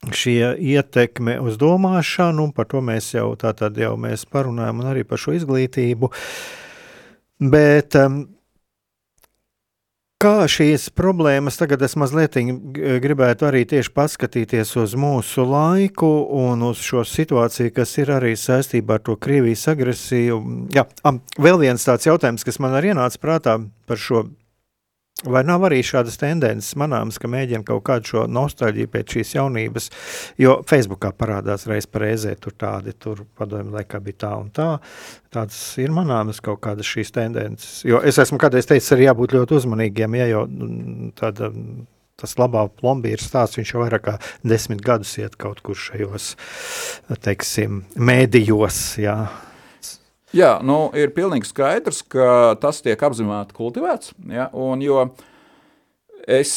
šie 0.08 0.56
ietekme 0.56 1.38
uz 1.43 1.60
domāšanu, 1.60 2.47
un 2.47 2.56
par 2.56 2.70
to 2.72 2.82
mēs 2.84 3.12
jau 3.18 3.34
tātad 3.39 3.78
jau 3.78 3.95
mēs 4.00 4.26
parunājam, 4.30 4.82
un 4.82 4.91
arī 4.93 5.06
par 5.08 5.20
šo 5.20 5.36
izglītību. 5.36 6.12
Bet 7.39 7.95
um, 8.00 8.22
kā 10.20 10.47
šīs 10.52 10.89
problēmas, 10.95 11.60
tagad 11.60 11.84
es 11.84 11.95
mazliet 12.00 12.36
gribētu 13.04 13.47
arī 13.47 13.66
tieši 13.68 13.93
paskatīties 13.95 14.74
uz 14.80 14.95
mūsu 15.00 15.45
laiku 15.47 16.10
un 16.47 16.64
uz 16.72 16.82
šo 16.84 17.04
situāciju, 17.08 17.76
kas 17.76 17.95
ir 18.00 18.12
arī 18.16 18.34
saistībā 18.39 19.00
ar 19.00 19.04
to 19.04 19.20
Krievijas 19.20 19.68
agresiju. 19.72 20.41
Jā, 20.76 20.88
um, 21.08 21.22
vēl 21.39 21.60
viens 21.68 21.88
tāds 21.88 22.08
jautājums, 22.08 22.47
kas 22.47 22.60
man 22.64 22.76
arī 22.80 22.93
ienāca 22.95 23.20
prātā 23.20 23.60
par 23.88 24.00
šo 24.00 24.30
Vai 25.28 25.41
nav 25.43 25.65
arī 25.67 25.82
šādas 25.84 26.15
tendences 26.20 26.78
manāmas, 26.80 27.17
ka 27.20 27.28
mēģina 27.28 27.65
kaut 27.67 27.82
kādu 27.89 28.07
šo 28.07 28.22
nostalģiju 28.32 28.91
pēc 28.93 29.15
šīs 29.17 29.34
jaunības, 29.36 29.89
jo 30.39 30.53
Facebookā 30.70 31.11
parādās 31.11 31.67
reiz 31.67 31.89
par 31.91 32.05
reizē 32.05 32.38
tur 32.39 32.55
tādi, 32.55 32.93
tur 32.95 33.26
padomju 33.36 33.76
laikā 33.76 33.99
bija 34.05 34.22
tā 34.24 34.32
un 34.39 34.47
tā, 34.55 34.70
tādas 35.36 35.59
ir 35.84 35.91
manāmas 35.91 36.39
kaut 36.43 36.61
kādas 36.63 36.88
šīs 36.88 37.11
tendences, 37.15 37.82
jo 37.84 37.99
es 37.99 38.22
esmu 38.24 38.39
kādreiz 38.39 38.70
teicis 38.70 38.95
arī 38.95 39.09
jābūt 39.09 39.36
ļoti 39.36 39.59
uzmanīgiem, 39.59 40.15
ja 40.22 40.30
jau 40.32 40.45
mm, 40.47 41.11
tāda 41.20 41.51
tas 42.20 42.38
labā 42.39 42.65
plombīra 42.80 43.20
stāsts, 43.24 43.59
viņš 43.59 43.76
jau 43.76 43.84
vairāk 43.84 44.05
kā 44.07 44.15
desmit 44.47 44.80
gadus 44.84 45.17
iet 45.20 45.36
kaut 45.39 45.59
kur 45.63 45.76
šajos, 45.80 46.32
teiksim, 47.28 47.84
mēdījos, 47.95 48.82
jā, 49.03 49.20
Jā, 50.36 50.59
nu, 50.61 50.91
ir 50.93 51.09
pilnīgi 51.15 51.49
skaidrs, 51.49 52.03
ka 52.05 52.55
tas 52.61 52.84
tiek 52.86 53.01
apzināti 53.01 53.55
kultivēts. 53.57 54.13
Ja, 54.30 54.49
un, 54.53 54.84
jo 54.86 55.07
es 56.30 56.51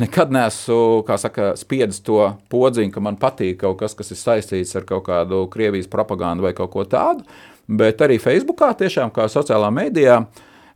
nekad 0.00 0.32
neesmu 0.32 1.04
saka, 1.20 1.52
spiedis 1.60 2.00
to 2.06 2.22
podziņu, 2.52 2.94
ka 2.94 3.02
man 3.04 3.18
patīk 3.20 3.60
kaut 3.60 3.82
kas, 3.82 3.96
kas 3.98 4.14
ir 4.14 4.20
saistīts 4.20 4.72
ar 4.78 4.86
kaut 4.88 5.04
kādu 5.10 5.44
Krievijas 5.52 5.90
propagandu 5.92 6.48
vai 6.48 6.54
kaut 6.56 6.72
ko 6.72 6.86
tādu. 6.88 7.26
Bet 7.70 8.00
arī 8.02 8.16
Facebookā, 8.18 8.72
tiešām 8.78 9.12
kā 9.14 9.28
sociālā 9.30 9.68
mēdījā, 9.74 10.16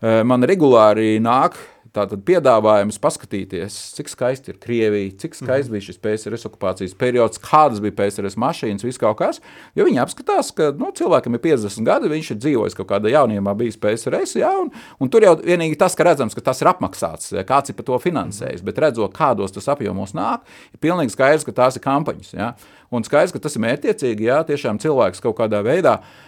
eh, 0.03 0.21
man 0.23 0.45
regulāri 0.45 1.17
nāk 1.25 1.57
Tātad 1.95 2.25
piedāvājums 2.27 2.97
paskatīties, 2.99 3.75
cik 3.95 4.09
skaisti 4.11 4.51
ir 4.51 4.57
Krievija, 4.59 5.13
cik 5.23 5.37
skaisti 5.39 5.71
mm. 5.71 5.75
bija 5.77 5.85
šis 5.87 6.01
PSRS 6.03 6.49
okupācijas 6.49 6.97
periods, 6.99 7.39
kādas 7.39 7.79
bija 7.85 7.95
PSRS 8.01 8.35
mašīnas, 8.43 8.83
viss 8.83 8.99
kaut 8.99 9.21
kas. 9.21 9.39
Jo 9.79 9.87
viņi 9.87 10.03
apskatās, 10.03 10.51
ka 10.59 10.73
nu, 10.75 10.91
cilvēkam 10.99 11.39
ir 11.39 11.45
50 11.45 11.87
gadi, 11.87 12.11
viņš 12.11 12.33
ir 12.35 12.41
dzīvojis 12.43 12.75
kaut 12.81 12.91
kādā 12.91 13.15
jaunībā, 13.15 13.55
bijis 13.63 13.79
PSRS. 13.79 14.35
Jā, 14.43 14.51
un, 14.65 14.73
un 14.99 15.15
tur 15.15 15.23
jau 15.23 15.37
vienīgi 15.39 15.79
tas, 15.79 15.95
ka 15.95 16.09
redzams, 16.11 16.35
ka 16.35 16.43
tas 16.51 16.65
ir 16.65 16.73
apmaksāts, 16.73 17.31
kāds 17.47 17.71
ir 17.71 17.79
par 17.79 17.87
to 17.93 18.03
finansējis. 18.09 18.67
Bet 18.67 18.83
redzot, 18.89 19.15
kādos 19.15 19.55
tas 19.55 19.71
apjomos 19.71 20.19
nāk, 20.19 20.43
ir 20.75 20.83
pilnīgi 20.83 21.15
skaidrs, 21.15 21.47
ka 21.47 21.55
tās 21.63 21.79
ir 21.79 21.87
kampaņas. 21.87 22.35
Jā. 22.35 22.57
Un 22.91 23.07
skaidrs, 23.07 23.31
ka 23.35 23.47
tas 23.47 23.55
ir 23.55 23.63
mērķiecīgi, 23.69 24.31
ja 24.33 24.43
tiešām 24.47 24.83
cilvēks 24.83 25.23
kaut 25.23 25.39
kādā 25.39 25.63
veidā 25.63 26.01
uh, 26.03 26.24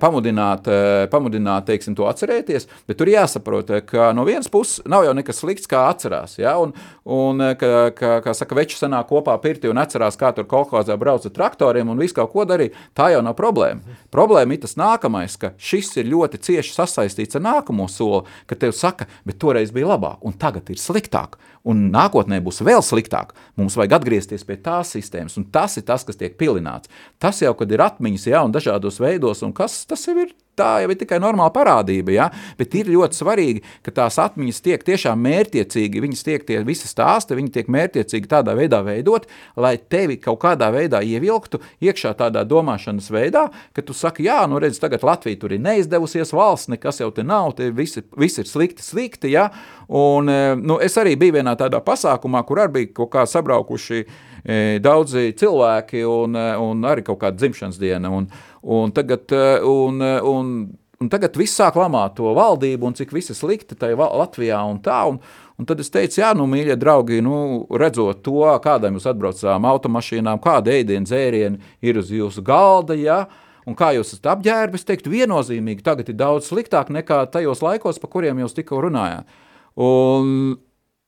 pamudināt, 0.00 0.68
pamudināt 1.12 1.68
teiksim, 1.68 1.94
to 1.96 2.08
atcerēties, 2.08 2.66
bet 2.88 2.98
tur 3.00 3.08
jāsaprot, 3.08 3.70
ka 3.88 4.10
no 4.16 4.26
vienas 4.28 4.50
puses 4.52 4.82
nav 4.90 5.06
jau 5.06 5.14
nekas 5.16 5.40
slikts, 5.40 5.70
kā 5.70 5.86
atcerās. 5.90 6.36
Ja? 6.40 6.56
Un, 6.60 6.74
un 7.04 7.40
ka, 7.60 7.70
ka, 7.96 8.18
kā 8.24 8.34
saka, 8.36 8.58
veči 8.58 8.78
sanāk 8.78 9.08
kopā 9.10 9.36
pirti 9.42 9.70
un 9.70 9.80
atcerās, 9.80 10.18
kā 10.20 10.34
tur 10.36 10.48
kolhozā 10.50 10.98
brauca 11.00 11.32
traktoriem 11.32 11.90
un 11.92 12.00
visu 12.00 12.18
kaut 12.18 12.34
ko 12.34 12.46
darīja, 12.48 12.74
tā 12.96 13.10
jau 13.14 13.22
nav 13.24 13.36
problēma. 13.38 13.98
Problēma 14.14 14.56
ir 14.56 14.64
tas 14.66 14.76
nākamais, 14.80 15.38
ka 15.40 15.54
šis 15.56 15.94
ir 16.02 16.10
ļoti 16.12 16.42
cieši 16.44 16.76
sasaistīts 16.76 17.38
ar 17.38 17.46
nākamo 17.48 17.88
soli, 17.90 18.24
ka 18.50 18.58
tev 18.58 18.76
saka, 18.76 19.08
bet 19.24 19.40
toreiz 19.42 19.72
bija 19.74 19.94
labāk, 19.94 20.20
un 20.26 20.36
tagad 20.38 20.70
ir 20.72 20.80
sliktāk, 20.80 21.38
un 21.64 21.88
nākotnē 21.94 22.40
būs 22.44 22.62
vēl 22.66 22.84
sliktāk. 22.84 23.32
Mums 23.56 23.76
vajag 23.80 23.98
atgriezties 23.98 24.44
pie 24.46 24.58
tās 24.60 24.92
sistēmas, 24.94 25.38
un 25.40 25.48
tas 25.54 25.78
ir 25.80 25.86
tas, 25.88 26.04
kas 26.04 26.20
tiek 26.20 26.36
pilināts. 26.40 26.92
Tas 27.22 27.40
jau, 27.42 27.54
kad 27.58 27.72
ir 27.72 27.84
atmiņas, 27.84 28.28
ja, 28.30 28.44
un 28.44 28.54
dažādos 28.54 29.00
veidos, 29.02 29.42
un 29.46 29.56
kas 29.56 29.82
tas 29.88 30.04
jau 30.08 30.18
ir 30.20 30.34
tā 30.58 30.70
jau 30.84 30.90
ir 30.92 30.98
tikai 31.00 31.20
normāla 31.22 31.52
parādība. 31.54 32.14
Ja? 32.14 32.28
Bet 32.58 32.74
ir 32.78 32.90
ļoti 32.92 33.18
svarīgi, 33.18 33.64
ka 33.84 33.94
tās 33.94 34.18
atmiņas 34.22 34.62
tiek 34.64 34.84
tiešām 34.86 35.20
mērķiecīgi, 35.24 36.02
viņas 36.04 36.24
tiek 36.26 36.46
tie 36.48 36.60
visi 36.66 36.90
stāsti, 36.90 37.36
viņi 37.38 37.52
tiek 37.54 37.70
mērķiecīgi 37.72 38.30
tādā 38.30 38.56
veidā 38.58 38.82
veidot, 38.86 39.28
lai 39.56 39.76
tevi 39.78 40.18
kaut 40.22 40.40
kādā 40.44 40.70
veidā 40.74 41.02
ievilktu 41.04 41.60
iekšā 41.84 42.14
tādā 42.18 42.44
domāšanas 42.48 43.10
veidā, 43.14 43.46
ka 43.74 43.84
tu 43.84 43.96
saki, 43.96 44.28
jā, 44.28 44.42
nu 44.50 44.60
redz, 44.62 44.80
tagad 44.82 45.04
Latvija 45.06 45.40
tur 45.40 45.54
ir 45.54 45.62
neizdevusies 45.64 46.34
valsts, 46.34 46.70
nekas 46.72 47.00
jau 47.02 47.10
te 47.14 47.24
nav, 47.26 47.54
te 47.58 47.70
visi, 47.74 48.04
visi 48.18 48.42
ir 48.42 48.50
slikti, 48.50 48.84
slikti, 48.84 49.34
ja? 49.34 49.50
Un, 49.88 50.28
e, 50.28 50.54
nu, 50.56 50.78
es 50.82 50.96
arī 51.00 51.14
biju 51.20 51.38
vienā 51.38 51.56
tādā 51.60 51.80
pasākumā, 51.84 52.44
kur 52.48 52.62
arī 52.64 52.78
bija 52.78 52.92
kaut 53.00 53.12
kā 53.12 53.26
sabraukuši 53.28 54.00
e, 54.00 54.56
daudzi 54.84 55.34
cilvēki 55.40 56.04
un, 56.08 56.38
e, 56.38 56.48
un 56.64 56.88
arī 56.88 57.04
kaut 57.04 57.20
kāda 57.22 57.38
dzimšanas 57.40 57.80
diena. 57.80 58.12
Un, 58.14 58.30
Un 58.64 58.92
tagad, 58.96 59.32
eh, 59.32 59.60
un, 59.60 60.00
eh, 60.00 60.20
un, 60.24 60.52
un 61.00 61.08
tagad 61.12 61.36
viss 61.36 61.58
sāk 61.60 61.76
lamāt 61.76 62.14
to 62.16 62.30
valdību, 62.32 62.88
un 62.88 62.94
cik 62.96 63.12
viss 63.12 63.28
ir 63.34 63.36
slikti 63.36 63.76
tajā 63.76 64.08
Latvijā 64.08 64.62
un 64.64 64.78
tā. 64.80 65.02
Un, 65.10 65.18
un 65.60 65.68
tad 65.68 65.80
es 65.84 65.92
teicu, 65.92 66.22
jā, 66.22 66.32
nu, 66.36 66.46
mīļie 66.48 66.78
draugi, 66.80 67.20
nu, 67.24 67.66
redzot 67.70 68.22
to, 68.24 68.40
kādām 68.64 68.96
jūs 68.96 69.08
atbraucām 69.12 69.68
automašīnām, 69.68 70.40
kāda 70.40 70.72
ēdienu 70.78 71.04
dzērieni 71.04 71.60
ir 71.84 72.00
uz 72.00 72.08
jūsu 72.08 72.44
galda, 72.46 72.96
jā, 72.96 73.26
un 73.68 73.76
kā 73.76 73.92
jūs 73.98 74.14
esat 74.14 74.30
apģērbi, 74.32 74.80
es 74.80 74.88
teiktu, 74.88 75.12
viennozīmīgi 75.12 75.84
tagad 75.84 76.08
ir 76.08 76.16
daudz 76.16 76.48
sliktāk 76.48 76.88
nekā 76.88 77.26
tajos 77.36 77.60
laikos, 77.64 78.00
pa 78.00 78.08
kuriem 78.08 78.40
jūs 78.40 78.56
tikko 78.56 78.80
runājāt. 78.88 79.28
Un, 79.76 80.56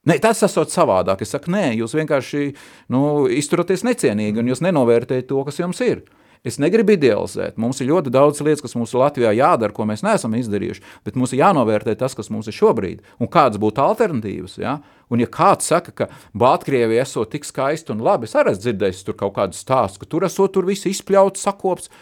Ne, 0.06 0.20
tas 0.22 0.38
esot 0.46 0.70
savādāk. 0.70 1.24
Es 1.24 1.32
saku, 1.34 1.50
nē, 1.50 1.72
jūs 1.80 1.96
vienkārši 1.98 2.52
nu, 2.94 3.00
izturaties 3.26 3.82
necienīgi 3.82 4.38
un 4.38 4.52
jūs 4.52 4.62
nenovērtējat 4.62 5.26
to, 5.32 5.40
kas 5.48 5.58
jums 5.58 5.80
ir. 5.82 6.04
Es 6.44 6.58
negribu 6.62 6.94
idealizēt. 6.96 7.56
Mums 7.60 7.80
ir 7.80 7.90
ļoti 7.90 8.12
daudz 8.14 8.42
lietas, 8.44 8.64
kas 8.64 8.76
mums 8.78 8.94
Latvijā 8.96 9.32
jādara, 9.36 9.74
ko 9.74 9.86
mēs 9.88 10.04
neesam 10.06 10.36
izdarījuši, 10.38 10.84
bet 11.06 11.18
mums 11.18 11.32
ir 11.32 11.42
jānovērtē 11.44 11.96
tas, 11.98 12.16
kas 12.18 12.30
mums 12.32 12.50
ir 12.50 12.56
šobrīd, 12.56 13.04
un 13.22 13.30
kādas 13.32 13.60
būtu 13.62 13.84
alternatīvas. 13.84 14.56
Ja? 14.62 14.78
Un, 15.12 15.22
ja 15.22 15.30
kāds 15.30 15.68
saka, 15.70 15.94
ka 15.94 16.08
Baltkrievija 16.36 17.06
esot 17.06 17.30
tik 17.32 17.46
skaista 17.46 17.94
un 17.94 18.02
labi, 18.04 18.28
es 18.28 18.34
arī 18.36 18.54
esmu 18.54 18.66
dzirdējis 18.66 19.04
tur 19.06 19.18
kaut 19.20 19.36
kādus 19.38 19.62
stāstus, 19.62 20.02
ka 20.02 20.10
tur 20.10 20.26
esot 20.26 20.56
tur 20.56 20.66
viss 20.68 20.88
izpļauts, 20.90 21.46
sakopts. 21.46 21.92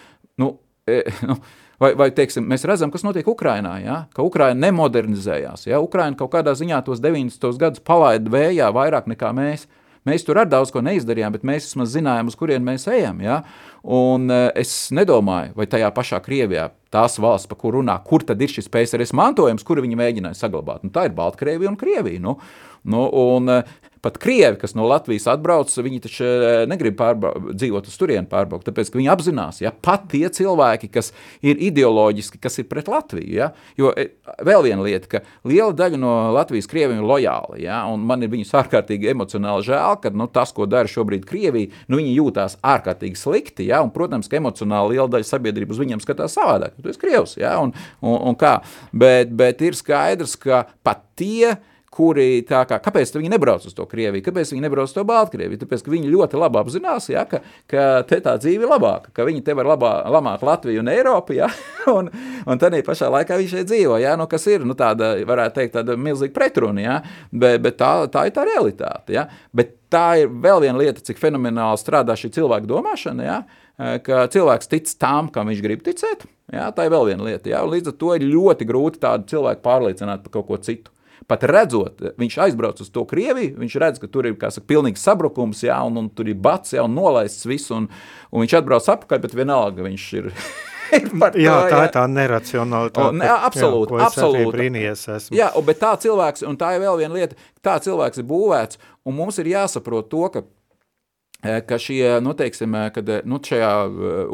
Nu, 0.40 0.56
e, 0.88 1.02
nu, 1.28 1.38
Vai, 1.80 1.90
vai 1.98 2.10
teiksim, 2.14 2.44
mēs 2.46 2.62
redzam, 2.68 2.92
kas 2.94 3.02
notiek 3.04 3.26
Ukrajinā, 3.28 3.74
ja? 3.82 3.96
ka 4.14 4.24
Ukraiņa 4.24 4.56
nemodernizējās. 4.62 5.66
Ja? 5.66 5.80
Ukraiņa 5.82 6.18
kaut 6.20 6.30
kādā 6.36 6.54
ziņā 6.56 6.78
tos 6.86 7.02
90. 7.02 7.48
gadus 7.60 7.82
palaida 7.84 8.30
vējā 8.30 8.70
vairāk 8.74 9.08
nekā 9.10 9.32
mēs. 9.34 9.66
Mēs 10.04 10.26
tur 10.26 10.38
ar 10.40 10.48
daudz 10.48 10.70
ko 10.72 10.82
neizdarījām, 10.84 11.32
bet 11.34 11.46
mēs 11.48 11.66
vismaz 11.70 11.94
zinājām, 11.96 12.28
uz 12.28 12.36
kurien 12.36 12.64
mēs 12.64 12.86
ejam. 12.92 13.22
Ja? 13.24 13.40
Un 13.84 14.30
uh, 14.32 14.48
es 14.56 14.88
nedomāju, 14.96 15.52
vai 15.58 15.66
tajā 15.68 15.90
pašā 15.92 16.20
Krievijā, 16.24 16.70
tās 16.94 17.18
valsts, 17.20 17.50
par 17.50 17.58
kur 17.60 17.76
runā, 17.76 17.98
kur 18.06 18.24
tad 18.24 18.40
ir 18.40 18.52
šis 18.52 18.70
PSRS 18.72 19.12
mantojums, 19.16 19.64
kuru 19.66 19.84
viņi 19.84 19.98
mēģināja 20.00 20.38
saglabāt. 20.40 20.86
Nu, 20.86 20.92
tā 20.94 21.08
ir 21.08 21.16
Baltkrievija 21.16 21.68
un 21.68 21.76
Krievija. 21.80 22.22
Nu, 22.24 22.38
nu, 22.88 23.02
un, 23.12 23.52
uh, 23.52 23.90
Pat 24.04 24.18
krievi, 24.20 24.58
kas 24.60 24.74
no 24.76 24.84
Latvijas 24.84 25.24
atbrauc, 25.32 25.70
viņi 25.80 26.02
taču 26.04 26.26
eh, 26.28 26.64
negrib 26.68 26.98
dzīvot 27.56 27.86
uz 27.88 27.94
turieni 27.96 28.28
pārbraukt, 28.28 28.66
tāpēc, 28.68 28.90
viņi 28.92 29.08
apzinās, 29.08 29.62
ja 29.62 29.70
pat 29.72 30.04
tie 30.12 30.26
cilvēki, 30.28 30.90
kas 30.92 31.08
ir 31.40 31.62
ideoloģiski, 31.70 32.40
kas 32.42 32.60
ir 32.60 32.68
pret 32.68 32.90
Latviju, 32.92 33.30
ja, 33.32 33.48
jo 33.80 33.94
eh, 33.96 34.12
vēl 34.44 34.66
viena 34.66 34.84
lieta, 34.84 35.08
ka 35.08 35.22
liela 35.48 35.72
daļa 35.72 36.00
no 36.02 36.12
Latvijas 36.36 36.68
krieviem 36.68 37.00
ir 37.00 37.08
lojāli, 37.08 37.62
ja, 37.64 37.80
man 37.96 38.26
ir 38.26 38.32
viņus 38.34 38.52
ārkārtīgi 38.60 39.08
emocionāli 39.14 39.64
žēl, 39.70 39.96
ka 40.04 40.12
nu, 40.12 40.28
tas, 40.28 40.52
ko 40.52 40.68
dara 40.68 40.90
šobrīd 40.90 41.24
Krievija, 41.30 41.72
nu, 41.88 42.02
viņi 42.02 42.12
jūtās 42.18 42.58
ārkārtīgi 42.60 43.16
slikti, 43.16 43.70
ja, 43.72 43.73
un, 43.82 43.92
protams, 43.94 44.30
ka 44.30 44.38
emocionāli 44.38 44.94
liela 44.94 45.10
daļa 45.10 45.28
sabiedrības 45.28 45.76
uz 45.76 45.84
viņiem 45.84 46.02
skatās 46.04 46.36
savādāk, 46.38 46.76
tu 46.78 46.92
esi 46.92 47.00
krievs, 47.00 47.36
ja, 47.40 47.56
un, 47.62 47.74
un, 48.04 48.18
un 48.30 48.38
kā, 48.38 48.58
bet, 48.92 49.32
bet 49.34 49.62
ir 49.64 49.78
skaidrs, 49.78 50.36
ka 50.40 50.64
pat 50.86 51.06
tie, 51.18 51.56
kuri 51.94 52.42
tā 52.46 52.64
kā, 52.68 52.78
kāpēc 52.82 53.12
viņi 53.14 53.30
nebrauc 53.32 53.64
uz 53.68 53.74
to 53.76 53.86
Krieviju, 53.90 54.24
kāpēc 54.26 54.52
viņi 54.52 54.64
nebrauc 54.64 54.90
uz 54.90 54.94
to 54.96 55.04
Baltkrieviju, 55.06 55.60
tāpēc, 55.62 55.84
ka 55.84 55.92
viņi 55.92 56.10
ļoti 56.10 56.40
labi 56.40 56.60
apzinās, 56.60 57.08
ja, 57.12 57.24
ka, 57.30 57.40
ka 57.70 57.84
te 58.08 58.18
tā 58.24 58.34
dzīve 58.40 58.66
ir 58.66 58.72
labāka, 58.72 59.12
ka 59.14 59.26
viņi 59.28 59.44
te 59.46 59.54
var 59.56 59.70
labā, 59.74 59.92
lamāt 60.12 60.42
Latviju 60.46 60.82
un 60.82 60.90
Eiropu, 60.90 61.36
ja, 61.38 61.50
un, 61.96 62.10
un 62.44 62.62
tad 62.62 62.76
pašā 62.86 63.10
laikā 63.14 63.38
viņi 63.38 63.52
šeit 63.54 63.70
dzīvo, 63.70 63.98
ja, 64.02 64.16
nu, 64.18 64.26
kas 64.30 64.48
ir, 64.50 64.66
nu, 64.66 64.76
tāda, 64.78 65.14
varētu 65.28 65.60
teikt, 65.60 65.76
tāda 65.78 65.98
milzīga 66.00 66.34
pretruna, 66.34 66.82
ja, 66.82 66.98
bet, 67.30 67.60
bet 67.64 67.78
tā, 67.80 67.92
tā 68.12 68.26
ir 68.28 68.34
tā 68.34 68.46
realitāte, 68.48 69.14
ja, 69.14 69.28
bet 69.54 69.76
tā 69.94 70.06
ir 70.24 70.32
vēl 70.32 70.64
viena 70.66 70.80
lieta, 70.80 71.04
cik 71.04 71.20
fenomenāli 71.22 71.78
strādā 71.78 72.18
šī 72.18 72.32
cilvēka 72.34 72.70
domāšana, 72.70 73.28
ja, 73.28 73.42
ka 73.78 74.24
cilvēks 74.30 74.70
tic 74.70 74.90
tam, 75.00 75.28
kam 75.34 75.50
viņš 75.50 75.62
grib 75.64 75.84
ticēt, 75.86 76.26
ja, 76.54 76.68
tā 76.74 76.86
ir 76.86 76.92
vēl 76.94 77.08
viena 77.10 77.26
lieta, 77.26 77.50
ja, 77.50 77.62
un 77.66 77.72
līdz 77.74 77.90
ar 77.90 77.96
to 77.98 78.12
ir 78.16 78.26
ļoti 78.28 78.68
grūti 78.68 79.00
tādu 79.02 79.26
cilvēku 79.32 79.64
pārliecināt 79.64 80.26
par 80.26 80.36
kaut 80.38 80.50
ko 80.50 80.60
citu. 80.62 80.92
Pat 81.30 81.40
redzot, 81.48 82.02
viņš 82.20 82.34
aizbrauc 82.44 82.82
uz 82.84 82.90
to 82.92 83.06
Krieviju, 83.08 83.54
viņš 83.56 83.76
redz, 83.80 84.00
ka 84.02 84.10
tur 84.12 84.28
ir 84.28 84.36
saka, 84.36 84.66
pilnīgs 84.68 85.04
sabrukums, 85.06 85.62
jā, 85.64 85.78
un, 85.88 85.96
un 86.02 86.10
tur 86.12 86.28
ir 86.28 86.36
bats, 86.36 86.74
jā, 86.76 86.84
un 86.84 86.92
nolaists 86.92 87.48
viss, 87.48 87.72
un, 87.72 87.88
un 88.28 88.44
viņš 88.44 88.58
atbrauc 88.60 88.90
apakaļ, 88.92 89.22
bet 89.24 89.36
vienalga 89.38 89.86
viņš 89.86 90.08
ir. 90.20 90.28
par 91.22 91.38
jā, 91.40 91.54
to, 91.54 91.70
tā 91.72 91.78
jā. 91.78 91.86
ir 91.86 91.94
tā 91.94 92.02
neracionālitāte. 92.12 93.16
Ne, 93.22 93.30
absolūti, 93.48 93.96
jā, 93.96 94.10
absolūti. 94.10 94.50
brīnījies 94.58 95.06
esmu. 95.16 95.38
Jā, 95.38 95.48
bet 95.64 95.80
tā 95.80 95.94
cilvēks, 96.04 96.44
un 96.44 96.60
tā 96.60 96.74
ir 96.76 96.84
vēl 96.84 97.00
viena 97.00 97.16
lieta, 97.16 97.40
tā 97.64 97.78
cilvēks 97.86 98.20
ir 98.20 98.28
būvēts, 98.28 98.82
un 99.08 99.16
mums 99.16 99.40
ir 99.40 99.48
jāsaprot 99.54 100.12
to, 100.12 100.28
ka 100.34 100.44
Eh, 100.44 100.63
ka 101.44 101.78
šie, 101.78 102.18
nu, 102.24 102.32
teiksim, 102.36 102.76
kad, 102.94 103.10
nu, 103.28 103.40
šajā 103.44 103.72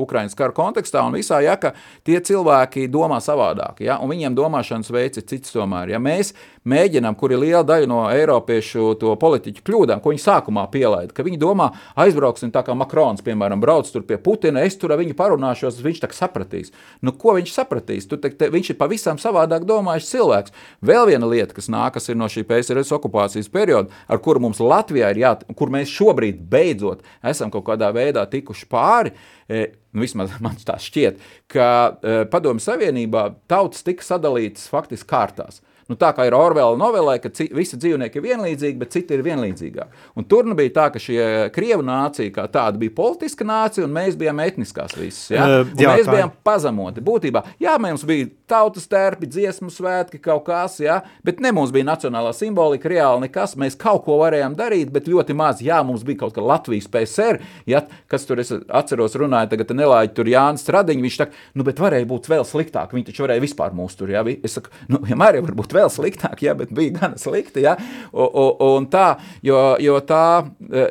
Ukraiņas 0.01 0.39
kara 0.39 0.55
kontekstā 0.55 1.03
un 1.07 1.17
visā, 1.19 1.41
ja, 1.45 1.57
ka 1.61 1.75
tie 2.07 2.21
cilvēki 2.23 2.87
domā 2.93 3.19
savādāk, 3.25 3.83
ja, 3.85 3.99
un 3.99 4.13
viņiem 4.13 4.37
domāšanas 4.39 4.93
veids 4.95 5.21
ir 5.21 5.27
cits 5.31 5.55
tomēr. 5.55 5.95
Ja 5.95 6.03
mēs 6.03 6.35
mēģinām, 6.69 7.17
kur 7.17 7.33
ir 7.33 7.41
liela 7.41 7.63
daļa 7.67 7.89
no 7.89 8.01
eiropiešu 8.13 8.95
to 9.01 9.15
politiķu 9.21 9.65
kļūdām, 9.65 10.03
ko 10.03 10.13
viņi 10.13 10.23
sākumā 10.23 10.67
pielaida, 10.73 11.15
ka 11.17 11.25
viņi 11.25 11.41
domā, 11.41 11.71
aizbrauksim 12.01 12.53
tā 12.53 12.63
kā 12.67 12.77
Makrons, 12.77 13.25
piemēram, 13.25 13.63
brauc 13.63 13.89
tur 13.91 14.05
pie 14.07 14.19
Putina, 14.21 14.65
es 14.69 14.77
tur 14.79 14.93
ar 14.93 15.01
viņu 15.01 15.17
parunāšos, 15.17 15.81
viņš 15.85 16.03
tā 16.05 16.11
sapratīs. 16.17 16.75
Nu, 17.01 17.15
ko 17.17 17.35
viņš 17.39 17.55
sapratīs? 17.55 18.09
Tu, 18.11 18.21
te, 18.21 18.33
te, 18.37 18.51
viņš 18.53 18.75
ir 18.75 18.81
pavisam 18.81 19.21
savādāk 19.21 19.65
domājis 19.69 20.11
cilvēks. 20.13 20.55
Vēl 20.85 21.09
viena 21.09 21.29
lieta, 21.31 21.57
kas 21.57 21.71
nākas 21.73 22.11
no 22.13 22.29
šī 22.31 22.45
PSRS 22.49 22.93
okupācijas 22.99 23.49
perioda, 23.53 23.89
ar 24.09 24.21
kuru 24.21 24.45
mums 24.45 24.61
Latvijā 24.61 25.13
ir 25.15 25.25
jābūt, 25.25 25.57
kur 25.57 25.73
mēs 25.73 25.93
šobrīd 25.93 26.45
beidzot 26.51 27.00
beidzot 27.01 27.31
esam 27.31 27.51
kaut 27.51 27.67
kādā 27.67 27.91
veidā 27.95 28.25
tikuši 28.29 28.69
pāri. 28.71 29.13
E, 29.49 29.73
nu, 29.93 30.03
vismaz 30.03 30.31
man 30.41 30.57
tā 30.57 30.79
šķiet, 30.79 31.21
ka 31.49 31.67
e, 32.03 32.25
Padomju 32.31 32.61
Savienībā 32.61 33.31
tautas 33.49 33.83
tika 33.83 34.03
sadalītas 34.03 34.69
faktiski 34.71 35.09
kārtās. 35.11 35.61
Nu, 35.91 35.97
tā 35.99 36.13
kā 36.15 36.23
ir 36.29 36.37
Orvela 36.39 36.77
novelē, 36.79 37.17
ka 37.19 37.33
visi 37.51 37.75
dzīvnieki 37.75 38.21
ir 38.21 38.23
vienlīdzīgi, 38.29 38.79
bet 38.79 38.93
citi 38.95 39.17
ir 39.17 39.25
vienlīdzīgāki. 39.27 40.05
Un 40.21 40.27
tur 40.31 40.47
nu 40.47 40.55
bija 40.55 40.71
tā, 40.77 40.85
ka 40.95 41.01
šie 41.03 41.51
krievu 41.51 41.83
nācija 41.83 42.31
kā 42.37 42.45
tāda 42.53 42.79
bija 42.79 42.95
politiska 42.95 43.43
nācija, 43.49 43.89
un 43.89 43.97
mēs 43.97 44.15
bijām 44.21 44.39
etniskās 44.45 44.95
visas. 44.95 45.25
Ja? 45.35 45.49
Uh, 45.65 45.73
jā, 45.75 45.97
mēs 45.99 46.07
bijām 46.07 46.31
pazemoti. 46.47 47.03
Būtībā, 47.03 47.43
jā, 47.59 47.75
mums 47.83 48.05
bija 48.07 48.29
tautas 48.51 48.87
tērpi, 48.91 49.27
dziesmu 49.35 49.73
svētki, 49.75 50.21
kaut 50.23 50.45
kas, 50.47 50.79
ja? 50.83 51.01
bet 51.27 51.43
ne 51.43 51.51
mums 51.57 51.75
bija 51.75 51.89
nacionālā 51.91 52.31
simbolika, 52.39 52.91
reāli 52.93 53.27
nekas. 53.27 53.57
Mēs 53.59 53.75
kaut 53.81 54.05
ko 54.07 54.21
varējām 54.23 54.55
darīt, 54.59 54.95
bet 54.95 55.11
ļoti 55.11 55.35
maz. 55.43 55.65
Jā, 55.67 55.81
mums 55.87 56.07
bija 56.07 56.23
kaut 56.23 56.39
kā 56.39 56.47
Latvijas 56.47 56.87
PSR, 56.93 57.43
ja? 57.71 57.83
kas 58.11 58.31
tur 58.31 58.45
es 58.45 58.55
atceros, 58.55 59.19
runāja 59.19 59.51
tagad 59.57 59.75
nelaiķi 59.75 60.15
tur 60.15 60.31
Jānis 60.31 60.63
Stradiņš. 60.67 61.03
Viņš 61.09 61.19
tā, 61.19 61.31
nu, 61.59 61.67
bet 61.67 61.83
varēja 61.83 62.07
būt 62.15 62.31
vēl 62.31 62.47
sliktāk. 62.47 62.95
Viņi 62.95 63.11
taču 63.11 63.27
varēja 63.27 63.43
vispār 63.43 63.75
mūs 63.75 63.99
tur, 63.99 64.15
ja? 64.15 64.23
Es 64.47 64.59
saku, 64.59 64.71
nu, 64.91 65.03
vienmēr 65.03 65.41
jau 65.41 65.47
var 65.49 65.59
būt 65.63 65.79
vēl 65.80 65.80
sliktāk, 65.89 66.43
ja, 66.45 66.55
bet 66.59 66.75
bija 66.77 66.99
gan 66.99 67.17
slikti. 67.21 67.65
Ja, 67.65 67.77
un, 68.13 68.53
un, 68.67 68.89
tā, 68.93 69.15
jo, 69.47 69.59
jo 69.81 69.97
tā, 70.07 70.25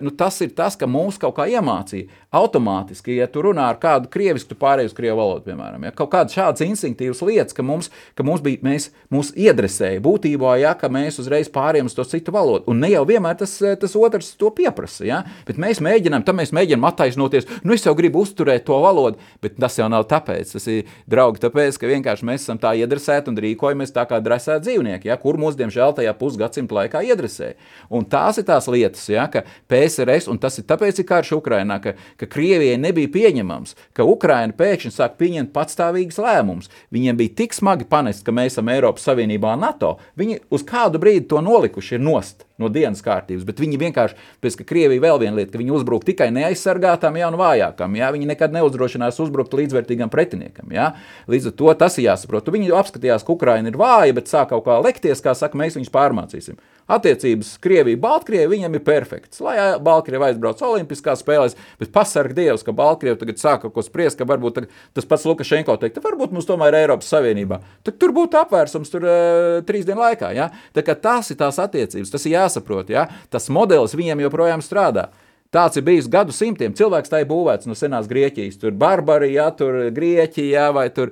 nu, 0.02 0.16
tas 0.18 0.42
ir 0.46 0.56
tas, 0.58 0.80
ka 0.80 0.90
mūs 0.90 1.20
kaut 1.22 1.38
kā 1.38 1.50
iemācīja. 1.52 2.10
Automātiski, 2.30 3.16
ja 3.18 3.26
tu 3.26 3.42
runā 3.42 3.64
ar 3.72 3.78
kādu 3.82 4.06
krievisku, 4.14 4.52
tu 4.52 4.58
pārēji 4.62 4.92
uz 4.92 4.94
krievu 4.94 5.18
valodu, 5.18 5.48
piemēram, 5.48 5.88
ja, 5.88 5.92
kaut 5.98 6.12
kādas 6.12 6.36
šādas 6.38 6.62
instinktīvas 6.62 7.24
lietas, 7.26 7.56
ka 7.58 7.64
mums, 7.66 7.88
ka 8.14 8.22
mums 8.28 8.44
bija, 8.46 8.62
mēs, 8.68 8.92
mūs 9.10 9.32
iedresēja 9.34 9.98
būtībā, 10.06 10.52
ja, 10.62 10.76
ka 10.78 10.92
mēs 10.94 11.18
uzreiz 11.24 11.50
pārējām 11.50 11.90
uz 11.90 11.96
to 11.98 12.06
citu 12.06 12.30
valodu. 12.36 12.68
Un 12.70 12.84
ne 12.84 12.92
jau 12.92 13.02
vienmēr 13.10 13.40
tas, 13.40 13.56
tas 13.82 13.96
otrs 13.98 14.36
to 14.38 14.52
pieprasa, 14.54 15.08
ja, 15.08 15.24
bet 15.48 15.58
mēs 15.58 15.82
mēģinām, 15.82 16.22
tam 16.28 16.38
mēs 16.38 16.54
mēģinām 16.54 16.86
attaisnoties, 16.92 17.50
nu 17.66 17.74
es 17.74 17.88
jau 17.88 17.96
gribu 17.98 18.22
uzturēt 18.22 18.68
to 18.70 18.78
valodu, 18.78 19.18
bet 19.42 19.58
tas 19.58 19.80
jau 19.82 19.90
nav 19.90 20.06
tāpēc, 20.14 20.54
tas 20.54 20.70
ir 20.70 20.94
draugi, 21.10 21.42
tāpēc, 21.48 21.82
ka 21.82 21.90
vienkārši 21.90 22.30
mēs 22.30 22.46
esam 22.46 22.62
tā 22.62 22.76
iedresēti 22.78 23.34
un 23.34 23.42
rīkojamies 23.42 23.96
tā 23.98 24.06
kā 24.06 24.22
dresēti 24.22 24.68
dzīvnieki, 24.68 25.10
ja, 25.10 25.18
kur 25.18 25.42
mūs, 25.42 25.58
diemžēl, 25.58 25.98
tajā 25.98 26.14
pusgadsimta 26.22 26.78
laikā 26.78 27.02
iedresēja. 27.10 27.58
Un 27.90 28.06
tās 28.06 28.38
ir 28.38 28.46
tās 28.46 28.70
lietas, 28.70 29.10
ja, 29.10 29.26
ka 29.34 29.48
PSRS, 29.66 30.30
un 30.30 30.38
tas 30.38 30.62
ir 30.62 30.70
tāpēc, 30.70 31.02
ir 31.02 31.10
karš 31.10 31.34
Ukrainā, 31.40 31.82
ka, 31.82 31.98
ka 32.20 32.28
Krievijai 32.30 32.78
nebija 32.82 33.12
pieņemams, 33.14 33.76
ka 33.96 34.08
Ukraina 34.08 34.56
pēkšņi 34.58 34.92
sāk 34.96 35.16
pieņemt 35.22 35.54
patstāvīgus 35.56 36.20
lēmumus. 36.22 36.70
Viņiem 36.94 37.20
bija 37.20 37.36
tik 37.44 37.56
smagi 37.56 37.88
panest, 37.90 38.26
ka 38.28 38.36
mēs 38.36 38.58
esam 38.58 38.70
Eiropas 38.74 39.08
Savienībā 39.08 39.56
un 39.56 39.64
NATO. 39.64 39.96
Viņi 40.20 40.42
uz 40.54 40.66
kādu 40.68 41.02
brīdi 41.02 41.30
to 41.32 41.42
nolikuši 41.46 41.98
ir 41.98 42.04
nost 42.04 42.46
no 42.60 42.68
dienas 42.68 43.00
kārtības, 43.04 43.46
bet 43.48 43.62
viņi 43.64 43.80
vienkārši, 43.80 44.18
pēc 44.44 44.58
ka 44.60 44.66
Krievija 44.68 45.04
vēl 45.06 45.22
viena 45.22 45.38
lieta, 45.38 45.54
ka 45.54 45.62
viņi 45.62 45.72
uzbruk 45.78 46.04
tikai 46.08 46.28
neaizsargātām, 46.36 47.16
jā, 47.16 47.30
un 47.32 47.38
vājākām, 47.40 47.96
jā, 47.96 48.10
viņi 48.16 48.28
nekad 48.34 48.56
neuzdrošinās 48.58 49.20
uzbrukt 49.24 49.56
līdzvērtīgam 49.56 50.12
pretiniekam, 50.12 50.74
jā. 50.76 50.90
Līdz 51.32 51.54
ar 51.54 51.56
to 51.62 51.76
tas 51.80 51.96
ir 51.98 52.10
jāsaprot. 52.10 52.52
Viņi 52.52 52.74
apskatījās, 52.76 53.24
ka 53.24 53.38
Ukraina 53.38 53.72
ir 53.72 53.80
vāja, 53.80 54.18
bet 54.18 54.28
sāk 54.32 54.52
kaut 54.52 54.66
kā 54.68 54.76
lekties, 54.84 55.24
kā 55.24 55.32
saka, 55.38 55.60
mēs 55.60 55.80
viņus 55.80 55.94
pārmācīsim. 55.94 56.60
Attiecības 56.90 57.52
Krievija, 57.62 58.00
Baltkrievija 58.02 58.50
viņam 58.50 58.78
ir 58.80 58.84
perfekts. 58.86 59.42
Lai 59.46 59.56
Baltkrievija 59.86 60.32
aizbrauc 60.32 60.64
Olimpiskās 60.66 61.22
spēlēs, 61.22 61.54
bet 61.82 61.94
pasarg 61.94 62.34
Dievs, 62.38 62.66
ka 62.66 62.74
Baltkrievija 62.76 63.20
tagad 63.22 63.42
sāk 63.42 63.64
kaut 63.66 63.76
ko 63.76 63.86
spriest, 63.86 64.18
ka 64.18 64.28
varbūt 64.30 64.64
tas 64.98 65.08
pats 65.10 65.28
Lukašenko 65.30 65.78
teikt, 65.82 66.02
varbūt 66.04 66.34
mums 66.34 66.50
tomēr 66.50 66.74
ir 66.74 66.82
Eiropas 66.84 67.12
Savienībā. 67.14 67.62
Tad 67.86 68.02
tur 68.02 68.16
būtu 68.18 68.42
apvērsums 68.42 68.90
tur, 68.90 69.06
uh, 69.06 69.62
trīs 69.70 69.86
dienu 69.86 70.02
laikā. 70.02 70.34
Ja? 70.34 70.50
Tā 70.74 70.86
kā 70.86 70.98
tās 70.98 71.30
ir 71.30 71.40
tās 71.40 71.62
attiecības, 71.62 72.14
tas 72.14 72.26
ir 72.26 72.40
jāsaprot. 72.40 72.90
Ja? 72.90 73.06
Tas 73.30 73.52
modelis 73.54 73.98
viņiem 73.98 74.26
joprojām 74.26 74.66
strādā. 74.66 75.12
Tāds 75.50 75.80
ir 75.80 75.86
bijis 75.86 76.06
gadu 76.06 76.34
simtiem. 76.34 76.76
Cilvēks 76.78 77.10
tā 77.10 77.24
ir 77.24 77.30
būvēts 77.30 77.66
no 77.66 77.74
senās 77.78 78.06
Grieķijas. 78.10 78.60
Tur 78.62 78.76
Barbarija, 78.78 79.48
tur 79.58 79.88
Grieķija 79.96 80.68
vai 80.76 80.90
tur 80.94 81.10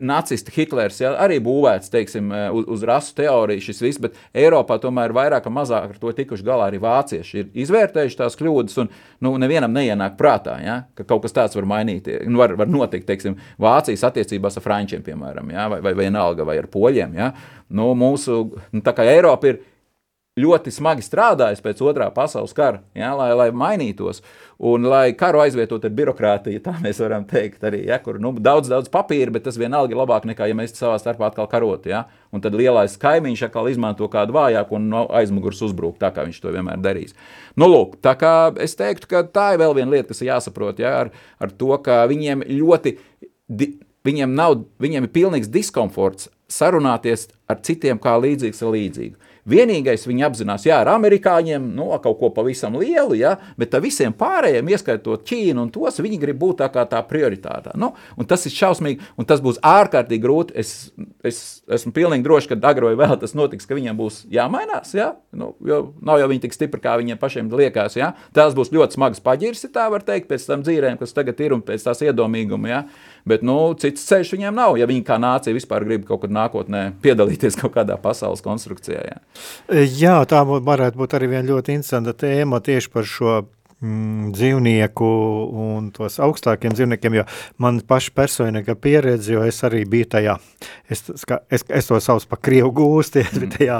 nacisti, 0.00 0.52
Hitlers 0.54 1.00
ja, 1.02 1.12
arī 1.20 1.38
būvēts 1.42 1.90
teiksim, 1.92 2.30
eh, 2.32 2.46
uz, 2.54 2.66
uz 2.76 2.84
rasu 2.88 3.14
teoriju, 3.18 3.64
šis 3.64 3.82
viss, 3.84 4.00
bet 4.02 4.16
Eiropā 4.34 4.78
tomēr 4.82 5.14
vairāk 5.16 5.48
vai 5.48 5.54
mazāk 5.60 5.90
ar 5.90 6.00
to 6.00 6.12
tikuši 6.16 6.46
galā 6.46 6.70
arī 6.70 6.80
vācieši. 6.82 7.42
Ir 7.42 7.64
izvērtējuši 7.64 8.18
tās 8.18 8.38
kļūdas, 8.38 8.78
un 8.82 8.92
nu, 9.24 9.34
nevienam 9.42 9.74
neienāk 9.74 10.16
prātā, 10.20 10.58
ja, 10.64 10.78
ka 10.98 11.06
kaut 11.08 11.24
kas 11.26 11.36
tāds 11.36 11.58
var 11.58 11.68
mainīt, 11.68 12.08
nu, 12.26 12.40
var, 12.42 12.56
var 12.60 12.70
notikt 12.70 13.08
teiksim, 13.10 13.38
Vācijas 13.62 14.06
attiecībās 14.08 14.58
ar 14.58 14.64
frančiem, 14.64 15.02
piemēram, 15.06 15.52
ja, 15.52 15.68
vai, 15.72 15.82
vai 15.84 15.96
vienalga, 16.04 16.46
vai 16.48 16.58
ar 16.60 16.70
poļiem. 16.72 17.18
Ja. 17.18 17.32
Nu, 17.72 17.92
mūsu, 17.98 18.42
nu, 18.72 18.82
tā 18.84 18.94
kā 18.96 19.06
Eiropa 19.08 19.48
ir 19.48 19.62
ļoti 20.40 20.72
smagi 20.72 21.04
strādājis 21.04 21.60
pēc 21.60 21.80
otrā 21.84 22.06
pasaules 22.14 22.54
kara, 22.56 22.80
ja, 22.96 23.10
lai, 23.16 23.28
lai 23.36 23.50
mainītos. 23.52 24.22
Un 24.62 24.86
lai 24.88 25.10
karu 25.18 25.42
aizvietotu 25.42 25.90
ar 25.90 25.92
birokrātiju, 25.98 26.62
tā 26.64 26.72
mēs 26.80 27.02
varam 27.02 27.26
teikt, 27.28 27.60
arī 27.68 27.82
ja, 27.88 27.98
kur 28.00 28.16
nu, 28.22 28.30
daudz, 28.40 28.70
daudz 28.72 28.88
papīra, 28.92 29.32
bet 29.34 29.44
tas 29.44 29.58
vienalga 29.60 29.92
ir 29.92 30.00
labāk 30.00 30.24
nekā, 30.30 30.48
ja 30.48 30.56
mēs 30.56 30.72
savā 30.78 30.96
starpā 31.02 31.28
atkal 31.28 31.50
karotu. 31.52 31.90
Ja? 31.92 32.06
Un 32.32 32.40
tad 32.44 32.56
lielais 32.56 32.96
kaimiņš 33.02 33.44
atkal 33.50 33.68
izmanto 33.68 34.08
kādu 34.12 34.38
vājāku 34.38 34.78
un 34.78 34.88
no 34.94 35.04
aizmugures 35.12 35.60
uzbruk, 35.66 35.98
tā 36.00 36.12
kā 36.14 36.24
viņš 36.24 36.40
to 36.40 36.54
vienmēr 36.54 36.80
darīs. 36.80 37.12
Nu, 37.58 37.68
lūk, 37.68 37.98
tā 38.00 38.14
kā 38.16 38.34
es 38.62 38.78
teiktu, 38.78 39.10
ka 39.10 39.26
tā 39.28 39.50
ir 39.52 39.60
vēl 39.66 39.76
viena 39.82 39.98
lieta, 39.98 40.12
kas 40.14 40.24
ir 40.24 40.30
jāsaprot 40.30 40.80
ja, 40.80 40.94
ar, 41.02 41.12
ar 41.42 41.52
to, 41.52 41.74
ka 41.84 42.04
viņiem 42.08 42.46
ļoti. 42.48 42.96
Viņiem, 44.02 44.32
nav, 44.34 44.64
viņiem 44.82 45.04
ir 45.06 45.12
pilnīgs 45.14 45.50
diskomforts 45.52 46.30
sarunāties 46.50 47.28
ar 47.50 47.60
citiem 47.62 48.00
kā 48.02 48.16
līdzīgs 48.18 48.64
ar 48.64 48.72
līdzīgu. 48.74 49.31
Vienīgais 49.42 50.04
viņi 50.06 50.22
apzinās, 50.22 50.62
jā, 50.68 50.76
ar 50.84 50.92
amerikāņiem 50.92 51.64
nu, 51.74 51.88
kaut 52.02 52.20
ko 52.20 52.28
pavisam 52.30 52.76
lielu, 52.78 53.16
jā, 53.18 53.32
bet 53.58 53.74
visiem 53.82 54.14
pārējiem, 54.14 54.68
ieskaitot 54.70 55.24
Ķīnu 55.26 55.64
un 55.64 55.72
tos, 55.74 55.98
viņi 55.98 56.20
grib 56.22 56.38
būt 56.38 56.60
tā 56.60 56.68
kā 56.70 56.84
tā 56.86 57.00
prioritātā. 57.08 57.72
Nu, 57.74 57.90
tas 58.30 58.46
ir 58.46 58.54
šausmīgi, 58.54 59.02
un 59.18 59.26
tas 59.26 59.42
būs 59.42 59.58
ārkārtīgi 59.66 60.22
grūti. 60.22 60.54
Es, 60.62 60.92
es 61.26 61.40
esmu 61.66 61.90
pilnīgi 61.96 62.22
drošs, 62.22 62.46
ka 62.52 62.60
agro 62.70 62.92
vai 62.92 63.00
vēl 63.02 63.18
tas 63.18 63.34
notiks, 63.34 63.66
ka 63.66 63.74
viņiem 63.74 63.98
būs 63.98 64.20
jāmainās, 64.30 64.94
jā, 64.94 65.08
nu, 65.34 65.50
jo 65.66 65.80
nav 66.06 66.22
jau 66.22 66.30
viņi 66.30 66.44
tik 66.46 66.54
stipri, 66.54 66.82
kā 66.84 66.94
viņiem 67.02 67.18
pašiem 67.18 67.50
liekas. 67.50 67.98
Jā. 67.98 68.12
Tās 68.36 68.54
būs 68.54 68.70
ļoti 68.70 68.94
smagas 68.94 69.22
paģirs, 69.26 69.66
tā 69.74 69.88
var 69.90 70.06
teikt, 70.06 70.30
pēc 70.30 70.46
tam 70.46 70.62
dzīvēm, 70.62 71.02
kas 71.02 71.18
tagad 71.18 71.42
ir 71.42 71.56
un 71.58 71.66
pēc 71.66 71.82
tās 71.88 72.04
iedomīguma. 72.06 72.70
Jā. 72.70 72.84
Bet 73.28 73.44
nu, 73.46 73.56
cits 73.78 74.02
ceļš 74.08 74.32
viņiem 74.34 74.56
nav, 74.58 74.76
ja 74.80 74.88
viņi 74.90 75.04
kā 75.06 75.18
nācija 75.22 75.54
vispār 75.54 75.86
grib 75.86 76.06
kaut 76.08 76.24
kad 76.24 76.34
nākotnē 76.34 76.84
piedalīties 77.04 77.58
kaut 77.60 77.76
kādā 77.76 77.98
pasaules 78.02 78.42
konstrukcijā. 78.42 79.02
Jā. 79.06 79.18
Jā, 80.00 80.16
tā 80.26 80.42
varētu 80.42 80.98
būt 80.98 81.18
arī 81.18 81.30
viena 81.36 81.46
ļoti 81.52 81.76
interesanta 81.78 82.16
tēma 82.24 82.62
tieši 82.64 82.90
par 82.90 83.06
šo 83.06 83.42
mm, 83.82 84.32
dzīvnieku 84.36 85.10
un 85.62 85.90
tos 85.94 86.18
augstākiem 86.22 86.74
dzīvniekiem, 86.76 87.18
jo 87.20 87.26
man 87.62 87.80
paša 87.86 88.14
personīga 88.16 88.76
pieredze, 88.78 89.34
jo 89.34 89.44
es 89.46 89.60
arī 89.66 89.82
biju 89.88 90.08
tajā, 90.16 90.36
es, 90.90 91.04
es, 91.50 91.66
es 91.66 91.90
to 91.90 92.00
saucu 92.02 92.30
pa 92.30 92.38
Krievu 92.42 92.72
gūsti, 92.78 93.22
es 93.26 93.34
biju 93.36 93.48
mm. 93.48 93.54
tajā 93.56 93.78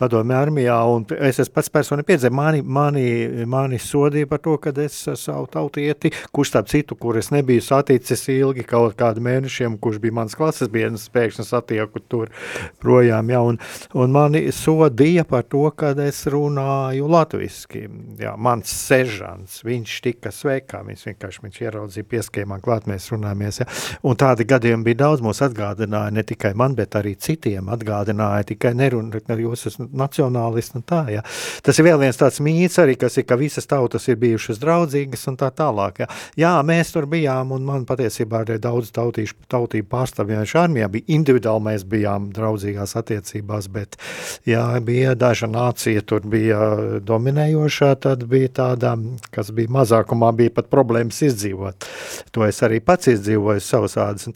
padomē 0.00 0.38
armijā, 0.40 0.78
un 0.90 1.06
es 1.18 1.42
esmu 1.42 1.56
pats 1.58 1.72
personīgi 1.74 2.08
piedzēju, 2.12 2.36
mani, 2.36 2.62
mani, 2.62 3.06
mani 3.50 3.80
sodīja 3.82 4.30
par 4.30 4.42
to, 4.44 4.56
ka 4.62 4.74
es 4.84 5.02
savu 5.20 5.48
tautieti, 5.50 6.12
kurš 6.34 6.54
starp 6.54 6.70
citu, 6.70 6.98
kur 7.00 7.18
es 7.20 7.32
nebiju 7.34 7.64
saticis 7.64 8.26
ilgi 8.32 8.64
kaut 8.68 8.96
kādu 9.00 9.22
mēnešiem, 9.24 9.78
kurš 9.82 10.00
bija 10.02 10.18
mans 10.20 10.36
klases 10.38 10.70
biedrs, 10.72 11.08
pēkšņi 11.12 11.46
satieku 11.46 12.02
tur 12.10 12.30
projām, 12.82 13.30
ja, 13.32 13.42
un, 13.46 13.58
un 13.94 14.14
mani 14.14 14.46
sodīja 14.54 15.26
par 15.28 15.46
to, 15.50 15.66
ka 15.76 15.92
es 16.06 16.22
runāju 16.30 17.08
latviski, 17.10 17.86
jā, 18.20 18.34
mans 18.40 18.70
sežans, 18.70 19.39
Rolands, 19.40 19.62
viņš 19.64 20.00
tika 20.04 20.30
sveikā, 20.30 20.82
viņš 20.84 21.04
vienkārši 21.06 21.40
viņš 21.42 21.60
ieraudzīja 21.62 22.06
pieskējumā 22.10 22.60
klāt, 22.60 22.86
mēs 22.86 23.08
runājamies, 23.10 23.60
ja? 23.60 23.66
un 24.02 24.16
tādi 24.16 24.44
gadījumi 24.44 24.84
bija 24.84 25.06
daudz, 25.06 25.22
mūs 25.24 25.40
atgādināja 25.40 26.12
ne 26.12 26.22
tikai 26.22 26.52
man, 26.54 26.74
bet 26.74 26.94
arī 26.94 27.14
citiem 27.16 27.70
atgādināja, 27.72 28.44
tikai 28.52 28.74
nerunāt, 28.74 29.30
jūs 29.30 29.66
esat 29.70 29.92
nacionālisti 29.92 30.76
un 30.76 30.84
tā, 30.84 31.00
ja? 31.10 31.22
Tas 31.62 31.78
ir 31.78 31.86
vēl 31.88 32.00
viens 32.02 32.20
tāds 32.20 32.40
mīts 32.40 32.78
arī, 32.78 32.96
kas 33.00 33.16
ir, 33.16 33.26
ka 33.26 33.38
visas 33.40 33.66
tautas 33.66 34.08
ir 34.08 34.18
bijušas 34.20 34.60
draudzīgas 34.60 35.26
un 35.30 35.38
tā 35.40 35.50
tālāk, 35.50 36.02
ja? 36.04 36.10
Jā, 36.36 36.52
mēs 36.66 36.92
tur 36.92 37.08
bijām, 37.10 37.54
un 37.56 37.64
man 37.64 37.86
patiesībā 37.88 38.44
arī 38.44 38.58
daudz 38.60 38.92
tautīšu, 38.96 39.38
tautību 39.50 39.88
pārstāvjājuši 39.90 40.60
armijā, 40.60 40.90
bija 40.92 41.16
individuāli 41.16 41.68
mēs 41.70 41.86
bijām 41.88 42.28
draudzīgās 42.36 42.96
attiecībās, 43.00 43.70
bet, 43.72 43.96
jā, 44.48 44.66
bija 44.84 45.16
daža 45.18 45.48
nācija, 45.50 46.04
tur 46.04 46.26
bija 46.28 47.00
dominējošā, 47.06 47.94
tad 48.04 48.26
bija 48.30 48.52
tāda 48.60 48.94
kas 49.34 49.50
bija 49.54 49.70
mazākumā, 49.74 50.32
bija 50.36 50.54
pat 50.56 50.70
problēmas 50.72 51.20
izdzīvot. 51.26 51.86
To 52.34 52.44
es 52.46 52.60
arī 52.66 52.80
pats 52.84 53.10
izdzīvoju 53.12 53.62
savus 53.64 53.96
ādas. 54.00 54.28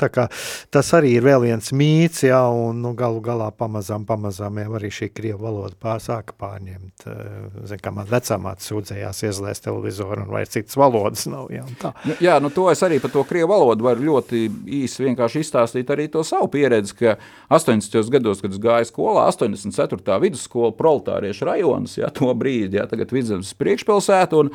Tas 0.75 0.93
arī 0.97 1.15
ir 1.19 1.27
vēl 1.27 1.45
viens 1.47 1.73
mīts, 1.77 2.25
jā, 2.27 2.41
un 2.49 2.83
nu, 2.85 2.95
galu 2.99 3.23
galā 3.25 3.51
pamazām, 3.55 4.07
pamazām 4.09 4.59
jau 4.63 4.77
arī 4.79 4.91
šī 4.95 5.11
krievu 5.15 5.43
valoda 5.45 5.77
pār, 5.81 6.03
sāka 6.03 6.37
pārņemt. 6.41 7.07
Eh, 7.11 7.61
zin, 7.71 7.83
kā 7.83 7.93
man 7.95 8.09
vecāmāte 8.11 8.65
sūdzējās 8.67 9.25
iezlēst 9.29 9.67
televizoru 9.67 10.25
un 10.25 10.33
vairs 10.35 10.55
citas 10.55 10.79
valodas 10.79 11.27
nav. 11.31 11.51
Jā, 11.55 11.65
nu, 12.05 12.19
jā, 12.23 12.39
nu 12.43 12.53
to 12.55 12.69
es 12.73 12.83
arī 12.87 13.01
par 13.03 13.13
to 13.15 13.25
krievu 13.29 13.53
valodu 13.53 13.87
varu 13.87 14.09
ļoti 14.09 14.45
īsi 14.83 15.09
vienkārši 15.09 15.45
izstāstīt 15.45 15.91
arī 15.93 16.09
to 16.13 16.25
savu 16.27 16.49
pieredzi, 16.53 16.97
ka 17.01 17.17
80. 17.53 18.11
gados, 18.15 18.43
kad 18.45 18.55
es 18.55 18.63
gāju 18.63 18.89
skolā, 18.89 19.27
84. 19.33 20.19
vidusskola 20.23 20.73
proletāriešu 20.79 21.49
rajonas, 21.51 21.99
jā, 22.01 22.11
to 22.15 22.31
brīdi, 22.39 22.79
jā, 22.81 22.89
tagad 22.91 23.13
Vidzemes 23.15 23.55
priekšpilsētu, 23.59 24.45
un 24.45 24.53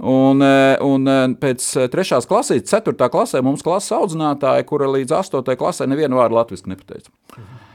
Un, 0.00 0.40
e, 0.40 0.76
un 0.80 1.04
e, 1.04 1.16
pēc 1.40 1.66
trešās 1.92 2.28
klases, 2.28 2.64
ceturtā 2.70 3.10
klasē 3.12 3.42
mums 3.44 3.64
klases 3.64 3.92
audzinātāja, 3.98 4.64
kura 4.64 4.88
līdz 4.88 5.18
astotajai 5.18 5.60
klasē 5.60 5.88
nevienu 5.90 6.16
vārdu 6.16 6.38
latviešu 6.38 6.72
nepateica. 6.72 7.12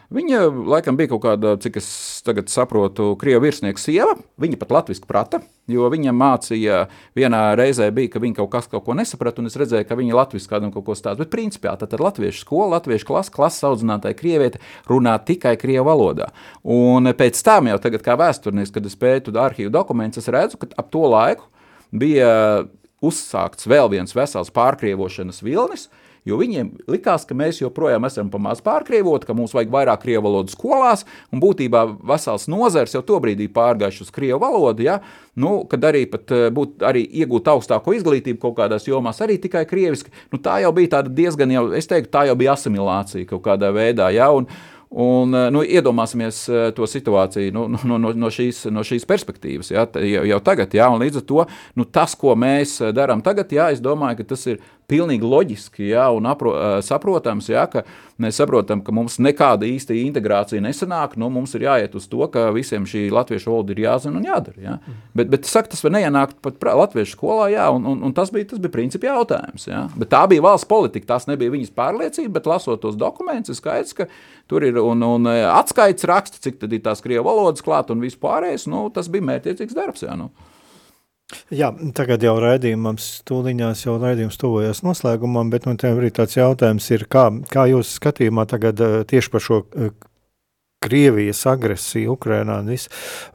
Viņa 0.08 0.46
laikam 0.72 0.96
bija 0.96 1.10
kaut 1.12 1.20
kāda, 1.26 1.58
cik 1.60 1.82
es 1.82 1.88
tagad 2.24 2.48
saprotu, 2.48 3.10
krievu 3.20 3.42
virsnieka 3.44 3.82
sieva. 3.82 4.14
Viņa 4.40 4.60
pat 4.62 4.70
latviešu 4.72 5.04
prata, 5.04 5.42
jo 5.68 5.90
viņa 5.92 6.14
mācīja, 6.16 6.78
vienā 7.18 7.42
reizē 7.60 7.90
bija, 7.92 8.14
ka 8.14 8.22
viņa 8.24 8.38
kaut 8.38 8.54
kas 8.54 8.70
kaut 8.72 8.86
ko 8.86 8.96
nesaprata, 8.96 9.44
un 9.44 9.52
es 9.52 9.60
redzēju, 9.60 9.84
ka 9.90 9.98
viņa 10.00 10.16
latviešu 10.16 10.48
kādam 10.54 10.72
kaut 10.72 10.86
ko 10.88 10.96
stāsta. 10.96 11.20
Bet 11.20 11.34
principā 11.34 11.76
tad 11.76 11.98
latviešu 12.00 12.46
skola, 12.46 12.78
latviešu 12.78 13.10
klasa, 13.10 13.34
klases 13.36 13.68
audzinātāja 13.68 14.16
krieviete 14.16 14.64
runā 14.88 15.18
tikai 15.28 15.58
krievu 15.60 15.90
valodā. 15.90 16.32
Un 16.64 17.12
pēc 17.12 17.44
tam 17.44 17.68
jau 17.74 17.78
tagad 17.84 18.08
kā 18.08 18.16
vēsturnieks, 18.24 18.72
kad 18.72 18.88
es 18.88 18.96
pētu 18.96 19.36
arhīvu 19.36 19.76
dokumentus, 19.76 20.24
es 20.24 20.32
redzu, 20.32 20.64
ka 20.64 20.72
ap 20.80 20.88
to 20.96 21.04
laiku 21.04 21.52
bija 21.92 22.66
uzsākts 23.04 23.70
vēl 23.70 23.92
viens 23.94 24.16
vesels 24.18 24.52
pārkrievošanas 24.54 25.44
vilnis, 25.46 25.88
Jo 26.28 26.36
viņiem 26.36 26.74
likās, 26.92 27.24
ka 27.28 27.36
mēs 27.38 27.62
joprojām 27.62 28.04
esam 28.08 28.28
pamazs 28.32 28.64
pārkrievot, 28.66 29.24
ka 29.24 29.36
mums 29.38 29.54
vajag 29.56 29.72
vairāk 29.72 30.02
krievu 30.02 30.26
valodu 30.26 30.52
skolās, 30.52 31.06
un 31.32 31.40
būtībā 31.40 31.86
vesels 32.10 32.50
nozars 32.52 32.98
jau 32.98 33.02
to 33.08 33.20
brīdī 33.24 33.48
pārgājuši 33.54 34.04
uz 34.04 34.12
krievu 34.12 34.42
valodu, 34.44 34.84
ja? 34.84 34.98
nu, 35.40 35.62
kad 35.72 35.88
arī, 35.88 36.04
pat, 36.12 36.28
eh, 36.36 36.50
būt, 36.52 36.82
arī 36.84 37.06
iegūt 37.22 37.48
augstāko 37.54 37.96
izglītību 37.96 38.42
kaut 38.44 38.58
kādās 38.60 38.90
jomās, 38.90 39.22
arī 39.24 39.38
tikai 39.40 39.64
krieviski. 39.70 40.12
Nu, 40.34 40.42
tā 40.44 40.58
jau 40.66 40.74
bija 40.76 41.06
diezgan, 41.08 41.54
jau, 41.54 41.70
es 41.78 41.88
teiktu, 41.88 42.12
tā 42.12 42.26
jau 42.28 42.36
bija 42.40 42.58
asimilācija 42.58 43.30
kaut 43.30 43.46
kādā 43.48 43.72
veidā. 43.76 44.10
Ja? 44.12 44.28
Un, 44.36 44.50
Un, 44.90 45.34
eh, 45.36 45.50
nu, 45.52 45.64
iedomāsimies 45.68 46.38
eh, 46.48 46.70
to 46.76 46.88
situāciju 46.88 47.52
nu, 47.52 47.66
no, 47.74 47.98
no, 48.00 48.14
no, 48.16 48.30
šīs, 48.32 48.64
no 48.72 48.86
šīs 48.88 49.04
perspektīvas 49.10 49.74
ja, 49.74 49.84
jau, 50.00 50.24
jau 50.32 50.40
tagad. 50.44 50.76
Ja, 50.78 50.88
līdz 50.96 51.20
ar 51.20 51.26
to 51.28 51.44
nu, 51.76 51.86
tas, 51.92 52.16
ko 52.16 52.38
mēs 52.40 52.78
darām 52.96 53.24
tagad, 53.26 53.52
ja, 53.52 53.68
es 53.74 53.84
domāju, 53.84 54.22
ka 54.22 54.30
tas 54.32 54.48
ir 54.48 54.62
pilnīgi 54.88 55.28
loģiski 55.28 55.90
ja, 55.90 56.06
un 56.16 56.30
apro, 56.32 56.54
saprotams, 56.86 57.50
ja, 57.52 57.66
ka 57.68 57.84
mēs 58.24 58.38
saprotam, 58.40 58.80
ka 58.86 58.94
mums 58.96 59.18
nekāda 59.20 59.68
īsta 59.68 59.96
integrācija 59.98 60.64
nesanāk. 60.64 61.18
Nu, 61.20 61.28
mums 61.34 61.54
ir 61.58 61.66
jāiet 61.66 61.98
uz 62.00 62.08
to, 62.08 62.22
ka 62.32 62.48
visiem 62.56 62.88
šī 62.88 63.08
latviešu 63.12 63.52
valoda 63.52 63.76
ir 63.76 63.84
jāzina 63.84 64.22
un 64.22 64.30
jādara. 64.30 64.64
Ja. 64.64 64.78
Mm. 64.80 65.02
Bet, 65.20 65.32
bet 65.34 65.52
saka, 65.52 65.74
tas 65.74 65.84
var 65.84 65.94
neienākt 65.98 66.40
pat 66.46 66.64
latviešu 66.64 67.18
skolā, 67.18 67.50
ja, 67.52 67.68
un, 67.76 67.84
un, 67.92 68.02
un 68.08 68.16
tas 68.16 68.32
bija, 68.32 68.48
tas 68.54 68.64
bija 68.64 68.78
principi 68.78 69.12
jautājums. 69.12 69.68
Ja. 69.68 69.86
Bet 70.00 70.14
tā 70.16 70.24
bija 70.32 70.48
valsts 70.48 70.72
politika, 70.72 71.12
tas 71.14 71.28
nebija 71.28 71.52
viņas 71.58 71.76
pārliecība, 71.76 72.38
bet 72.40 72.48
lasot 72.48 72.84
tos 72.86 72.96
dokumentus, 73.00 73.58
ir 73.58 73.60
skaidrs, 73.60 73.96
ka 73.98 74.08
tur 74.48 74.64
ir 74.64 74.80
un, 74.80 75.04
un 75.04 75.32
atskaits 75.52 76.08
raksts, 76.08 76.40
cik 76.48 76.64
tad 76.64 76.72
ir 76.72 76.86
tās 76.88 77.04
krievu 77.04 77.28
valodas 77.28 77.66
klāt 77.66 77.92
un 77.92 78.00
vispārējais. 78.08 78.70
Nu, 78.72 78.88
tas 78.96 79.12
bija 79.12 79.34
mērķiecīgs 79.34 79.76
darbs. 79.76 80.08
Ja, 80.08 80.16
nu. 80.16 80.32
Jā, 81.52 81.74
tagad 81.96 82.24
jau 82.24 82.38
raidījums, 82.40 83.06
tūliņās 83.28 83.82
jau 83.84 83.98
raidījums 84.00 84.40
tuvojas 84.40 84.80
noslēgumam, 84.86 85.50
bet 85.52 85.66
nu, 85.68 85.74
tev 85.80 86.00
arī 86.00 86.12
tāds 86.16 86.38
jautājums 86.38 86.88
ir, 86.96 87.04
kā, 87.12 87.26
kā 87.52 87.66
jūs 87.68 87.98
skatījumā 87.98 88.46
tagad 88.48 88.80
eh, 88.80 89.02
tieši 89.08 89.34
par 89.34 89.44
šo 89.44 89.58
eh, 89.76 89.92
Krievijas 90.88 91.42
agresiju 91.50 92.14
Ukrainā, 92.14 92.62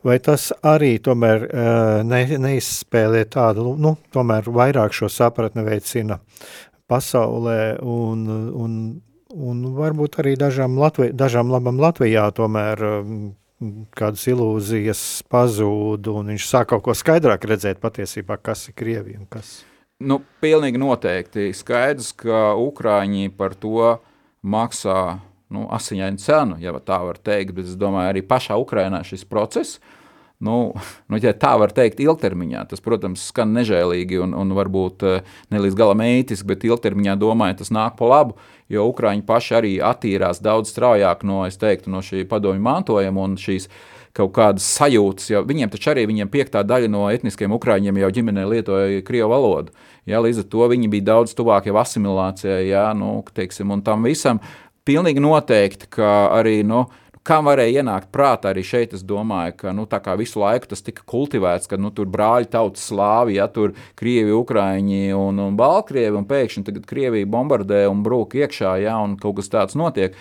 vai 0.06 0.16
tas 0.24 0.48
arī 0.64 0.94
tomēr 1.04 1.44
eh, 1.44 2.00
ne, 2.08 2.22
neizspēlē 2.46 3.26
tādu, 3.28 3.74
nu, 3.76 3.98
tomēr 4.14 4.48
vairāk 4.48 4.96
šo 4.96 5.10
sapratni 5.12 5.66
veicina 5.66 6.16
pasaulē 6.88 7.60
un, 7.84 8.24
un, 8.56 8.80
un 9.36 9.62
varbūt 9.76 10.16
arī 10.24 10.38
dažām, 10.40 10.80
Latvi, 10.80 11.10
dažām 11.12 11.52
labam 11.52 11.80
Latvijā 11.82 12.30
tomēr 12.40 12.88
kādas 13.96 14.24
ilūzijas 14.30 15.02
pazūd, 15.32 16.08
un 16.12 16.32
viņš 16.32 16.46
sāk 16.48 16.70
kaut 16.72 16.84
ko 16.86 16.94
skaidrāk 16.96 17.44
redzēt 17.48 17.82
patiesībā, 17.82 18.38
kas 18.42 18.68
ir 18.70 18.76
Krievija 18.78 19.20
un 19.20 19.28
kas. 19.30 19.60
Nu, 20.02 20.18
pilnīgi 20.42 20.80
noteikti. 20.82 21.50
Skaidrs, 21.54 22.10
ka 22.18 22.52
Ukrāņi 22.58 23.30
par 23.38 23.54
to 23.54 23.98
maksā 24.42 25.20
nu, 25.52 25.66
asiņainu 25.70 26.22
cenu, 26.22 26.58
ja 26.62 26.72
tā 26.82 26.98
var 27.04 27.20
teikt, 27.22 27.54
bet 27.56 27.68
es 27.68 27.76
domāju, 27.78 28.10
arī 28.10 28.24
pašā 28.26 28.56
Ukrainā 28.58 29.02
šis 29.06 29.26
process 29.28 29.78
nu, 30.42 30.56
nu, 31.08 31.20
ja 31.22 31.32
tā 31.36 31.54
var 31.60 31.72
teikt, 31.74 32.02
ilgtermiņā. 32.02 32.66
Tas, 32.70 32.82
protams, 32.84 33.24
skan 33.30 33.54
nežēlīgi 33.56 34.20
un, 34.24 34.34
un 34.38 34.52
varbūt 34.56 35.06
eh, 35.08 35.32
ne 35.54 35.62
līdz 35.62 35.78
galam 35.78 36.04
ētiski, 36.04 36.48
bet 36.50 36.66
ilgtermiņā 36.68 37.16
domāju, 37.20 37.60
tas 37.62 37.72
nāk 37.74 37.96
pa 38.00 38.10
labu, 38.10 38.36
jo 38.72 38.86
Ukrāņi 38.90 39.26
paši 39.28 39.56
arī 39.58 39.72
attīrās 39.84 40.42
daudz 40.44 40.72
straujāk 40.74 41.24
no, 41.28 41.44
teiktu, 41.46 41.92
no 41.92 42.02
šī 42.04 42.26
padomju 42.28 42.62
mantojuma 42.64 43.26
un 43.28 43.38
šīs 43.40 43.68
kaut 44.16 44.32
kādas 44.36 44.66
sajūtas. 44.76 45.30
Ja 45.32 45.42
viņiem 45.46 45.72
taču 45.72 45.92
arī 45.92 46.04
viņiem 46.10 46.30
piektā 46.32 46.62
daļa 46.66 46.90
no 46.92 47.06
etniskiem 47.12 47.52
ukrāņiem 47.56 48.02
jau 48.02 48.10
ģimenē 48.18 48.44
lietoja 48.50 49.04
krievu 49.06 49.30
valodu. 49.32 49.72
Ja, 50.08 50.20
līdz 50.24 50.42
ar 50.42 50.48
to 50.52 50.66
viņi 50.72 50.90
bija 50.92 51.08
daudz 51.12 51.36
tuvāk 51.38 51.68
jau 51.70 51.78
asimilācijai, 51.80 52.66
ja, 52.68 52.88
nu, 52.98 53.20
teiksim, 53.34 53.70
un 53.72 53.84
tam 53.86 54.04
visam. 54.08 54.42
Pilnīgi 54.82 55.22
noteikti, 55.22 55.86
ka 55.94 56.32
arī 56.34 56.60
nu, 56.66 56.88
Kam 57.22 57.46
varēja 57.46 57.84
ienākt 57.84 58.08
prātā 58.10 58.50
arī 58.50 58.64
šeit, 58.66 58.96
es 58.96 59.04
domāju, 59.06 59.54
ka 59.60 59.72
nu, 59.76 59.84
visu 60.18 60.40
laiku 60.42 60.72
tas 60.72 60.82
tika 60.82 61.04
kultivēts, 61.06 61.70
ka 61.70 61.78
nu, 61.78 61.92
tur 61.94 62.08
brāļi 62.10 62.50
tautas 62.50 62.88
slāvi, 62.90 63.36
ja 63.36 63.46
tur 63.46 63.76
krievi, 63.94 64.34
ukrāņi 64.34 65.14
un, 65.14 65.38
un 65.38 65.58
baltkrievi, 65.58 66.16
un 66.18 66.26
pēkšņi 66.26 66.66
tagad 66.66 66.88
Krievija 66.90 67.28
bombardē 67.30 67.84
un 67.86 68.02
brūk 68.02 68.34
iekšā, 68.40 68.74
ja, 68.82 68.96
un 68.98 69.14
kaut 69.22 69.38
kas 69.38 69.52
tāds 69.54 69.78
notiek. 69.78 70.18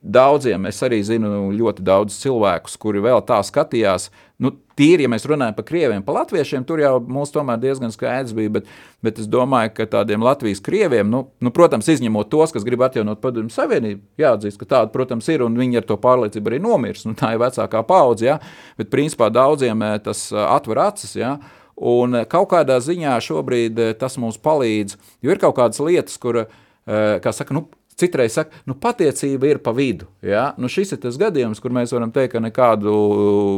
Daudziem, 0.00 0.66
es 0.68 0.78
arī 0.84 0.98
zinu 1.04 1.48
ļoti 1.56 1.84
daudz 1.84 2.18
cilvēkus, 2.20 2.74
kuri 2.80 3.00
vēl 3.00 3.22
tā 3.24 3.38
skatījās. 3.44 4.10
Nu, 4.40 4.52
tīri, 4.76 5.06
ja 5.06 5.10
mēs 5.12 5.24
runājam 5.28 5.56
par 5.56 5.64
krieviem, 5.68 6.02
par 6.04 6.18
latviešiem, 6.18 6.66
tur 6.68 6.82
jau 6.82 6.94
mums 7.00 7.32
tomēr 7.32 7.56
diezgan 7.60 7.92
skaidrs 7.92 8.34
bija, 8.36 8.52
bet, 8.58 8.68
bet 9.04 9.20
es 9.22 9.28
domāju, 9.28 9.72
ka 9.76 9.86
tādiem 9.88 10.24
Latvijas 10.24 10.60
krieviem, 10.64 11.08
nu, 11.12 11.22
nu, 11.40 11.52
protams, 11.56 11.88
izņemot 11.92 12.28
tos, 12.32 12.52
kas 12.52 12.64
grib 12.66 12.84
atjaunot 12.84 13.22
padomju 13.24 13.52
savienību, 13.56 14.04
jāatzīst, 14.20 14.60
ka 14.60 14.68
tāda, 14.68 14.92
protams, 14.92 15.28
ir, 15.32 15.44
un 15.44 15.56
viņi 15.60 15.80
ar 15.80 15.88
to 15.88 15.96
pārliecību 16.00 16.52
arī 16.52 16.60
nomirs, 16.64 17.06
nu, 17.08 17.16
tā 17.16 17.34
ir 17.36 17.42
vecākā 17.44 17.84
paudze, 17.88 18.28
ja? 18.28 18.38
bet 18.80 18.92
principā 18.92 19.32
daudziem 19.32 19.84
eh, 19.88 19.98
tas 20.04 20.26
eh, 20.32 20.44
atver 20.44 20.84
acis, 20.90 21.16
ja? 21.20 21.34
un 21.76 22.20
eh, 22.20 22.28
kaut 22.28 22.52
kādā 22.52 22.80
ziņā 22.84 23.16
šobrīd 23.24 23.84
tas 24.00 24.20
mums 24.20 24.40
palīdz, 24.40 25.00
jo 25.24 25.32
ir 25.36 25.40
kaut 25.40 25.56
kādas 25.60 25.80
lietas, 25.84 26.20
kur, 26.20 26.44
kā 26.84 27.32
saka, 27.36 27.54
nu, 27.54 27.68
Citreiz 28.00 28.34
saka, 28.38 28.62
nu, 28.68 28.74
patiecība 28.80 29.50
ir 29.50 29.58
pa 29.64 29.72
vidu. 29.76 30.08
Ja? 30.24 30.50
Nu, 30.60 30.70
šis 30.72 30.94
ir 30.94 31.00
tas 31.02 31.18
gadījums, 31.20 31.60
kur 31.60 31.74
mēs 31.74 31.92
varam 31.92 32.12
teikt, 32.14 32.32
ka 32.34 32.40
nekādu 32.42 32.92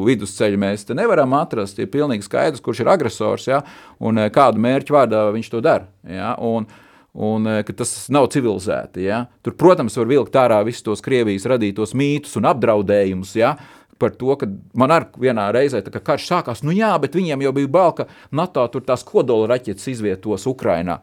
vidusceļu 0.07 0.59
mēs 0.59 0.88
nevaram 0.90 1.36
atrast. 1.38 1.78
Ir 1.78 1.90
pilnīgi 1.93 2.26
skaidrs, 2.26 2.62
kurš 2.64 2.82
ir 2.82 2.90
agresors 2.93 3.47
ja? 3.51 3.62
un 4.03 4.18
eh, 4.18 4.32
kādu 4.34 4.62
mērķu 4.62 4.97
vārdā 4.97 5.26
viņš 5.34 5.53
to 5.53 5.61
dara. 5.64 5.86
Ja? 6.09 6.32
Un, 6.43 6.66
un 7.14 7.47
eh, 7.53 7.61
ka 7.68 7.76
tas 7.82 7.95
nav 8.14 8.30
civilizēti. 8.34 9.07
Ja? 9.07 9.26
Tur, 9.47 9.55
protams, 9.59 9.99
var 10.01 10.11
vilkt 10.11 10.40
ārā 10.43 10.59
visus 10.66 10.86
tos 10.88 11.05
Krievijas 11.05 11.47
radītos 11.55 11.95
mītus 11.95 12.34
un 12.40 12.51
apdraudējumus. 12.51 13.36
Ja? 13.38 13.55
Par 14.03 14.16
to, 14.18 14.34
ka 14.34 14.49
man 14.74 14.90
arī 14.90 15.28
vienā 15.28 15.47
reizē, 15.55 15.84
kad 15.86 16.03
karš 16.03 16.26
sākās, 16.32 16.64
nu 16.66 16.74
jā, 16.74 16.90
bet 16.99 17.14
viņiem 17.14 17.47
jau 17.47 17.55
bija 17.55 17.70
bail, 17.70 17.95
ka 18.01 18.11
NATO 18.34 18.66
tur 18.72 18.82
tās 18.82 19.07
kodola 19.07 19.53
raķetes 19.55 19.93
izvietos 19.95 20.49
Ukrajinā. 20.51 20.99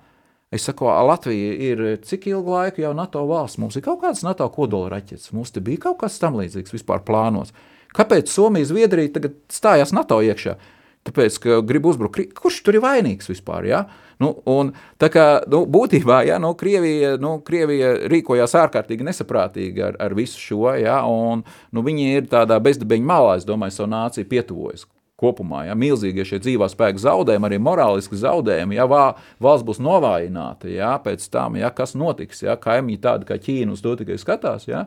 Es 0.49 0.63
saku, 0.65 0.87
Latvija 1.05 1.53
ir 1.61 1.81
cik 2.01 2.23
ilgu 2.31 2.55
laiku 2.55 2.81
jau 2.81 2.95
NATO 2.97 3.21
valsts? 3.29 3.59
Mums 3.61 3.75
ir 3.77 3.83
kaut 3.85 3.99
kādas 4.01 4.23
NATO 4.25 4.47
kodola 4.49 4.95
raķetes, 4.95 5.29
mums 5.37 5.53
te 5.53 5.61
bija 5.61 5.83
kaut 5.83 5.99
kas 6.01 6.17
tam 6.17 6.39
līdzīgs 6.39 6.73
vispār 6.73 7.03
plānos. 7.05 7.53
Kāpēc 7.93 8.31
Somija, 8.33 8.65
Zviedrija 8.65 9.13
tagad 9.13 9.37
stājās 9.53 9.93
NATO 9.93 10.17
iekšā? 10.25 10.57
Tāpēc, 11.05 11.37
ka 11.43 11.59
grib 11.65 11.85
uzbrukt, 11.89 12.33
kurš 12.37 12.59
tur 12.65 12.79
ir 12.79 12.83
vainīgs 12.83 13.29
vispār? 13.29 13.69
Ja? 13.69 13.83
Nu, 14.19 14.33
un, 14.49 14.73
tā 14.99 15.11
kā 15.13 15.27
nu, 15.53 15.63
būtībā 15.69 16.23
ja, 16.27 16.41
nu, 16.41 16.55
Krievija, 16.57 17.15
nu, 17.21 17.37
Krievija 17.45 17.93
rīkojās 18.09 18.57
ārkārtīgi 18.57 19.05
nesaprātīgi 19.05 19.85
ar, 19.85 20.01
ar 20.01 20.17
visu 20.17 20.41
šo, 20.41 20.65
ja, 20.81 21.03
un 21.05 21.45
nu, 21.45 21.85
viņi 21.85 22.13
ir 22.17 22.29
tādā 22.33 22.57
bezdabeņa 22.57 23.13
malā, 23.13 23.37
es 23.37 23.45
domāju, 23.47 23.77
savu 23.77 23.93
nāciju 23.93 24.33
pietuvojas 24.33 24.89
kopumā. 25.19 25.65
Ja, 25.67 25.75
milzīgie 25.77 26.25
šie 26.27 26.39
dzīvā 26.43 26.69
spēka 26.71 27.01
zaudējumi, 27.03 27.49
arī 27.49 27.59
morāliski 27.63 28.19
zaudējumi, 28.19 28.77
ja 28.79 28.87
vā, 28.89 29.03
valsts 29.43 29.67
būs 29.67 29.81
novājināta, 29.83 30.69
ja, 30.71 30.93
pēc 31.03 31.25
tam, 31.33 31.57
ja, 31.59 31.71
kas 31.75 31.95
notiks, 31.99 32.43
ja 32.45 32.57
kaimiņi 32.59 33.01
tādi 33.03 33.29
kā 33.29 33.39
Ķīna 33.43 33.75
uz 33.75 33.83
to 33.85 33.95
tikai 33.99 34.19
skatās. 34.21 34.67
Ja, 34.69 34.85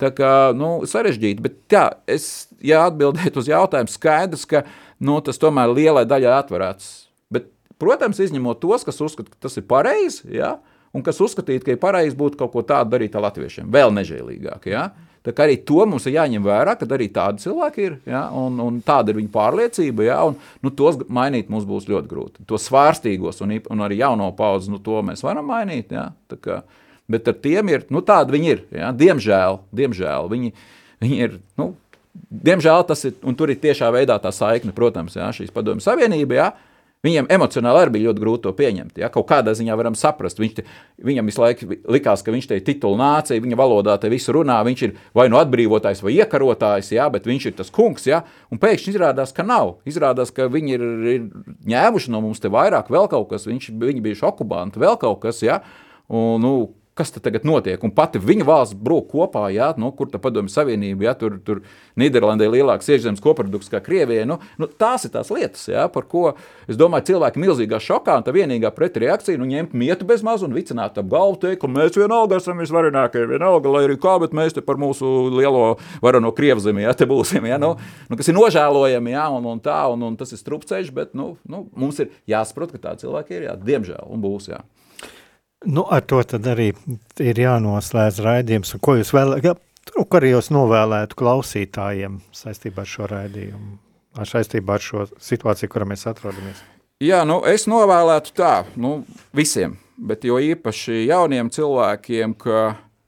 tā 0.00 0.10
kā 0.16 0.32
nu, 0.56 0.76
sarežģīti, 0.88 1.44
bet 1.44 1.76
jā, 1.76 1.86
es, 2.10 2.48
ja 2.64 2.84
atbildētu 2.88 3.42
uz 3.42 3.50
jautājumu, 3.52 3.92
skaidrs, 3.92 4.46
ka 4.50 4.64
nu, 5.04 5.20
tas 5.24 5.40
tomēr 5.42 5.72
lielai 5.72 6.06
daļai 6.08 6.36
atverēts. 6.40 6.92
Bet, 7.34 7.50
protams, 7.82 8.22
izņemot 8.22 8.62
tos, 8.62 8.86
kas 8.86 9.02
uzskata, 9.04 9.32
ka 9.32 9.46
tas 9.48 9.58
ir 9.60 9.68
pareizi, 9.70 10.28
ja, 10.38 10.56
un 10.94 11.02
kas 11.06 11.20
uzskatītu, 11.24 11.66
ka 11.66 11.74
ir 11.74 11.82
pareizi 11.82 12.16
būt 12.18 12.38
kaut 12.40 12.54
ko 12.54 12.62
tādu 12.66 12.94
darīt 12.94 13.16
ar 13.16 13.26
latviešiem, 13.28 13.72
vēl 13.74 13.92
nežēlīgāk. 13.96 14.70
Ja. 14.70 14.88
Tā 15.24 15.32
kā 15.32 15.46
arī 15.46 15.56
to 15.64 15.86
mums 15.88 16.04
ir 16.04 16.18
jāņem 16.18 16.44
vērā, 16.44 16.74
ka 16.76 16.86
arī 16.92 17.06
tādi 17.12 17.40
cilvēki 17.46 17.84
ir, 17.86 17.94
ja, 18.10 18.26
un, 18.36 18.58
un 18.60 18.80
tāda 18.84 19.08
ir 19.08 19.22
viņu 19.22 19.30
pārliecība, 19.32 20.04
ja, 20.04 20.18
un 20.28 20.36
nu, 20.60 20.72
tos 20.76 20.98
mainīt 21.08 21.48
mums 21.52 21.64
būs 21.68 21.86
ļoti 21.88 22.10
grūti. 22.10 22.44
To 22.50 22.60
svārstīgos 22.60 23.40
un, 23.44 23.54
un 23.72 23.84
arī 23.86 24.02
jauno 24.02 24.28
paudzi, 24.36 24.68
nu, 24.72 24.82
to 24.84 25.00
mēs 25.06 25.24
varam 25.24 25.48
mainīt, 25.48 25.94
ja, 25.96 26.10
kā, 26.44 26.60
bet 27.08 27.32
ar 27.32 27.38
tiem 27.40 27.72
ir, 27.72 27.86
nu, 27.94 28.04
tādi 28.04 28.36
viņi 28.36 28.52
ir, 28.52 28.60
ja, 28.76 28.92
diemžēl, 28.92 29.62
diemžēl. 29.80 30.28
Viņi, 30.34 30.52
viņi 31.06 31.24
ir, 31.24 31.40
nu, 31.60 31.70
diemžēl 32.28 32.84
tas 32.92 33.08
ir, 33.08 33.16
un 33.24 33.40
tur 33.40 33.54
ir 33.54 33.62
tiešā 33.64 33.88
veidā 33.96 34.20
tā 34.20 34.34
saikne, 34.34 34.76
protams, 34.76 35.16
ja, 35.16 35.32
šīs 35.32 35.54
padomju 35.56 35.88
savienība, 35.88 36.36
ja, 36.36 36.50
Viņiem 37.04 37.28
emocionāli 37.36 37.82
arī 37.82 37.94
bija 37.94 38.08
ļoti 38.08 38.22
grūti 38.22 38.44
to 38.46 38.52
pieņemt. 38.56 38.98
Ja? 39.02 39.10
Kaut 39.12 39.26
kādā 39.28 39.52
ziņā 39.56 39.76
varam 39.76 39.96
saprast. 39.98 40.38
Viņš 40.40 40.54
te, 40.56 40.64
viņam 41.04 41.28
visu 41.28 41.42
laiku 41.42 41.68
likās, 41.92 42.22
ka 42.24 42.32
viņš 42.32 42.48
te 42.48 42.58
ir 42.58 42.64
titula 42.64 42.96
nācija, 43.00 43.42
viņa 43.44 43.58
valodā 43.60 43.96
te 44.00 44.08
visu 44.12 44.32
runā. 44.36 44.56
Viņš 44.64 44.84
ir 44.86 44.94
vai 45.16 45.26
nu 45.32 45.36
atbrīvotājs, 45.40 46.00
vai 46.04 46.16
iekarotājs, 46.16 46.94
ja? 46.96 47.10
bet 47.12 47.28
viņš 47.28 47.50
ir 47.50 47.56
tas 47.60 47.72
kungs. 47.74 48.08
Ja? 48.08 48.22
Un 48.48 48.62
pēkšņi 48.62 48.94
izrādās, 48.94 49.34
ka 49.36 49.44
nav. 49.46 49.76
Izrādās, 49.88 50.32
ka 50.32 50.48
viņi 50.52 50.78
ir, 50.78 50.86
ir 51.16 51.26
ņēmuši 51.74 52.14
no 52.14 52.24
mums 52.24 52.40
te 52.40 52.52
vairāk, 52.52 52.88
vēl 52.92 53.10
kaut 53.12 53.28
kas. 53.34 53.44
Viņš, 53.50 53.74
viņi 53.84 54.04
bijuši 54.08 54.26
okupanti, 54.30 54.80
vēl 54.80 54.96
kaut 55.02 55.20
kas. 55.26 55.44
Ja? 55.44 55.60
Un, 56.08 56.40
nu, 56.40 56.54
kas 56.94 57.10
tagad 57.10 57.44
notiek. 57.46 57.82
Un 57.82 57.90
pati 57.94 58.20
viņa 58.22 58.44
valsts 58.46 58.76
brūk 58.78 59.08
kopā, 59.10 59.48
jā, 59.54 59.72
nu, 59.82 59.90
kur 59.96 60.10
tā 60.12 60.20
padomju 60.22 60.52
savienība, 60.52 61.08
jā, 61.08 61.14
tur, 61.18 61.38
tur 61.42 61.62
Nīderlandē 61.98 62.46
ir 62.46 62.52
lielāks 62.54 62.88
iekšzemes 62.90 63.22
koprodukts 63.22 63.70
kā 63.72 63.80
Krievijai. 63.82 64.26
Nu, 64.30 64.38
nu, 64.62 64.68
tās 64.70 65.06
ir 65.06 65.12
tās 65.14 65.32
lietas, 65.34 65.66
jā, 65.70 65.88
par 65.90 66.06
ko 66.10 66.36
es 66.70 66.78
domāju, 66.78 67.08
cilvēki 67.10 67.42
milzīgā 67.42 67.80
šokā. 67.82 68.20
Tā 68.22 68.34
vienīgā 68.34 68.70
pretreakcija 68.74 69.40
nu, 69.40 69.48
ņemt 69.50 69.74
mietu 69.78 70.06
bez 70.06 70.22
maz 70.26 70.44
un 70.46 70.54
vicināt 70.54 71.00
ap 71.00 71.10
galvu, 71.10 71.40
teikt, 71.42 71.64
ka 71.64 71.70
mēs 71.70 71.98
vienalga 71.98 72.38
esam 72.38 72.62
visvarenākie, 72.62 73.26
vienalga, 73.32 73.74
lai 73.74 73.84
arī 73.88 73.98
kā, 73.98 74.14
bet 74.22 74.36
mēs 74.36 74.54
te 74.54 74.62
par 74.62 74.78
mūsu 74.78 75.10
lielo 75.34 75.74
varano 76.04 76.30
Krievzemi, 76.36 76.86
jā, 76.86 76.94
te 76.94 77.10
būsim, 77.10 77.50
jā, 77.50 77.58
nu, 77.62 77.74
nu, 78.06 78.20
kas 78.20 78.30
ir 78.30 78.38
nožēlojami, 78.38 79.16
jā, 79.16 79.26
un, 79.34 79.50
un 79.50 79.64
tā, 79.64 79.80
un, 79.90 80.06
un 80.12 80.20
tas 80.20 80.30
ir 80.30 80.38
strupceļš, 80.40 80.94
bet 80.94 81.18
nu, 81.18 81.32
nu, 81.50 81.66
mums 81.74 81.98
ir 82.02 82.14
jāsaprot, 82.30 82.74
ka 82.74 82.82
tā 82.86 82.96
cilvēki 83.02 83.40
ir, 83.40 83.48
jā, 83.50 83.58
diemžēl, 83.66 84.06
un 84.14 84.22
būs, 84.22 84.50
jā. 84.54 84.62
Nu, 85.64 85.86
ar 85.88 86.04
to 86.04 86.20
arī 86.20 86.72
ir 87.22 87.40
jānoslēdz 87.40 88.20
raidījums. 88.24 88.74
Ko 88.84 88.98
jūs 88.98 89.14
vēlaties? 89.16 89.60
Nu, 89.94 90.04
ko 90.08 90.18
arī 90.18 90.32
jūs 90.32 90.50
novēlētu 90.52 91.16
klausītājiem 91.20 92.18
saistībā 92.34 92.84
ar 92.84 92.88
šo 92.88 93.08
raidījumu, 93.10 93.76
ar 94.20 94.28
saistībā 94.28 94.78
ar 94.78 94.84
šo 94.84 95.04
situāciju, 95.20 95.70
kurā 95.72 95.88
mēs 95.88 96.06
atrodamies? 96.10 96.62
Jā, 97.04 97.20
nu, 97.28 97.40
es 97.48 97.66
novēlētu 97.68 98.32
tā, 98.38 98.52
nu, 98.80 99.02
visiem, 99.36 99.76
bet 99.98 100.24
jo 100.24 100.38
īpaši 100.40 101.04
jauniem 101.04 101.50
cilvēkiem, 101.52 102.36
ka, 102.40 102.62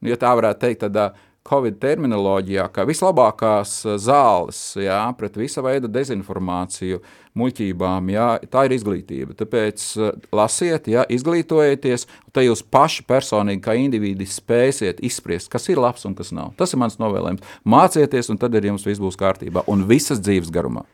ja 0.04 0.18
tā 0.20 0.32
varētu 0.36 0.62
teikt, 0.66 0.84
tādā 0.84 1.10
Covid 1.46 1.78
terminoloģijā, 1.82 2.66
ka 2.74 2.86
vislabākās 2.88 3.78
eh, 3.86 3.94
zāles 4.02 4.60
jā, 4.80 4.98
pret 5.18 5.38
visa 5.38 5.62
veida 5.64 5.90
dezinformāciju, 5.92 7.00
muļķībām, 7.36 8.10
jā, 8.14 8.28
tā 8.50 8.64
ir 8.66 8.76
izglītība. 8.78 9.36
Tāpēc 9.38 9.86
eh, 10.00 10.10
lasiet, 10.34 10.90
jā, 10.90 11.06
izglītojieties, 11.18 12.08
un 12.26 12.34
tad 12.36 12.48
jūs 12.48 12.64
paši 12.66 13.06
personīgi 13.08 13.64
kā 13.68 13.76
individi 13.78 14.26
spēsiet 14.30 15.04
izspriest, 15.06 15.50
kas 15.52 15.70
ir 15.70 15.82
labs 15.82 16.08
un 16.08 16.18
kas 16.18 16.34
nav. 16.34 16.54
Tas 16.58 16.74
ir 16.74 16.82
mans 16.82 16.98
novēlējums. 17.02 17.56
Mācieties, 17.68 18.32
un 18.32 18.42
tad 18.42 18.58
ar 18.58 18.72
jums 18.72 18.86
viss 18.88 19.02
būs 19.02 19.18
kārtībā, 19.20 19.66
un 19.70 19.86
visas 19.90 20.22
dzīves 20.22 20.50
garumā. 20.54 20.86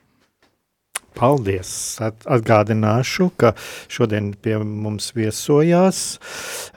Paldies! 1.17 1.71
Atgādināšu, 2.01 3.29
ka 3.37 3.53
šodien 3.93 4.33
pie 4.43 4.57
mums 4.63 5.11
viesojās 5.17 6.01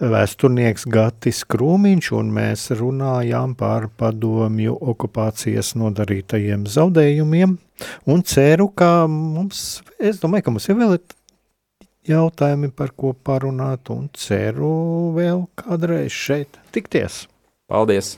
vēsturnieks 0.02 0.88
Gatis 0.92 1.44
Krūmiņš, 1.50 2.12
un 2.20 2.32
mēs 2.36 2.68
runājām 2.76 3.56
par 3.60 3.88
padomju 4.00 4.76
okupācijas 4.94 5.74
nodarītajiem 5.80 6.68
zaudējumiem, 6.70 7.58
un 8.12 8.26
ceru, 8.28 8.70
ka 8.76 8.92
mums, 9.12 9.82
es 10.00 10.22
domāju, 10.24 10.48
ka 10.48 10.56
mums 10.56 10.70
ir 10.70 10.82
vēl 10.84 10.98
jautājumi, 12.06 12.72
par 12.76 12.94
ko 12.98 13.16
parunāt, 13.16 13.90
un 13.96 14.10
ceru 14.14 14.76
vēl 15.18 15.48
kādreiz 15.64 16.14
šeit 16.14 16.62
tikties. 16.76 17.26
Paldies! 17.72 18.18